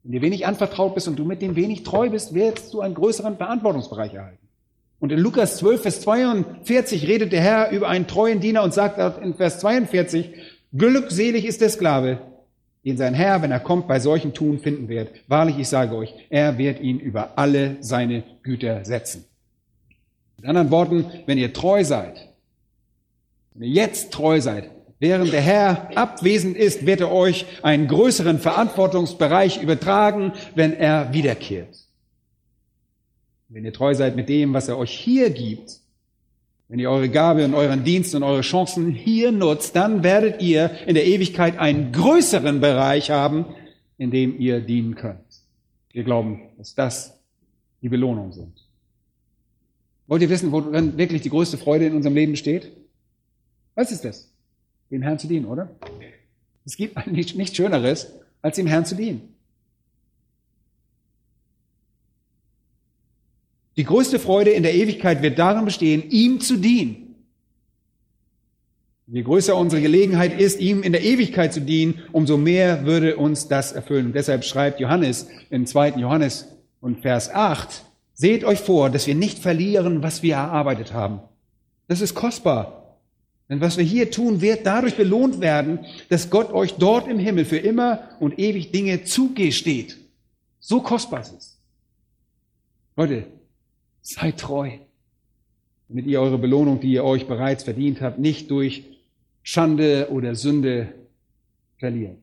Wenn 0.02 0.12
dir 0.12 0.22
wenig 0.22 0.46
anvertraut 0.46 0.94
bist 0.94 1.06
und 1.06 1.18
du 1.18 1.26
mit 1.26 1.42
dem 1.42 1.54
wenig 1.54 1.82
treu 1.82 2.08
bist, 2.08 2.32
wirst 2.32 2.72
du 2.72 2.80
einen 2.80 2.94
größeren 2.94 3.36
Verantwortungsbereich 3.36 4.14
erhalten. 4.14 4.48
Und 5.00 5.12
in 5.12 5.18
Lukas 5.18 5.58
12, 5.58 5.82
Vers 5.82 6.00
42 6.00 7.06
redet 7.06 7.32
der 7.32 7.42
Herr 7.42 7.70
über 7.70 7.88
einen 7.88 8.06
treuen 8.06 8.40
Diener 8.40 8.62
und 8.62 8.72
sagt 8.72 8.98
in 9.22 9.34
Vers 9.34 9.60
42, 9.60 10.30
glückselig 10.72 11.44
ist 11.44 11.60
der 11.60 11.68
Sklave, 11.68 12.20
den 12.84 12.96
sein 12.96 13.14
Herr, 13.14 13.42
wenn 13.42 13.50
er 13.50 13.60
kommt, 13.60 13.88
bei 13.88 14.00
solchen 14.00 14.34
Tun 14.34 14.58
finden 14.58 14.88
wird. 14.88 15.10
Wahrlich, 15.26 15.58
ich 15.58 15.68
sage 15.68 15.94
euch, 15.96 16.14
er 16.30 16.58
wird 16.58 16.80
ihn 16.80 16.98
über 17.00 17.38
alle 17.38 17.76
seine 17.80 18.22
Güter 18.42 18.84
setzen. 18.84 19.24
Mit 20.36 20.48
anderen 20.48 20.70
Worten, 20.70 21.06
wenn 21.26 21.38
ihr 21.38 21.52
treu 21.52 21.84
seid, 21.84 22.28
wenn 23.54 23.68
ihr 23.68 23.74
jetzt 23.74 24.12
treu 24.12 24.40
seid, 24.40 24.70
während 25.00 25.32
der 25.32 25.40
Herr 25.40 25.96
abwesend 25.96 26.56
ist, 26.56 26.86
wird 26.86 27.00
er 27.00 27.10
euch 27.10 27.44
einen 27.62 27.88
größeren 27.88 28.38
Verantwortungsbereich 28.38 29.60
übertragen, 29.60 30.32
wenn 30.54 30.72
er 30.74 31.12
wiederkehrt. 31.12 31.76
Wenn 33.48 33.64
ihr 33.64 33.72
treu 33.72 33.94
seid 33.94 34.14
mit 34.14 34.28
dem, 34.28 34.54
was 34.54 34.68
er 34.68 34.78
euch 34.78 34.92
hier 34.92 35.30
gibt, 35.30 35.80
wenn 36.68 36.78
ihr 36.78 36.90
eure 36.90 37.08
Gabe 37.08 37.44
und 37.44 37.54
euren 37.54 37.82
Dienst 37.82 38.14
und 38.14 38.22
eure 38.22 38.42
Chancen 38.42 38.92
hier 38.92 39.32
nutzt, 39.32 39.74
dann 39.74 40.02
werdet 40.02 40.42
ihr 40.42 40.70
in 40.86 40.94
der 40.94 41.06
Ewigkeit 41.06 41.58
einen 41.58 41.92
größeren 41.92 42.60
Bereich 42.60 43.10
haben, 43.10 43.46
in 43.96 44.10
dem 44.10 44.38
ihr 44.38 44.60
dienen 44.60 44.94
könnt. 44.94 45.18
Wir 45.92 46.04
glauben, 46.04 46.42
dass 46.58 46.74
das 46.74 47.18
die 47.80 47.88
Belohnung 47.88 48.32
sind. 48.32 48.66
Wollt 50.06 50.22
ihr 50.22 50.28
wissen, 50.28 50.52
worin 50.52 50.98
wirklich 50.98 51.22
die 51.22 51.30
größte 51.30 51.56
Freude 51.56 51.86
in 51.86 51.94
unserem 51.94 52.14
Leben 52.14 52.32
besteht? 52.32 52.70
Was 53.74 53.90
ist 53.90 54.04
das? 54.04 54.30
Dem 54.90 55.02
Herrn 55.02 55.18
zu 55.18 55.26
dienen, 55.26 55.46
oder? 55.46 55.70
Es 56.64 56.76
gibt 56.76 57.06
nichts 57.06 57.56
Schöneres, 57.56 58.12
als 58.42 58.56
dem 58.56 58.66
Herrn 58.66 58.84
zu 58.84 58.94
dienen. 58.94 59.34
Die 63.78 63.84
größte 63.84 64.18
Freude 64.18 64.50
in 64.50 64.64
der 64.64 64.74
Ewigkeit 64.74 65.22
wird 65.22 65.38
darin 65.38 65.64
bestehen, 65.64 66.10
ihm 66.10 66.40
zu 66.40 66.56
dienen. 66.56 67.14
Je 69.06 69.22
größer 69.22 69.56
unsere 69.56 69.80
Gelegenheit 69.80 70.38
ist, 70.38 70.58
ihm 70.58 70.82
in 70.82 70.90
der 70.90 71.04
Ewigkeit 71.04 71.54
zu 71.54 71.60
dienen, 71.60 72.02
umso 72.10 72.36
mehr 72.36 72.84
würde 72.86 73.16
uns 73.16 73.46
das 73.46 73.70
erfüllen. 73.70 74.06
Und 74.06 74.16
deshalb 74.16 74.44
schreibt 74.44 74.80
Johannes 74.80 75.28
im 75.48 75.64
2. 75.64 75.90
Johannes 75.90 76.48
und 76.80 77.02
Vers 77.02 77.32
8, 77.32 77.84
seht 78.14 78.42
euch 78.42 78.58
vor, 78.58 78.90
dass 78.90 79.06
wir 79.06 79.14
nicht 79.14 79.38
verlieren, 79.38 80.02
was 80.02 80.24
wir 80.24 80.34
erarbeitet 80.34 80.92
haben. 80.92 81.20
Das 81.86 82.00
ist 82.00 82.16
kostbar. 82.16 82.96
Denn 83.48 83.60
was 83.60 83.76
wir 83.76 83.84
hier 83.84 84.10
tun, 84.10 84.40
wird 84.40 84.66
dadurch 84.66 84.96
belohnt 84.96 85.40
werden, 85.40 85.86
dass 86.08 86.30
Gott 86.30 86.52
euch 86.52 86.74
dort 86.74 87.06
im 87.06 87.20
Himmel 87.20 87.44
für 87.44 87.58
immer 87.58 88.00
und 88.18 88.40
ewig 88.40 88.72
Dinge 88.72 89.04
zugesteht. 89.04 89.98
So 90.58 90.80
kostbar 90.80 91.20
ist 91.20 91.34
es. 91.38 91.58
Leute, 92.96 93.37
Seid 94.08 94.40
treu, 94.40 94.70
damit 95.90 96.06
ihr 96.06 96.22
eure 96.22 96.38
Belohnung, 96.38 96.80
die 96.80 96.92
ihr 96.92 97.04
euch 97.04 97.26
bereits 97.26 97.64
verdient 97.64 98.00
habt, 98.00 98.18
nicht 98.18 98.50
durch 98.50 98.84
Schande 99.42 100.08
oder 100.10 100.34
Sünde 100.34 100.94
verliert. 101.76 102.16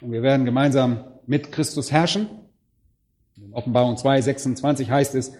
Und 0.00 0.12
wir 0.12 0.22
werden 0.22 0.44
gemeinsam 0.44 1.02
mit 1.26 1.50
Christus 1.50 1.90
herrschen. 1.90 2.28
In 3.36 3.52
Offenbarung 3.54 3.96
2, 3.96 4.20
26 4.20 4.88
heißt 4.88 5.16
es, 5.16 5.32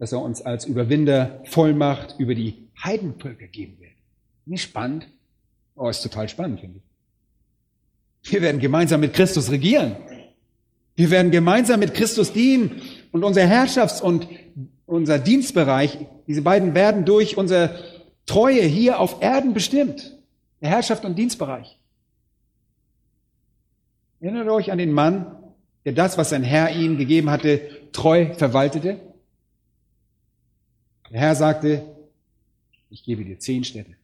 dass 0.00 0.10
er 0.10 0.20
uns 0.20 0.42
als 0.42 0.64
Überwinder 0.64 1.40
Vollmacht 1.44 2.16
über 2.18 2.34
die 2.34 2.66
Heidenvölker 2.82 3.46
geben 3.46 3.78
wird. 3.78 3.92
Nicht 4.46 4.62
spannend? 4.62 5.06
Oh, 5.76 5.88
ist 5.88 6.02
total 6.02 6.28
spannend, 6.28 6.58
finde 6.58 6.80
ich. 8.22 8.32
Wir 8.32 8.42
werden 8.42 8.60
gemeinsam 8.60 8.98
mit 8.98 9.14
Christus 9.14 9.52
regieren. 9.52 9.94
Wir 10.96 11.08
werden 11.10 11.30
gemeinsam 11.30 11.78
mit 11.78 11.94
Christus 11.94 12.32
dienen 12.32 12.82
und 13.12 13.24
unser 13.24 13.42
Herrschafts- 13.42 14.00
und 14.00 14.28
unser 14.86 15.18
Dienstbereich, 15.18 16.06
diese 16.26 16.42
beiden 16.42 16.74
werden 16.74 17.04
durch 17.04 17.36
unsere 17.36 17.78
Treue 18.26 18.62
hier 18.62 19.00
auf 19.00 19.22
Erden 19.22 19.54
bestimmt. 19.54 20.16
Der 20.60 20.70
Herrschaft 20.70 21.04
und 21.04 21.16
Dienstbereich. 21.16 21.78
Erinnert 24.20 24.48
euch 24.48 24.72
an 24.72 24.78
den 24.78 24.92
Mann, 24.92 25.36
der 25.84 25.92
das, 25.92 26.18
was 26.18 26.30
sein 26.30 26.42
Herr 26.42 26.74
ihm 26.74 26.98
gegeben 26.98 27.30
hatte, 27.30 27.60
treu 27.92 28.34
verwaltete? 28.34 29.00
Der 31.10 31.20
Herr 31.20 31.34
sagte, 31.34 31.86
ich 32.90 33.04
gebe 33.04 33.24
dir 33.24 33.38
zehn 33.38 33.64
Städte. 33.64 33.94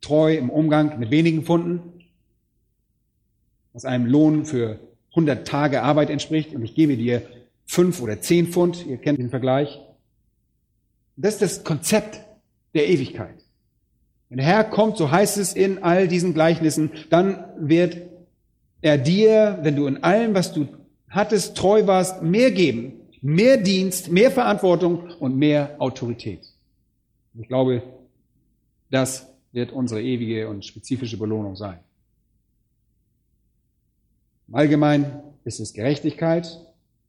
Treu 0.00 0.34
im 0.34 0.50
Umgang 0.50 0.98
mit 0.98 1.10
wenigen 1.10 1.44
Funden. 1.44 2.04
was 3.72 3.84
einem 3.84 4.06
Lohn 4.06 4.44
für 4.44 4.78
100 5.14 5.46
Tage 5.46 5.82
Arbeit 5.82 6.10
entspricht, 6.10 6.54
und 6.54 6.64
ich 6.64 6.74
gebe 6.74 6.96
dir 6.96 7.22
fünf 7.66 8.02
oder 8.02 8.20
zehn 8.20 8.48
Pfund, 8.48 8.84
ihr 8.86 8.98
kennt 8.98 9.18
den 9.18 9.30
Vergleich. 9.30 9.80
Das 11.16 11.34
ist 11.34 11.42
das 11.42 11.64
Konzept 11.64 12.20
der 12.74 12.88
Ewigkeit. 12.88 13.36
Wenn 14.28 14.38
der 14.38 14.46
Herr 14.46 14.64
kommt, 14.64 14.96
so 14.96 15.10
heißt 15.10 15.38
es 15.38 15.54
in 15.54 15.82
all 15.82 16.08
diesen 16.08 16.34
Gleichnissen, 16.34 16.90
dann 17.10 17.44
wird 17.58 17.98
er 18.80 18.98
dir, 18.98 19.58
wenn 19.62 19.76
du 19.76 19.86
in 19.86 20.02
allem, 20.02 20.34
was 20.34 20.52
du 20.52 20.66
hattest, 21.08 21.56
treu 21.56 21.86
warst, 21.86 22.22
mehr 22.22 22.50
geben, 22.50 23.00
mehr 23.22 23.56
Dienst, 23.56 24.10
mehr 24.10 24.30
Verantwortung 24.30 25.10
und 25.20 25.36
mehr 25.36 25.76
Autorität. 25.78 26.40
Ich 27.38 27.48
glaube, 27.48 27.82
das 28.90 29.26
wird 29.52 29.72
unsere 29.72 30.02
ewige 30.02 30.48
und 30.48 30.64
spezifische 30.64 31.16
Belohnung 31.16 31.56
sein. 31.56 31.78
Im 34.48 34.54
Allgemeinen 34.54 35.22
ist 35.44 35.60
es 35.60 35.72
Gerechtigkeit, 35.72 36.60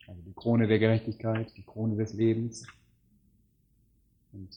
also 0.08 0.22
die 0.26 0.34
Krone 0.34 0.68
der 0.68 0.80
Gerechtigkeit, 0.80 1.52
die 1.58 1.64
Krone 1.64 1.98
des 1.98 2.14
Lebens 2.14 2.66
und 4.32 4.50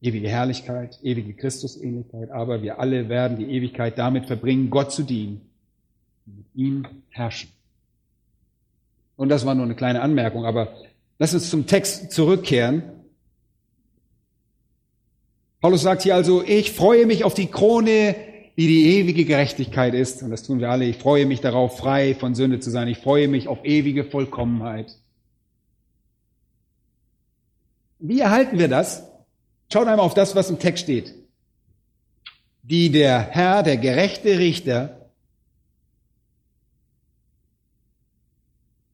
ewige 0.00 0.28
Herrlichkeit, 0.28 0.98
ewige 1.02 1.34
Christusähnlichkeit, 1.34 2.30
aber 2.30 2.62
wir 2.62 2.78
alle 2.78 3.08
werden 3.08 3.38
die 3.38 3.50
Ewigkeit 3.50 3.98
damit 3.98 4.26
verbringen, 4.26 4.70
Gott 4.70 4.92
zu 4.92 5.02
dienen 5.02 5.40
und 6.26 6.36
mit 6.36 6.46
ihm 6.54 6.86
herrschen. 7.10 7.50
Und 9.16 9.28
das 9.28 9.46
war 9.46 9.54
nur 9.54 9.64
eine 9.64 9.76
kleine 9.76 10.02
Anmerkung, 10.02 10.44
aber 10.44 10.74
lass 11.18 11.34
uns 11.34 11.50
zum 11.50 11.66
Text 11.66 12.12
zurückkehren. 12.12 12.82
Paulus 15.60 15.82
sagt 15.82 16.02
hier 16.02 16.14
also, 16.14 16.42
ich 16.42 16.72
freue 16.72 17.06
mich 17.06 17.24
auf 17.24 17.34
die 17.34 17.46
Krone, 17.46 18.14
die 18.56 18.66
die 18.66 18.98
ewige 18.98 19.24
Gerechtigkeit 19.24 19.94
ist. 19.94 20.22
Und 20.22 20.30
das 20.30 20.42
tun 20.42 20.60
wir 20.60 20.70
alle. 20.70 20.84
Ich 20.84 20.98
freue 20.98 21.26
mich 21.26 21.40
darauf, 21.40 21.78
frei 21.78 22.14
von 22.14 22.34
Sünde 22.34 22.60
zu 22.60 22.70
sein. 22.70 22.88
Ich 22.88 22.98
freue 22.98 23.28
mich 23.28 23.48
auf 23.48 23.64
ewige 23.64 24.04
Vollkommenheit. 24.04 24.96
Wie 27.98 28.20
erhalten 28.20 28.58
wir 28.58 28.68
das? 28.68 29.08
Schaut 29.72 29.88
einmal 29.88 30.06
auf 30.06 30.14
das, 30.14 30.36
was 30.36 30.50
im 30.50 30.58
Text 30.58 30.84
steht. 30.84 31.14
Die 32.62 32.90
der 32.90 33.20
Herr, 33.20 33.62
der 33.62 33.76
gerechte 33.76 34.38
Richter, 34.38 35.04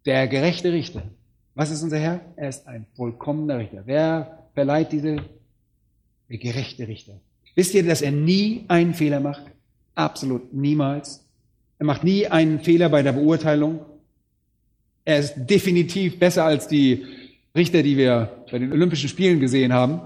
Der 0.07 0.29
gerechte 0.29 0.73
Richter. 0.73 1.03
Was 1.55 1.71
ist 1.71 1.83
unser 1.83 1.99
Herr? 1.99 2.21
Er 2.37 2.49
ist 2.49 2.67
ein 2.67 2.87
vollkommener 2.95 3.59
Richter. 3.59 3.83
Wer 3.85 4.49
verleiht 4.55 4.93
diese? 4.93 5.17
Der 6.29 6.39
gerechte 6.39 6.89
Richter. 6.89 7.21
Wisst 7.55 7.75
ihr, 7.75 7.85
dass 7.85 8.01
er 8.01 8.13
nie 8.13 8.65
einen 8.69 8.95
Fehler 8.95 9.21
macht? 9.21 9.50
Absolut 10.01 10.55
niemals. 10.55 11.27
Er 11.79 11.85
macht 11.85 12.05
nie 12.05 12.27
einen 12.27 12.61
Fehler 12.61 12.89
bei 12.89 13.03
der 13.03 13.13
Beurteilung. 13.13 13.81
Er 15.05 15.19
ist 15.19 15.35
definitiv 15.37 16.19
besser 16.19 16.47
als 16.47 16.69
die 16.69 17.05
Richter, 17.55 17.83
die 17.83 17.99
wir 17.99 18.45
bei 18.51 18.59
den 18.59 18.73
Olympischen 18.73 19.11
Spielen 19.11 19.41
gesehen 19.41 19.75
haben. 19.75 20.01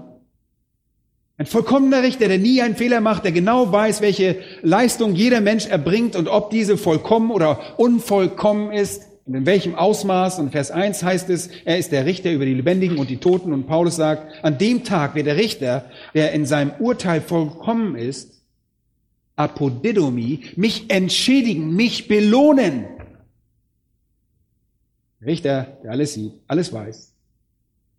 Ein 1.37 1.45
vollkommener 1.45 2.03
Richter, 2.03 2.27
der 2.27 2.39
nie 2.39 2.61
einen 2.61 2.75
Fehler 2.75 2.99
macht, 2.99 3.23
der 3.23 3.31
genau 3.31 3.71
weiß, 3.71 4.01
welche 4.01 4.37
Leistung 4.61 5.15
jeder 5.15 5.39
Mensch 5.39 5.65
erbringt 5.65 6.17
und 6.17 6.27
ob 6.27 6.49
diese 6.49 6.77
vollkommen 6.77 7.31
oder 7.31 7.79
unvollkommen 7.79 8.73
ist. 8.73 9.03
Und 9.25 9.35
in 9.35 9.45
welchem 9.45 9.75
Ausmaß? 9.75 10.39
Und 10.39 10.51
Vers 10.51 10.71
1 10.71 11.03
heißt 11.03 11.29
es, 11.29 11.49
er 11.63 11.77
ist 11.77 11.93
der 11.93 12.05
Richter 12.05 12.33
über 12.33 12.45
die 12.45 12.53
Lebendigen 12.53 12.97
und 12.97 13.09
die 13.09 13.17
Toten. 13.17 13.53
Und 13.53 13.65
Paulus 13.65 13.95
sagt, 13.95 14.43
an 14.43 14.57
dem 14.57 14.83
Tag 14.83 15.15
wird 15.15 15.27
der 15.27 15.37
Richter, 15.37 15.85
der 16.13 16.33
in 16.33 16.45
seinem 16.45 16.71
Urteil 16.79 17.21
vollkommen 17.21 17.95
ist, 17.95 18.35
apodidomi, 19.35 20.41
mich 20.55 20.89
entschädigen, 20.89 21.75
mich 21.75 22.07
belohnen. 22.07 22.85
Richter, 25.21 25.77
der 25.83 25.91
alles 25.91 26.13
sieht, 26.13 26.33
alles 26.47 26.71
weiß, 26.71 27.13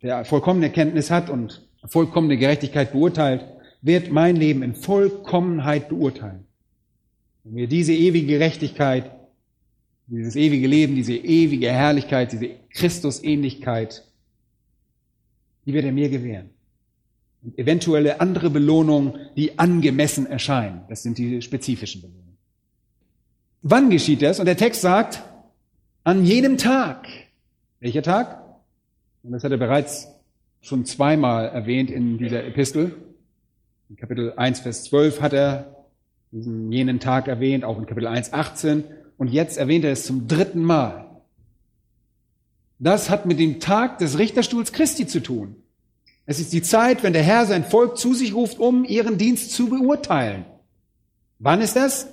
der 0.01 0.25
vollkommene 0.25 0.71
Kenntnis 0.71 1.11
hat 1.11 1.29
und 1.29 1.67
vollkommene 1.85 2.37
Gerechtigkeit 2.37 2.91
beurteilt, 2.91 3.45
wird 3.81 4.11
mein 4.11 4.35
Leben 4.35 4.63
in 4.63 4.73
Vollkommenheit 4.73 5.89
beurteilen. 5.89 6.45
Und 7.43 7.53
mir 7.53 7.67
diese 7.67 7.93
ewige 7.93 8.27
Gerechtigkeit 8.27 9.11
dieses 10.07 10.35
ewige 10.35 10.67
Leben, 10.67 10.95
diese 10.95 11.15
ewige 11.15 11.69
Herrlichkeit, 11.69 12.31
diese 12.31 12.51
Christusähnlichkeit, 12.69 14.05
die 15.65 15.73
wird 15.73 15.85
er 15.85 15.91
mir 15.91 16.09
gewähren. 16.09 16.49
Und 17.43 17.57
eventuelle 17.57 18.19
andere 18.19 18.49
Belohnungen, 18.49 19.13
die 19.35 19.59
angemessen 19.59 20.25
erscheinen. 20.25 20.81
Das 20.89 21.03
sind 21.03 21.17
die 21.17 21.41
spezifischen 21.41 22.01
Belohnungen. 22.01 22.37
Wann 23.61 23.89
geschieht 23.89 24.21
das? 24.21 24.39
Und 24.39 24.45
der 24.45 24.57
Text 24.57 24.81
sagt, 24.81 25.21
an 26.03 26.25
jenem 26.25 26.57
Tag. 26.57 27.07
Welcher 27.79 28.01
Tag? 28.01 28.43
Und 29.23 29.33
das 29.33 29.43
hat 29.43 29.51
er 29.51 29.57
bereits 29.57 30.07
schon 30.61 30.85
zweimal 30.85 31.49
erwähnt 31.49 31.91
in 31.91 32.17
dieser 32.17 32.43
Epistel. 32.43 32.95
In 33.89 33.95
Kapitel 33.97 34.33
1, 34.35 34.61
Vers 34.61 34.85
12 34.85 35.21
hat 35.21 35.33
er 35.33 35.75
diesen 36.31 36.71
jenen 36.71 36.99
Tag 36.99 37.27
erwähnt, 37.27 37.63
auch 37.63 37.77
in 37.77 37.85
Kapitel 37.85 38.07
1, 38.07 38.33
18 38.33 38.83
und 39.17 39.29
jetzt 39.29 39.57
erwähnt 39.57 39.85
er 39.85 39.91
es 39.91 40.05
zum 40.05 40.27
dritten 40.27 40.61
Mal. 40.61 41.05
Das 42.79 43.09
hat 43.09 43.25
mit 43.25 43.39
dem 43.39 43.59
Tag 43.59 43.97
des 43.97 44.17
Richterstuhls 44.17 44.71
Christi 44.71 45.07
zu 45.07 45.21
tun. 45.21 45.55
Es 46.27 46.39
ist 46.39 46.53
die 46.53 46.61
Zeit, 46.61 47.01
wenn 47.01 47.13
der 47.13 47.23
Herr 47.23 47.47
sein 47.47 47.63
Volk 47.63 47.97
zu 47.97 48.13
sich 48.13 48.35
ruft, 48.35 48.59
um 48.59 48.85
ihren 48.85 49.17
Dienst 49.17 49.53
zu 49.53 49.69
beurteilen. 49.69 50.45
Wann 51.39 51.61
ist 51.61 51.75
das? 51.75 52.07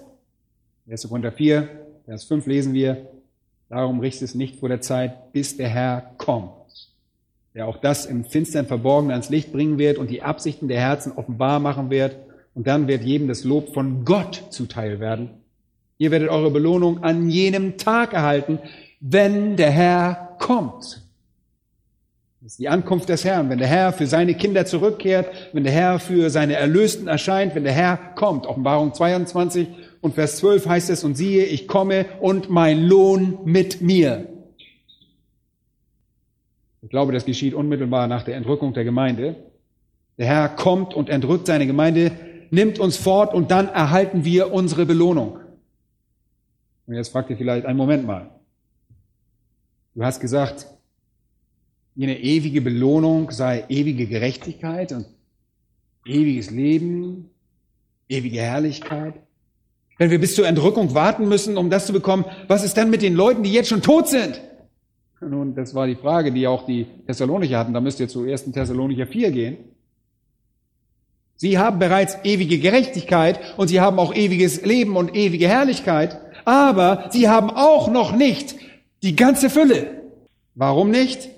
1. 0.88 1.06
Korinther 1.08 1.32
4, 1.32 1.68
Vers 2.06 2.24
5 2.24 2.46
lesen 2.46 2.72
wir, 2.72 3.10
darum 3.68 4.00
richtest 4.00 4.22
es 4.22 4.34
nicht 4.34 4.60
vor 4.60 4.70
der 4.70 4.80
Zeit, 4.80 5.32
bis 5.32 5.58
der 5.58 5.68
Herr 5.68 6.14
kommt, 6.16 6.52
der 7.54 7.66
auch 7.68 7.76
das 7.76 8.06
im 8.06 8.24
Finstern 8.24 8.66
Verborgenen 8.66 9.10
ans 9.10 9.28
Licht 9.28 9.52
bringen 9.52 9.76
wird 9.76 9.98
und 9.98 10.08
die 10.08 10.22
Absichten 10.22 10.68
der 10.68 10.80
Herzen 10.80 11.12
offenbar 11.12 11.60
machen 11.60 11.90
wird. 11.90 12.16
Und 12.54 12.66
dann 12.66 12.88
wird 12.88 13.02
jedem 13.02 13.28
das 13.28 13.44
Lob 13.44 13.74
von 13.74 14.04
Gott 14.04 14.44
zuteil 14.50 15.00
werden, 15.00 15.30
Ihr 15.96 16.10
werdet 16.10 16.28
eure 16.28 16.50
Belohnung 16.50 17.04
an 17.04 17.30
jenem 17.30 17.78
Tag 17.78 18.12
erhalten, 18.12 18.58
wenn 19.00 19.56
der 19.56 19.70
Herr 19.70 20.36
kommt. 20.40 21.03
Das 22.44 22.52
ist 22.52 22.58
die 22.58 22.68
Ankunft 22.68 23.08
des 23.08 23.24
Herrn. 23.24 23.48
Wenn 23.48 23.56
der 23.56 23.68
Herr 23.68 23.90
für 23.94 24.06
seine 24.06 24.34
Kinder 24.34 24.66
zurückkehrt, 24.66 25.34
wenn 25.54 25.64
der 25.64 25.72
Herr 25.72 25.98
für 25.98 26.28
seine 26.28 26.56
Erlösten 26.56 27.08
erscheint, 27.08 27.54
wenn 27.54 27.64
der 27.64 27.72
Herr 27.72 27.96
kommt. 28.16 28.44
Offenbarung 28.46 28.92
22 28.92 29.66
und 30.02 30.14
Vers 30.14 30.36
12 30.36 30.66
heißt 30.66 30.90
es, 30.90 31.04
und 31.04 31.14
siehe, 31.14 31.46
ich 31.46 31.66
komme 31.66 32.04
und 32.20 32.50
mein 32.50 32.82
Lohn 32.82 33.38
mit 33.46 33.80
mir. 33.80 34.28
Ich 36.82 36.90
glaube, 36.90 37.14
das 37.14 37.24
geschieht 37.24 37.54
unmittelbar 37.54 38.08
nach 38.08 38.24
der 38.24 38.36
Entrückung 38.36 38.74
der 38.74 38.84
Gemeinde. 38.84 39.36
Der 40.18 40.26
Herr 40.26 40.50
kommt 40.50 40.92
und 40.92 41.08
entrückt 41.08 41.46
seine 41.46 41.66
Gemeinde, 41.66 42.12
nimmt 42.50 42.78
uns 42.78 42.98
fort 42.98 43.32
und 43.32 43.50
dann 43.52 43.68
erhalten 43.68 44.26
wir 44.26 44.52
unsere 44.52 44.84
Belohnung. 44.84 45.38
Und 46.86 46.94
jetzt 46.94 47.08
fragt 47.08 47.30
ihr 47.30 47.38
vielleicht, 47.38 47.64
einen 47.64 47.78
Moment 47.78 48.06
mal. 48.06 48.28
Du 49.94 50.04
hast 50.04 50.20
gesagt, 50.20 50.73
eine 52.02 52.20
ewige 52.20 52.60
Belohnung 52.60 53.30
sei 53.30 53.64
ewige 53.68 54.06
Gerechtigkeit 54.06 54.92
und 54.92 55.06
ewiges 56.06 56.50
Leben, 56.50 57.30
ewige 58.08 58.40
Herrlichkeit. 58.40 59.14
Wenn 59.96 60.10
wir 60.10 60.20
bis 60.20 60.34
zur 60.34 60.48
Entrückung 60.48 60.94
warten 60.94 61.28
müssen, 61.28 61.56
um 61.56 61.70
das 61.70 61.86
zu 61.86 61.92
bekommen, 61.92 62.24
was 62.48 62.64
ist 62.64 62.76
dann 62.76 62.90
mit 62.90 63.02
den 63.02 63.14
Leuten, 63.14 63.44
die 63.44 63.52
jetzt 63.52 63.68
schon 63.68 63.82
tot 63.82 64.08
sind? 64.08 64.40
Nun, 65.20 65.54
das 65.54 65.74
war 65.74 65.86
die 65.86 65.94
Frage, 65.94 66.32
die 66.32 66.46
auch 66.46 66.66
die 66.66 66.86
Thessalonicher 67.06 67.58
hatten. 67.58 67.72
Da 67.72 67.80
müsst 67.80 68.00
ihr 68.00 68.08
zu 68.08 68.24
1. 68.24 68.52
Thessalonicher 68.52 69.06
4 69.06 69.30
gehen. 69.30 69.56
Sie 71.36 71.58
haben 71.58 71.78
bereits 71.78 72.18
ewige 72.24 72.58
Gerechtigkeit 72.58 73.40
und 73.56 73.68
sie 73.68 73.80
haben 73.80 73.98
auch 73.98 74.14
ewiges 74.14 74.64
Leben 74.64 74.96
und 74.96 75.16
ewige 75.16 75.48
Herrlichkeit 75.48 76.20
aber 76.44 77.08
sie 77.10 77.28
haben 77.28 77.50
auch 77.50 77.88
noch 77.88 78.12
nicht 78.12 78.56
die 79.02 79.16
ganze 79.16 79.50
Fülle. 79.50 80.02
Warum 80.54 80.90
nicht? 80.90 81.28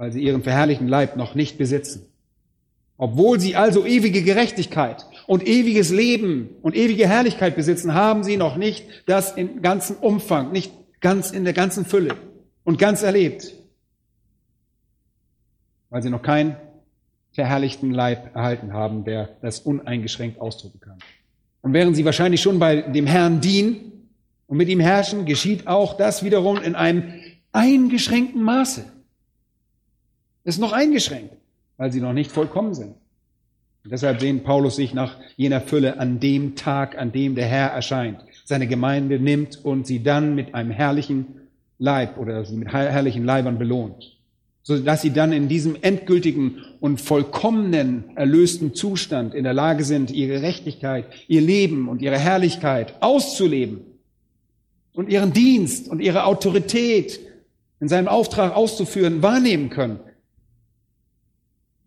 Weil 0.00 0.12
sie 0.12 0.22
ihren 0.22 0.42
verherrlichten 0.42 0.88
Leib 0.88 1.16
noch 1.16 1.34
nicht 1.34 1.58
besitzen. 1.58 2.06
Obwohl 2.96 3.38
sie 3.38 3.54
also 3.54 3.84
ewige 3.84 4.22
Gerechtigkeit 4.22 5.04
und 5.26 5.46
ewiges 5.46 5.90
Leben 5.90 6.48
und 6.62 6.74
ewige 6.74 7.06
Herrlichkeit 7.06 7.54
besitzen, 7.54 7.92
haben 7.92 8.24
sie 8.24 8.38
noch 8.38 8.56
nicht 8.56 8.86
das 9.04 9.32
im 9.32 9.60
ganzen 9.60 9.96
Umfang, 9.96 10.52
nicht 10.52 10.72
ganz 11.02 11.32
in 11.32 11.44
der 11.44 11.52
ganzen 11.52 11.84
Fülle 11.84 12.16
und 12.64 12.78
ganz 12.78 13.02
erlebt. 13.02 13.52
Weil 15.90 16.02
sie 16.02 16.08
noch 16.08 16.22
keinen 16.22 16.56
verherrlichten 17.32 17.90
Leib 17.90 18.34
erhalten 18.34 18.72
haben, 18.72 19.04
der 19.04 19.36
das 19.42 19.60
uneingeschränkt 19.60 20.40
ausdrücken 20.40 20.80
kann. 20.80 20.98
Und 21.60 21.74
während 21.74 21.94
sie 21.94 22.06
wahrscheinlich 22.06 22.40
schon 22.40 22.58
bei 22.58 22.80
dem 22.80 23.06
Herrn 23.06 23.42
dienen 23.42 24.08
und 24.46 24.56
mit 24.56 24.70
ihm 24.70 24.80
herrschen, 24.80 25.26
geschieht 25.26 25.66
auch 25.66 25.98
das 25.98 26.24
wiederum 26.24 26.56
in 26.56 26.74
einem 26.74 27.12
eingeschränkten 27.52 28.42
Maße. 28.42 28.86
Ist 30.44 30.58
noch 30.58 30.72
eingeschränkt, 30.72 31.34
weil 31.76 31.92
sie 31.92 32.00
noch 32.00 32.12
nicht 32.12 32.30
vollkommen 32.30 32.74
sind. 32.74 32.94
Und 33.84 33.92
deshalb 33.92 34.20
sehnt 34.20 34.44
Paulus 34.44 34.76
sich 34.76 34.92
nach 34.92 35.16
jener 35.36 35.60
Fülle 35.60 35.98
an 35.98 36.20
dem 36.20 36.54
Tag, 36.54 36.98
an 36.98 37.12
dem 37.12 37.34
der 37.34 37.46
Herr 37.46 37.68
erscheint. 37.68 38.20
seine 38.44 38.66
Gemeinde 38.66 39.20
nimmt 39.20 39.64
und 39.64 39.86
sie 39.86 40.02
dann 40.02 40.34
mit 40.34 40.54
einem 40.56 40.72
herrlichen 40.72 41.26
Leib 41.78 42.18
oder 42.18 42.44
sie 42.44 42.56
mit 42.56 42.72
herrlichen 42.72 43.24
Leibern 43.24 43.58
belohnt. 43.58 44.16
So 44.62 44.76
dass 44.78 45.02
sie 45.02 45.12
dann 45.12 45.32
in 45.32 45.48
diesem 45.48 45.76
endgültigen 45.80 46.58
und 46.80 47.00
vollkommenen 47.00 48.16
erlösten 48.16 48.74
Zustand 48.74 49.34
in 49.34 49.44
der 49.44 49.54
Lage 49.54 49.84
sind, 49.84 50.10
ihre 50.10 50.34
Gerechtigkeit, 50.40 51.06
ihr 51.28 51.40
Leben 51.40 51.88
und 51.88 52.02
ihre 52.02 52.18
Herrlichkeit 52.18 52.94
auszuleben 53.00 53.80
und 54.92 55.08
ihren 55.08 55.32
Dienst 55.32 55.88
und 55.88 56.00
ihre 56.00 56.24
Autorität 56.24 57.20
in 57.80 57.88
seinem 57.88 58.08
Auftrag 58.08 58.54
auszuführen, 58.54 59.22
wahrnehmen 59.22 59.70
können. 59.70 60.00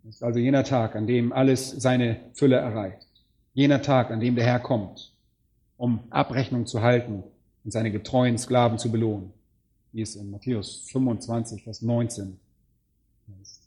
Das 0.04 0.16
ist 0.16 0.24
also 0.24 0.40
jener 0.40 0.66
Tag, 0.66 0.96
an 0.96 1.08
dem 1.08 1.32
alles 1.32 1.70
seine 1.70 2.20
Fülle 2.34 2.58
erreicht. 2.58 3.08
Jener 3.54 3.82
Tag, 3.82 4.12
an 4.12 4.20
dem 4.20 4.36
der 4.36 4.46
Herr 4.46 4.60
kommt, 4.60 5.14
um 5.78 6.00
Abrechnung 6.10 6.66
zu 6.66 6.82
halten 6.82 7.24
und 7.64 7.72
seine 7.72 7.90
getreuen 7.90 8.38
Sklaven 8.38 8.78
zu 8.78 8.92
belohnen, 8.92 9.32
wie 9.94 10.02
es 10.02 10.16
in 10.16 10.30
Matthäus 10.30 10.86
25, 10.92 11.64
Vers 11.64 11.82
19 11.82 12.38
ist. 13.42 13.62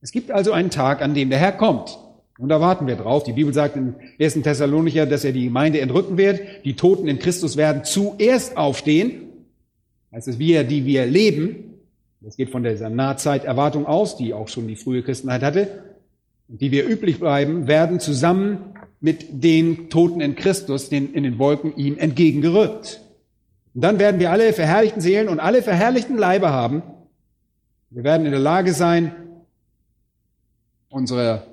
Es 0.00 0.10
gibt 0.10 0.30
also 0.30 0.52
einen 0.52 0.70
Tag, 0.70 1.02
an 1.02 1.14
dem 1.14 1.28
der 1.28 1.38
Herr 1.38 1.52
kommt. 1.52 1.98
Und 2.38 2.48
da 2.48 2.60
warten 2.60 2.86
wir 2.86 2.96
drauf. 2.96 3.24
Die 3.24 3.32
Bibel 3.32 3.52
sagt 3.52 3.76
in 3.76 3.96
1. 4.20 4.34
Thessalonicher, 4.42 5.06
dass 5.06 5.24
er 5.24 5.32
die 5.32 5.44
Gemeinde 5.44 5.80
entrücken 5.80 6.16
wird. 6.16 6.64
Die 6.64 6.76
Toten 6.76 7.08
in 7.08 7.18
Christus 7.18 7.56
werden 7.56 7.84
zuerst 7.84 8.56
aufstehen. 8.56 9.22
Das 10.12 10.28
ist 10.28 10.38
wir, 10.38 10.64
die 10.64 10.86
wir 10.86 11.04
leben. 11.04 11.67
Das 12.20 12.36
geht 12.36 12.50
von 12.50 12.64
dieser 12.64 12.90
Nahzeiterwartung 12.90 13.86
aus, 13.86 14.16
die 14.16 14.34
auch 14.34 14.48
schon 14.48 14.66
die 14.66 14.76
frühe 14.76 15.02
Christenheit 15.02 15.42
hatte. 15.42 15.84
Die 16.48 16.72
wir 16.72 16.88
üblich 16.88 17.20
bleiben, 17.20 17.68
werden 17.68 18.00
zusammen 18.00 18.74
mit 19.00 19.44
den 19.44 19.90
Toten 19.90 20.20
in 20.20 20.34
Christus 20.34 20.88
den, 20.88 21.12
in 21.12 21.22
den 21.22 21.38
Wolken 21.38 21.76
ihm 21.76 21.96
entgegengerückt. 21.98 23.00
Und 23.74 23.82
dann 23.82 23.98
werden 23.98 24.18
wir 24.18 24.32
alle 24.32 24.52
verherrlichten 24.52 25.00
Seelen 25.00 25.28
und 25.28 25.38
alle 25.38 25.62
verherrlichten 25.62 26.16
Leibe 26.16 26.50
haben. 26.50 26.82
Wir 27.90 28.02
werden 28.02 28.26
in 28.26 28.32
der 28.32 28.40
Lage 28.40 28.72
sein, 28.72 29.14
unsere 30.88 31.46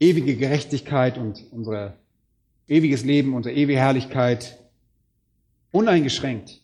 ewige 0.00 0.36
Gerechtigkeit 0.36 1.18
und 1.18 1.44
unser 1.50 1.94
ewiges 2.68 3.04
Leben, 3.04 3.34
unsere 3.34 3.54
ewige 3.54 3.78
Herrlichkeit 3.78 4.58
uneingeschränkt 5.72 6.62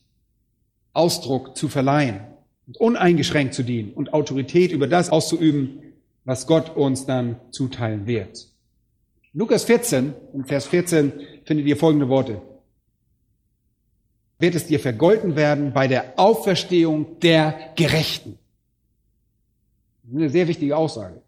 Ausdruck 0.94 1.56
zu 1.56 1.68
verleihen 1.68 2.31
und 2.66 2.76
uneingeschränkt 2.78 3.54
zu 3.54 3.62
dienen 3.62 3.92
und 3.92 4.12
Autorität 4.12 4.72
über 4.72 4.86
das 4.86 5.10
auszuüben, 5.10 5.82
was 6.24 6.46
Gott 6.46 6.76
uns 6.76 7.06
dann 7.06 7.36
zuteilen 7.50 8.06
wird. 8.06 8.48
Lukas 9.34 9.64
14, 9.64 10.12
in 10.34 10.44
Vers 10.44 10.66
14 10.66 11.12
findet 11.44 11.66
ihr 11.66 11.76
folgende 11.76 12.08
Worte. 12.08 12.40
Wird 14.38 14.54
es 14.54 14.66
dir 14.66 14.80
vergolten 14.80 15.36
werden 15.36 15.72
bei 15.72 15.88
der 15.88 16.18
Auferstehung 16.18 17.18
der 17.20 17.72
Gerechten. 17.76 18.38
Eine 20.12 20.28
sehr 20.28 20.48
wichtige 20.48 20.76
Aussage. 20.76 21.22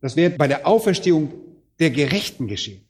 Das 0.00 0.16
wird 0.16 0.38
bei 0.38 0.48
der 0.48 0.66
Auferstehung 0.66 1.32
der 1.78 1.90
Gerechten 1.90 2.46
geschehen. 2.46 2.82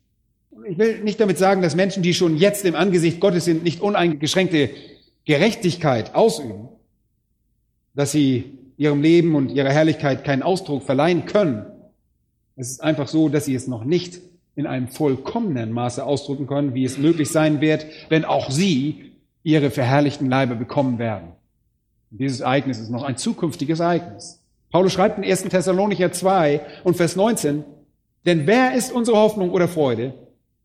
Ich 0.69 0.79
will 0.79 1.01
nicht 1.03 1.19
damit 1.19 1.39
sagen, 1.39 1.63
dass 1.63 1.75
Menschen, 1.75 2.03
die 2.03 2.15
schon 2.15 2.37
jetzt 2.37 2.65
im 2.65 2.75
Angesicht 2.75 3.19
Gottes 3.19 3.47
sind, 3.47 3.65
nicht 3.65 3.81
uneingeschränkte 3.81 4.71
Gerechtigkeit 5.25 6.15
ausüben, 6.15 6.69
dass 7.95 8.13
sie 8.13 8.59
ihrem 8.77 9.03
Leben 9.03 9.35
und 9.35 9.51
ihrer 9.51 9.71
Herrlichkeit 9.71 10.25
keinen 10.25 10.43
Ausdruck 10.43 10.83
verleihen 10.83 11.27
können. 11.27 11.67
Es 12.57 12.71
ist 12.71 12.83
einfach 12.83 13.09
so, 13.09 13.29
dass 13.29 13.45
sie 13.45 13.55
es 13.55 13.67
noch 13.67 13.85
nicht 13.85 14.21
in 14.55 14.67
einem 14.67 14.89
vollkommenen 14.89 15.73
Maße 15.73 16.05
ausdrücken 16.05 16.47
können, 16.47 16.75
wie 16.75 16.85
es 16.85 16.99
möglich 16.99 17.31
sein 17.31 17.61
wird, 17.61 17.87
wenn 18.09 18.25
auch 18.25 18.51
sie 18.51 19.13
ihre 19.43 19.71
verherrlichten 19.71 20.29
Leibe 20.29 20.55
bekommen 20.55 20.99
werden. 20.99 21.33
Und 22.11 22.21
dieses 22.21 22.41
Ereignis 22.41 22.79
ist 22.79 22.91
noch 22.91 23.03
ein 23.03 23.17
zukünftiges 23.17 23.81
Ereignis. 23.81 24.43
Paulus 24.71 24.93
schreibt 24.93 25.19
in 25.19 25.25
1. 25.25 25.45
Thessalonicher 25.45 26.13
2 26.13 26.61
und 26.85 26.97
Vers 26.97 27.17
19, 27.17 27.65
denn 28.27 28.47
wer 28.47 28.75
ist 28.75 28.93
unsere 28.93 29.17
Hoffnung 29.17 29.51
oder 29.51 29.69
Freude 29.69 30.15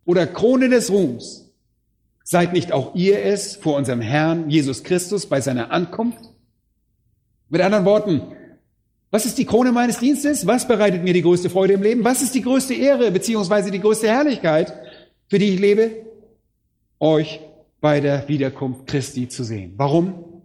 oder 0.06 0.28
Krone 0.28 0.70
des 0.70 0.92
Ruhms? 0.92 1.45
Seid 2.28 2.54
nicht 2.54 2.72
auch 2.72 2.96
ihr 2.96 3.24
es 3.24 3.56
vor 3.56 3.78
unserem 3.78 4.02
Herrn 4.02 4.50
Jesus 4.50 4.84
Christus 4.84 5.28
bei 5.28 5.42
seiner 5.42 5.72
Ankunft? 5.72 6.34
Mit 7.50 7.62
anderen 7.62 7.86
Worten, 7.86 8.22
was 9.12 9.28
ist 9.28 9.38
die 9.38 9.46
Krone 9.46 9.72
meines 9.72 10.00
Dienstes? 10.00 10.48
Was 10.48 10.68
bereitet 10.68 11.04
mir 11.04 11.14
die 11.14 11.22
größte 11.22 11.52
Freude 11.52 11.74
im 11.74 11.84
Leben? 11.84 12.04
Was 12.04 12.24
ist 12.24 12.34
die 12.34 12.42
größte 12.42 12.74
Ehre 12.74 13.12
beziehungsweise 13.12 13.70
die 13.70 13.80
größte 13.80 14.08
Herrlichkeit, 14.08 14.74
für 15.28 15.38
die 15.38 15.54
ich 15.54 15.60
lebe? 15.60 15.92
Euch 17.00 17.42
bei 17.80 18.02
der 18.02 18.28
Wiederkunft 18.28 18.88
Christi 18.88 19.30
zu 19.30 19.44
sehen. 19.44 19.76
Warum? 19.78 20.42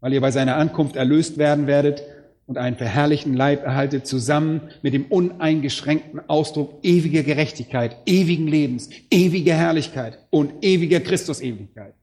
Weil 0.00 0.12
ihr 0.12 0.20
bei 0.20 0.32
seiner 0.32 0.56
Ankunft 0.56 0.96
erlöst 0.96 1.38
werden 1.38 1.68
werdet 1.68 2.02
und 2.46 2.58
einen 2.58 2.76
verherrlichten 2.76 3.34
Leib 3.34 3.64
erhaltet, 3.64 4.06
zusammen 4.06 4.62
mit 4.82 4.92
dem 4.94 5.06
uneingeschränkten 5.06 6.28
Ausdruck 6.28 6.78
ewiger 6.82 7.22
Gerechtigkeit, 7.22 7.96
ewigen 8.06 8.46
Lebens, 8.46 8.90
ewiger 9.10 9.54
Herrlichkeit 9.54 10.18
und 10.30 10.62
ewiger 10.62 11.00
Christusewigkeit. 11.00 11.94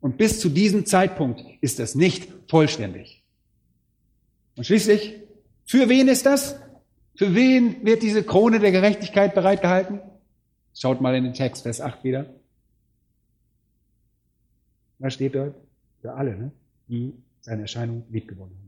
Und 0.00 0.16
bis 0.16 0.40
zu 0.40 0.48
diesem 0.48 0.86
Zeitpunkt 0.86 1.42
ist 1.60 1.78
das 1.78 1.94
nicht 1.94 2.28
vollständig. 2.48 3.22
Und 4.56 4.64
schließlich, 4.64 5.16
für 5.64 5.88
wen 5.88 6.08
ist 6.08 6.26
das? 6.26 6.56
Für 7.16 7.34
wen 7.34 7.84
wird 7.84 8.02
diese 8.02 8.22
Krone 8.22 8.60
der 8.60 8.72
Gerechtigkeit 8.72 9.34
bereitgehalten? 9.34 10.00
Schaut 10.74 11.00
mal 11.00 11.14
in 11.14 11.24
den 11.24 11.34
Text, 11.34 11.62
Vers 11.62 11.80
8 11.80 12.04
wieder. 12.04 12.26
Da 14.98 15.10
steht 15.10 15.34
dort, 15.34 15.54
für 16.02 16.12
alle, 16.12 16.36
ne? 16.36 16.50
die 16.88 17.14
seine 17.40 17.62
Erscheinung 17.62 18.04
liebgewonnen 18.10 18.54
haben. 18.54 18.59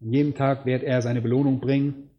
An 0.00 0.12
jedem 0.12 0.34
Tag 0.34 0.66
wird 0.66 0.82
er 0.82 1.02
seine 1.02 1.20
Belohnung 1.20 1.60
bringen. 1.60 2.10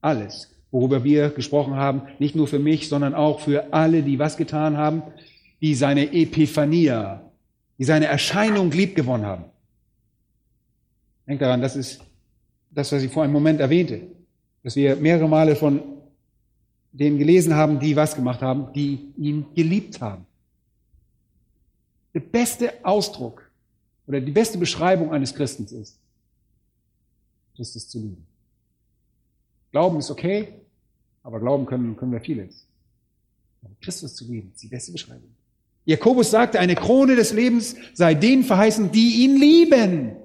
Alles, 0.00 0.50
worüber 0.70 1.04
wir 1.04 1.30
gesprochen 1.30 1.74
haben, 1.74 2.02
nicht 2.18 2.34
nur 2.34 2.48
für 2.48 2.58
mich, 2.58 2.88
sondern 2.88 3.14
auch 3.14 3.40
für 3.40 3.72
alle, 3.72 4.02
die 4.02 4.18
was 4.18 4.36
getan 4.36 4.76
haben, 4.76 5.02
die 5.60 5.74
seine 5.74 6.12
Epiphania, 6.12 7.22
die 7.78 7.84
seine 7.84 8.06
Erscheinung 8.06 8.70
liebgewonnen 8.70 9.26
haben. 9.26 9.44
Denkt 11.26 11.42
daran, 11.42 11.62
das 11.62 11.76
ist 11.76 12.02
das, 12.70 12.92
was 12.92 13.02
ich 13.02 13.12
vor 13.12 13.22
einem 13.22 13.32
Moment 13.32 13.60
erwähnte, 13.60 14.02
dass 14.62 14.76
wir 14.76 14.96
mehrere 14.96 15.28
Male 15.28 15.56
von 15.56 15.80
denen 16.92 17.18
gelesen 17.18 17.54
haben, 17.54 17.80
die 17.80 17.96
was 17.96 18.14
gemacht 18.14 18.42
haben, 18.42 18.72
die 18.72 19.12
ihn 19.16 19.46
geliebt 19.54 20.00
haben. 20.00 20.26
Der 22.12 22.20
beste 22.20 22.72
Ausdruck 22.84 23.50
oder 24.06 24.20
die 24.20 24.30
beste 24.30 24.58
Beschreibung 24.58 25.12
eines 25.12 25.34
Christens 25.34 25.72
ist, 25.72 25.98
Christus 27.56 27.88
zu 27.88 27.98
lieben. 27.98 28.26
Glauben 29.70 29.98
ist 29.98 30.10
okay, 30.10 30.54
aber 31.22 31.40
glauben 31.40 31.66
können, 31.66 31.96
können 31.96 32.12
wir 32.12 32.20
vieles. 32.20 32.66
Aber 33.62 33.74
Christus 33.80 34.14
zu 34.14 34.24
lieben 34.24 34.52
ist 34.54 34.62
die 34.62 34.68
beste 34.68 34.92
Beschreibung. 34.92 35.30
Jakobus 35.84 36.30
sagte, 36.30 36.60
eine 36.60 36.74
Krone 36.74 37.16
des 37.16 37.32
Lebens 37.32 37.76
sei 37.92 38.14
denen 38.14 38.44
verheißen, 38.44 38.90
die 38.92 39.24
ihn 39.24 39.36
lieben. 39.36 40.16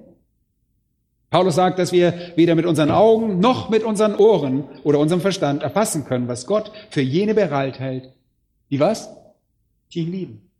Paulus 1.30 1.54
sagt, 1.54 1.78
dass 1.78 1.92
wir 1.92 2.32
weder 2.34 2.54
mit 2.54 2.66
unseren 2.66 2.90
Augen 2.90 3.38
noch 3.38 3.70
mit 3.70 3.84
unseren 3.84 4.16
Ohren 4.16 4.64
oder 4.82 4.98
unserem 4.98 5.20
Verstand 5.20 5.62
erfassen 5.62 6.04
können, 6.04 6.28
was 6.28 6.46
Gott 6.46 6.72
für 6.90 7.02
jene 7.02 7.34
bereithält, 7.34 8.12
die 8.70 8.80
was? 8.80 9.10
Die 9.92 10.00
ihn 10.00 10.12
lieben. 10.12 10.50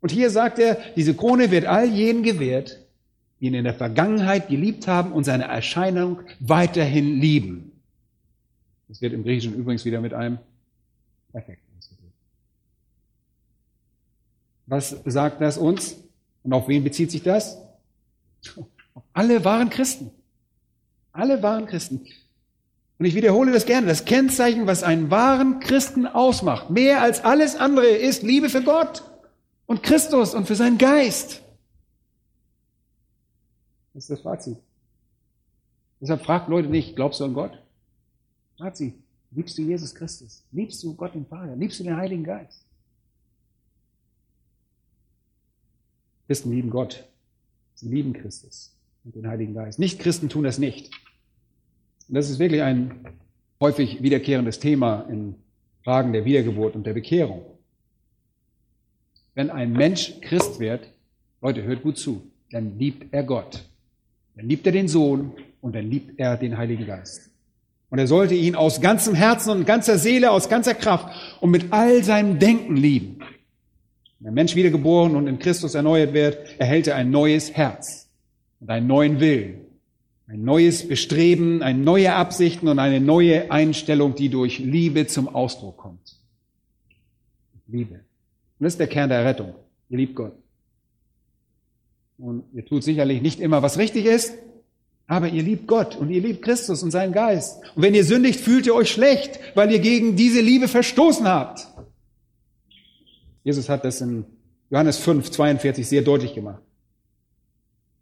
Und 0.00 0.10
hier 0.10 0.30
sagt 0.30 0.58
er, 0.58 0.78
diese 0.96 1.14
Krone 1.14 1.50
wird 1.50 1.66
all 1.66 1.86
jenen 1.88 2.22
gewährt, 2.22 2.80
ihn 3.40 3.54
in 3.54 3.64
der 3.64 3.74
Vergangenheit 3.74 4.48
geliebt 4.48 4.88
haben 4.88 5.12
und 5.12 5.24
seine 5.24 5.44
Erscheinung 5.44 6.20
weiterhin 6.40 7.20
lieben. 7.20 7.72
Das 8.88 9.00
wird 9.00 9.12
im 9.12 9.22
Griechischen 9.22 9.54
übrigens 9.54 9.84
wieder 9.84 10.00
mit 10.00 10.14
einem 10.14 10.38
Perfekt 11.30 11.62
ausgedrückt. 11.78 12.14
Was 14.66 14.96
sagt 15.04 15.40
das 15.40 15.58
uns? 15.58 15.96
Und 16.42 16.52
auf 16.52 16.68
wen 16.68 16.82
bezieht 16.82 17.10
sich 17.10 17.22
das? 17.22 17.58
Alle 19.12 19.44
waren 19.44 19.70
Christen. 19.70 20.10
Alle 21.12 21.42
waren 21.42 21.66
Christen. 21.66 22.06
Und 22.98 23.04
ich 23.04 23.14
wiederhole 23.14 23.52
das 23.52 23.66
gerne. 23.66 23.86
Das 23.86 24.04
Kennzeichen, 24.04 24.66
was 24.66 24.82
einen 24.82 25.10
wahren 25.10 25.60
Christen 25.60 26.06
ausmacht, 26.06 26.70
mehr 26.70 27.02
als 27.02 27.24
alles 27.24 27.56
andere, 27.56 27.86
ist 27.86 28.22
Liebe 28.22 28.48
für 28.48 28.62
Gott 28.62 29.02
und 29.66 29.82
Christus 29.82 30.34
und 30.34 30.46
für 30.46 30.56
seinen 30.56 30.78
Geist. 30.78 31.42
Das 33.98 34.04
ist 34.04 34.10
das 34.10 34.20
Fazit. 34.20 34.58
Deshalb 36.00 36.22
fragt 36.22 36.48
Leute 36.48 36.68
nicht, 36.68 36.94
glaubst 36.94 37.18
du 37.18 37.24
an 37.24 37.34
Gott? 37.34 37.60
Fragt 38.56 38.76
sie, 38.76 38.94
liebst 39.32 39.58
du 39.58 39.62
Jesus 39.62 39.92
Christus? 39.92 40.44
Liebst 40.52 40.80
du 40.84 40.94
Gott 40.94 41.16
den 41.16 41.26
Vater? 41.26 41.56
Liebst 41.56 41.80
du 41.80 41.82
den 41.82 41.96
Heiligen 41.96 42.22
Geist? 42.22 42.64
Christen 46.28 46.52
lieben 46.52 46.70
Gott. 46.70 47.08
Sie 47.74 47.88
lieben 47.88 48.12
Christus 48.12 48.72
und 49.02 49.16
den 49.16 49.26
Heiligen 49.26 49.52
Geist. 49.52 49.80
Nicht-Christen 49.80 50.28
tun 50.28 50.44
das 50.44 50.58
nicht. 50.58 50.92
Und 52.08 52.14
das 52.14 52.30
ist 52.30 52.38
wirklich 52.38 52.62
ein 52.62 53.18
häufig 53.60 54.00
wiederkehrendes 54.00 54.60
Thema 54.60 55.00
in 55.10 55.34
Fragen 55.82 56.12
der 56.12 56.24
Wiedergeburt 56.24 56.76
und 56.76 56.84
der 56.86 56.94
Bekehrung. 56.94 57.44
Wenn 59.34 59.50
ein 59.50 59.72
Mensch 59.72 60.20
Christ 60.20 60.60
wird, 60.60 60.88
Leute, 61.40 61.64
hört 61.64 61.82
gut 61.82 61.98
zu, 61.98 62.22
dann 62.52 62.78
liebt 62.78 63.12
er 63.12 63.24
Gott. 63.24 63.67
Dann 64.38 64.48
liebt 64.48 64.64
er 64.66 64.72
den 64.72 64.86
Sohn 64.86 65.32
und 65.60 65.74
dann 65.74 65.90
liebt 65.90 66.18
er 66.20 66.36
den 66.36 66.56
Heiligen 66.56 66.86
Geist. 66.86 67.28
Und 67.90 67.98
er 67.98 68.06
sollte 68.06 68.36
ihn 68.36 68.54
aus 68.54 68.80
ganzem 68.80 69.14
Herzen 69.14 69.50
und 69.50 69.66
ganzer 69.66 69.98
Seele, 69.98 70.30
aus 70.30 70.48
ganzer 70.48 70.74
Kraft 70.74 71.12
und 71.40 71.50
mit 71.50 71.72
all 71.72 72.04
seinem 72.04 72.38
Denken 72.38 72.76
lieben. 72.76 73.18
Wenn 74.20 74.28
ein 74.28 74.34
Mensch 74.34 74.54
wiedergeboren 74.54 75.16
und 75.16 75.26
in 75.26 75.40
Christus 75.40 75.74
erneuert 75.74 76.12
wird, 76.12 76.38
erhält 76.60 76.86
er 76.86 76.94
ein 76.94 77.10
neues 77.10 77.52
Herz 77.52 78.08
und 78.60 78.70
einen 78.70 78.86
neuen 78.86 79.18
Willen, 79.18 79.62
ein 80.28 80.44
neues 80.44 80.86
Bestreben, 80.86 81.60
eine 81.62 81.78
neue 81.80 82.14
Absichten 82.14 82.68
und 82.68 82.78
eine 82.78 83.00
neue 83.00 83.50
Einstellung, 83.50 84.14
die 84.14 84.28
durch 84.28 84.60
Liebe 84.60 85.08
zum 85.08 85.28
Ausdruck 85.28 85.78
kommt. 85.78 86.16
Liebe. 87.66 87.94
Und 87.94 88.64
das 88.64 88.74
ist 88.74 88.80
der 88.80 88.86
Kern 88.86 89.08
der 89.08 89.24
Rettung. 89.24 89.54
Ihr 89.88 89.98
liebt 89.98 90.14
Gott. 90.14 90.32
Und 92.18 92.44
ihr 92.52 92.66
tut 92.66 92.82
sicherlich 92.82 93.22
nicht 93.22 93.40
immer, 93.40 93.62
was 93.62 93.78
richtig 93.78 94.06
ist, 94.06 94.34
aber 95.06 95.28
ihr 95.28 95.42
liebt 95.42 95.66
Gott 95.66 95.96
und 95.96 96.10
ihr 96.10 96.20
liebt 96.20 96.42
Christus 96.42 96.82
und 96.82 96.90
seinen 96.90 97.12
Geist. 97.12 97.60
Und 97.74 97.82
wenn 97.82 97.94
ihr 97.94 98.04
sündigt, 98.04 98.40
fühlt 98.40 98.66
ihr 98.66 98.74
euch 98.74 98.90
schlecht, 98.90 99.40
weil 99.54 99.72
ihr 99.72 99.78
gegen 99.78 100.16
diese 100.16 100.40
Liebe 100.40 100.68
verstoßen 100.68 101.26
habt. 101.26 101.66
Jesus 103.44 103.68
hat 103.68 103.84
das 103.84 104.00
in 104.00 104.26
Johannes 104.68 104.98
5, 104.98 105.30
42 105.30 105.88
sehr 105.88 106.02
deutlich 106.02 106.34
gemacht. 106.34 106.60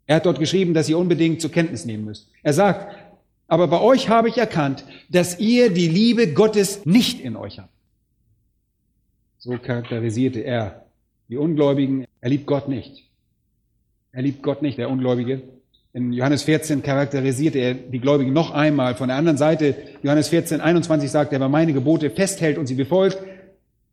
Er 0.07 0.17
hat 0.17 0.25
dort 0.25 0.39
geschrieben, 0.39 0.73
dass 0.73 0.89
ihr 0.89 0.97
unbedingt 0.97 1.41
zur 1.41 1.51
Kenntnis 1.51 1.85
nehmen 1.85 2.05
müsst. 2.05 2.29
Er 2.43 2.53
sagt, 2.53 2.95
aber 3.47 3.67
bei 3.67 3.79
euch 3.79 4.09
habe 4.09 4.27
ich 4.27 4.37
erkannt, 4.37 4.83
dass 5.09 5.39
ihr 5.39 5.69
die 5.69 5.87
Liebe 5.87 6.33
Gottes 6.33 6.85
nicht 6.85 7.21
in 7.21 7.35
euch 7.35 7.59
habt. 7.59 7.71
So 9.37 9.57
charakterisierte 9.57 10.41
er 10.41 10.85
die 11.29 11.37
Ungläubigen. 11.37 12.05
Er 12.19 12.29
liebt 12.29 12.47
Gott 12.47 12.67
nicht. 12.67 13.06
Er 14.17 14.23
liebt 14.23 14.41
Gott 14.41 14.63
nicht, 14.63 14.79
der 14.79 14.89
Ungläubige. 14.89 15.43
In 15.93 16.11
Johannes 16.11 16.41
14 16.41 16.81
charakterisiert 16.81 17.55
er 17.55 17.75
die 17.75 17.99
Gläubigen 17.99 18.33
noch 18.33 18.49
einmal. 18.49 18.95
Von 18.95 19.09
der 19.09 19.17
anderen 19.17 19.37
Seite, 19.37 19.75
Johannes 20.01 20.29
14, 20.29 20.59
21 20.59 21.11
sagt 21.11 21.33
er, 21.33 21.39
wer 21.39 21.49
meine 21.49 21.71
Gebote 21.71 22.09
festhält 22.09 22.57
und 22.57 22.65
sie 22.65 22.73
befolgt, 22.73 23.19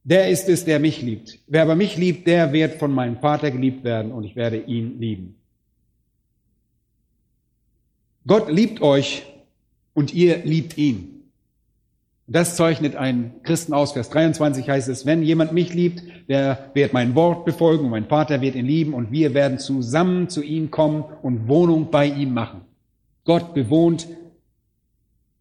der 0.03 0.31
ist 0.31 0.49
es, 0.49 0.65
der 0.65 0.81
mich 0.81 1.03
liebt. 1.03 1.41
Wer 1.47 1.61
aber 1.61 1.75
mich 1.75 1.99
liebt, 1.99 2.27
der 2.27 2.55
wird 2.55 2.77
von 2.77 2.91
meinem 2.91 3.19
Vater 3.19 3.51
geliebt 3.51 3.85
werden 3.85 4.13
und 4.13 4.25
ich 4.25 4.35
werde 4.35 4.57
ihn 4.57 4.99
lieben. 4.99 5.35
Gott 8.27 8.51
liebt 8.51 8.81
euch 8.81 9.27
und 9.93 10.15
ihr 10.15 10.39
liebt 10.39 10.79
ihn. 10.79 11.14
Das 12.27 12.57
zeichnet 12.57 12.97
einen 12.97 13.43
Christen 13.43 13.75
aus. 13.75 13.93
Vers 13.93 14.09
23 14.09 14.69
heißt 14.69 14.89
es, 14.89 15.05
wenn 15.05 15.23
jemand 15.23 15.53
mich 15.53 15.75
liebt, 15.75 16.03
der 16.29 16.71
wird 16.73 16.95
mein 16.95 17.15
Wort 17.15 17.45
befolgen 17.45 17.85
und 17.85 17.91
mein 17.91 18.07
Vater 18.07 18.41
wird 18.41 18.55
ihn 18.55 18.65
lieben 18.65 18.95
und 18.95 19.13
wir 19.13 19.35
werden 19.35 19.59
zusammen 19.59 20.31
zu 20.31 20.43
ihm 20.43 20.71
kommen 20.71 21.05
und 21.23 21.49
Wohnung 21.49 21.91
bei 21.91 22.07
ihm 22.07 22.33
machen. 22.33 22.63
Gott 23.25 23.53
bewohnt 23.53 24.09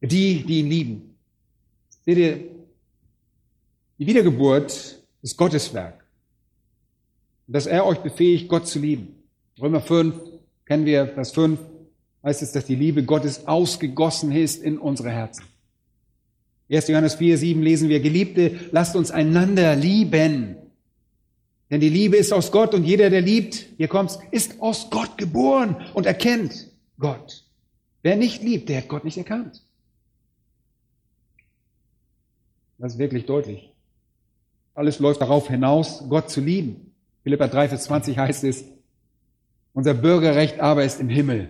die, 0.01 0.43
die 0.43 0.59
ihn 0.59 0.69
lieben. 0.69 1.15
Seht 2.05 2.17
ihr, 2.17 2.39
die 3.97 4.07
Wiedergeburt 4.07 4.99
ist 5.21 5.38
Gottes 5.38 5.73
Werk. 5.73 6.03
Dass 7.47 7.65
er 7.65 7.86
euch 7.86 7.99
befähigt, 7.99 8.49
Gott 8.49 8.67
zu 8.67 8.79
lieben. 8.79 9.23
Römer 9.61 9.79
5, 9.79 10.15
kennen 10.65 10.86
wir 10.86 11.07
Vers 11.07 11.31
5, 11.31 11.59
heißt 12.23 12.41
es, 12.41 12.51
dass 12.51 12.65
die 12.65 12.75
Liebe 12.75 13.03
Gottes 13.03 13.47
ausgegossen 13.47 14.34
ist 14.34 14.61
in 14.61 14.77
unsere 14.77 15.11
Herzen. 15.11 15.45
1. 16.74 16.88
Johannes 16.88 17.15
4, 17.15 17.38
7 17.38 17.61
lesen 17.61 17.89
wir, 17.89 17.99
Geliebte, 17.99 18.59
lasst 18.71 18.95
uns 18.95 19.11
einander 19.11 19.76
lieben. 19.76 20.55
Denn 21.69 21.82
die 21.82 21.89
Liebe 21.89 22.17
ist 22.17 22.34
aus 22.34 22.51
Gott 22.51 22.74
und 22.74 22.84
jeder, 22.84 23.09
der 23.09 23.21
liebt, 23.21 23.65
hier 23.78 23.88
kommt's, 23.88 24.19
ist 24.32 24.61
aus 24.61 24.89
Gott 24.89 25.17
geboren 25.17 25.76
und 25.93 26.05
erkennt 26.05 26.67
Gott. 26.99 27.43
Wer 28.01 28.15
nicht 28.15 28.43
liebt, 28.43 28.69
der 28.69 28.80
hat 28.80 28.89
Gott 28.89 29.05
nicht 29.05 29.17
erkannt. 29.17 29.63
Das 32.78 32.93
ist 32.93 32.99
wirklich 32.99 33.26
deutlich. 33.26 33.71
Alles 34.76 34.99
läuft 34.99 35.21
darauf 35.21 35.47
hinaus, 35.47 36.03
Gott 36.09 36.30
zu 36.30 36.41
lieben. 36.41 36.91
Philippa 37.24 37.47
3, 37.47 37.69
Vers 37.69 37.86
20 37.86 38.17
heißt 38.17 38.43
es, 38.43 38.65
unser 39.74 39.93
Bürgerrecht 39.93 40.59
aber 40.59 40.84
ist 40.84 40.99
im 40.99 41.09
Himmel, 41.09 41.47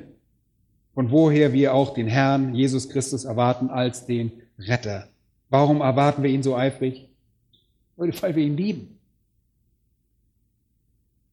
von 0.94 1.12
woher 1.12 1.52
wir 1.52 1.74
auch 1.74 1.94
den 1.94 2.08
Herrn 2.08 2.54
Jesus 2.54 2.90
Christus 2.90 3.26
erwarten 3.26 3.70
als 3.70 4.06
den 4.06 4.32
Retter. 4.60 5.10
Warum 5.54 5.82
erwarten 5.82 6.24
wir 6.24 6.32
ihn 6.32 6.42
so 6.42 6.56
eifrig? 6.56 7.08
Weil 7.96 8.36
wir 8.36 8.44
ihn 8.44 8.58
lieben. 8.58 8.98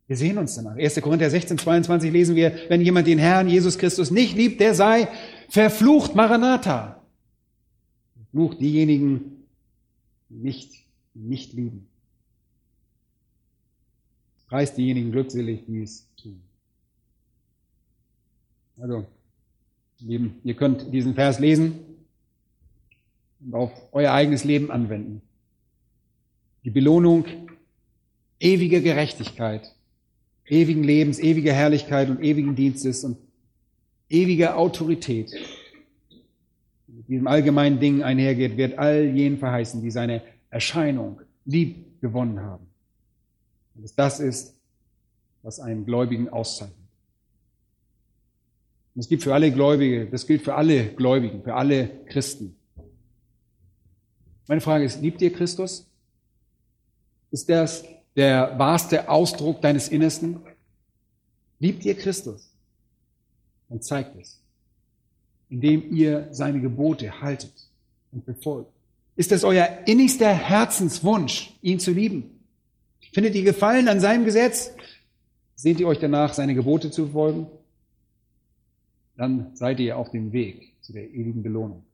Wir 0.08 0.16
sehen 0.18 0.36
uns 0.36 0.56
danach. 0.56 0.76
1. 0.76 1.00
Korinther 1.00 1.30
16, 1.30 1.56
22 1.56 2.12
lesen 2.12 2.36
wir, 2.36 2.54
wenn 2.68 2.82
jemand 2.82 3.06
den 3.06 3.18
Herrn 3.18 3.48
Jesus 3.48 3.78
Christus 3.78 4.10
nicht 4.10 4.36
liebt, 4.36 4.60
der 4.60 4.74
sei 4.74 5.08
verflucht 5.48 6.14
Maranatha. 6.14 7.02
Verflucht 8.14 8.60
diejenigen, 8.60 9.46
die 10.28 10.36
nicht, 10.36 10.70
die 11.14 11.20
nicht 11.20 11.54
lieben. 11.54 11.86
Preist 14.48 14.76
diejenigen 14.76 15.12
glückselig, 15.12 15.64
die 15.66 15.80
es 15.80 16.06
tun. 16.22 16.42
Also, 18.82 19.06
ihr 20.06 20.54
könnt 20.56 20.92
diesen 20.92 21.14
Vers 21.14 21.38
lesen 21.38 21.89
und 23.44 23.54
auf 23.54 23.72
euer 23.92 24.12
eigenes 24.12 24.44
Leben 24.44 24.70
anwenden. 24.70 25.22
Die 26.64 26.70
Belohnung 26.70 27.24
ewiger 28.38 28.80
Gerechtigkeit, 28.80 29.74
ewigen 30.46 30.82
Lebens, 30.82 31.18
ewiger 31.18 31.52
Herrlichkeit 31.52 32.10
und 32.10 32.22
ewigen 32.22 32.54
Dienstes 32.54 33.04
und 33.04 33.18
ewiger 34.08 34.58
Autorität 34.58 35.32
mit 36.88 37.08
diesem 37.08 37.26
allgemeinen 37.26 37.80
Ding 37.80 38.02
einhergeht, 38.02 38.56
wird 38.56 38.78
all 38.78 39.04
jenen 39.04 39.38
verheißen, 39.38 39.80
die 39.80 39.90
seine 39.90 40.22
Erscheinung 40.50 41.20
lieb 41.44 42.00
gewonnen 42.00 42.40
haben. 42.40 42.66
Und 43.74 43.90
das 43.96 44.20
ist, 44.20 44.54
was 45.42 45.60
einen 45.60 45.86
Gläubigen 45.86 46.28
auszeichnet. 46.28 46.76
Und 48.94 49.00
es 49.00 49.08
gibt 49.08 49.22
für 49.22 49.32
alle 49.32 49.52
Gläubige, 49.52 50.06
das 50.06 50.26
gilt 50.26 50.42
für 50.42 50.54
alle 50.54 50.88
Gläubigen, 50.88 51.42
für 51.42 51.54
alle 51.54 51.88
Christen, 52.06 52.56
meine 54.50 54.60
Frage 54.60 54.84
ist, 54.84 55.00
liebt 55.00 55.22
ihr 55.22 55.32
Christus? 55.32 55.86
Ist 57.30 57.48
das 57.48 57.84
der 58.16 58.58
wahrste 58.58 59.08
Ausdruck 59.08 59.62
deines 59.62 59.88
Innersten? 59.88 60.40
Liebt 61.60 61.84
ihr 61.84 61.94
Christus? 61.94 62.50
Dann 63.68 63.80
zeigt 63.80 64.16
es, 64.20 64.40
indem 65.50 65.94
ihr 65.94 66.26
seine 66.32 66.60
Gebote 66.60 67.20
haltet 67.20 67.52
und 68.10 68.26
befolgt. 68.26 68.72
Ist 69.14 69.30
es 69.30 69.44
euer 69.44 69.68
innigster 69.86 70.34
Herzenswunsch, 70.34 71.56
ihn 71.62 71.78
zu 71.78 71.92
lieben? 71.92 72.40
Findet 73.12 73.36
ihr 73.36 73.44
Gefallen 73.44 73.86
an 73.86 74.00
seinem 74.00 74.24
Gesetz? 74.24 74.72
Sehnt 75.54 75.78
ihr 75.78 75.86
euch 75.86 76.00
danach, 76.00 76.34
seine 76.34 76.56
Gebote 76.56 76.90
zu 76.90 77.06
folgen? 77.06 77.46
Dann 79.16 79.54
seid 79.54 79.78
ihr 79.78 79.96
auf 79.96 80.10
dem 80.10 80.32
Weg 80.32 80.72
zu 80.80 80.92
der 80.92 81.08
ewigen 81.08 81.44
Belohnung. 81.44 81.84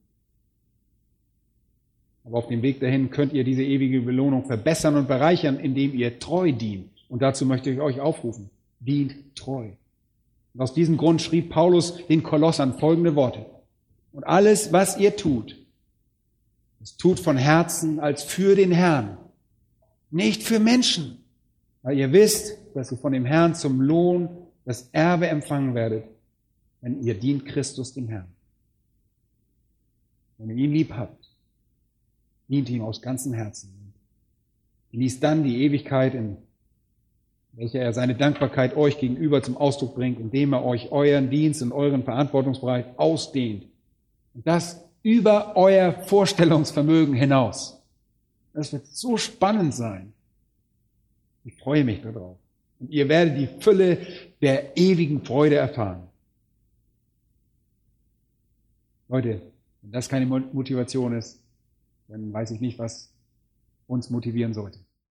Aber 2.27 2.39
auf 2.39 2.49
dem 2.49 2.61
Weg 2.62 2.81
dahin 2.81 3.11
könnt 3.11 3.33
ihr 3.33 3.45
diese 3.45 3.62
ewige 3.62 4.01
Belohnung 4.01 4.47
verbessern 4.47 4.97
und 4.97 5.07
bereichern, 5.07 5.61
indem 5.61 5.95
ihr 5.95 6.18
treu 6.18 6.51
dient. 6.51 6.91
Und 7.09 7.22
dazu 7.22 7.47
möchte 7.47 7.70
ich 7.70 7.81
euch 7.81 8.01
aufrufen. 8.01 8.51
Dient 8.81 9.14
treu. 9.37 9.68
Und 10.53 10.61
aus 10.61 10.74
diesem 10.74 10.97
Grund 10.97 11.22
schrieb 11.22 11.51
Paulus 11.51 12.05
den 12.09 12.24
Kolossern 12.24 12.79
folgende 12.79 13.14
Worte. 13.14 13.47
Und 14.12 14.24
alles, 14.24 14.72
was 14.72 14.99
ihr 14.99 15.14
tut, 15.14 15.57
es 16.83 16.97
tut 16.97 17.20
von 17.20 17.37
Herzen 17.37 18.01
als 18.01 18.24
für 18.24 18.57
den 18.57 18.72
Herrn, 18.72 19.18
nicht 20.11 20.43
für 20.43 20.59
Menschen, 20.59 21.18
weil 21.83 21.97
ihr 21.97 22.12
wisst, 22.12 22.59
dass 22.74 22.91
ihr 22.91 22.99
von 22.99 23.12
dem 23.12 23.24
Herrn 23.24 23.55
zum 23.55 23.81
Lohn 23.81 24.29
das 24.64 24.89
Erbe 24.91 25.29
empfangen 25.29 25.74
werdet, 25.74 26.05
wenn 26.81 27.03
ihr 27.03 27.14
dient 27.14 27.47
Christus 27.47 27.93
dem 27.93 28.09
Herrn. 28.09 28.27
Wenn 30.39 30.51
ihr 30.51 30.64
ihn 30.64 30.72
lieb 30.72 30.93
habt, 30.93 31.26
dient 32.49 32.68
ihm 32.68 32.82
aus 32.82 33.03
ganzem 33.03 33.32
Herzen. 33.32 33.92
Genießt 34.92 35.22
dann 35.22 35.44
die 35.44 35.62
Ewigkeit, 35.62 36.14
in 36.14 36.36
welcher 37.53 37.80
er 37.80 37.92
seine 37.92 38.14
Dankbarkeit 38.14 38.76
euch 38.76 38.99
gegenüber 38.99 39.42
zum 39.42 39.57
Ausdruck 39.57 39.94
bringt, 39.94 40.20
indem 40.20 40.53
er 40.53 40.64
euch 40.64 40.92
euren 40.92 41.30
Dienst 41.30 41.62
und 41.62 41.72
euren 41.72 42.05
Verantwortungsbereich 42.05 42.84
ausdehnt. 42.97 43.64
Und 44.34 44.47
das 44.47 44.84
über 45.03 45.57
euer 45.57 45.92
Vorstellungsvermögen 45.92 47.14
hinaus. 47.14 47.80
Das 48.53 48.72
wird 48.72 48.86
so 48.86 49.16
spannend 49.16 49.74
sein. 49.74 50.12
Ich 51.44 51.55
freue 51.55 51.84
mich 51.84 52.03
darauf. 52.03 52.36
Und 52.80 52.90
ihr 52.90 53.09
werdet 53.09 53.38
die 53.38 53.47
Fülle 53.62 53.99
der 54.42 54.76
ewigen 54.76 55.24
Freude 55.24 55.57
erfahren. 55.57 56.09
Leute, 59.09 59.40
wenn 59.82 59.92
das 59.92 60.09
keine 60.09 60.26
Motivation 60.26 61.16
ist, 61.16 61.40
dann 62.09 62.32
weiß 62.32 62.50
ich 62.52 62.61
nicht, 62.61 62.78
was 62.78 63.12
uns 63.86 64.11
motivieren 64.11 64.54
sollte. 64.54 64.80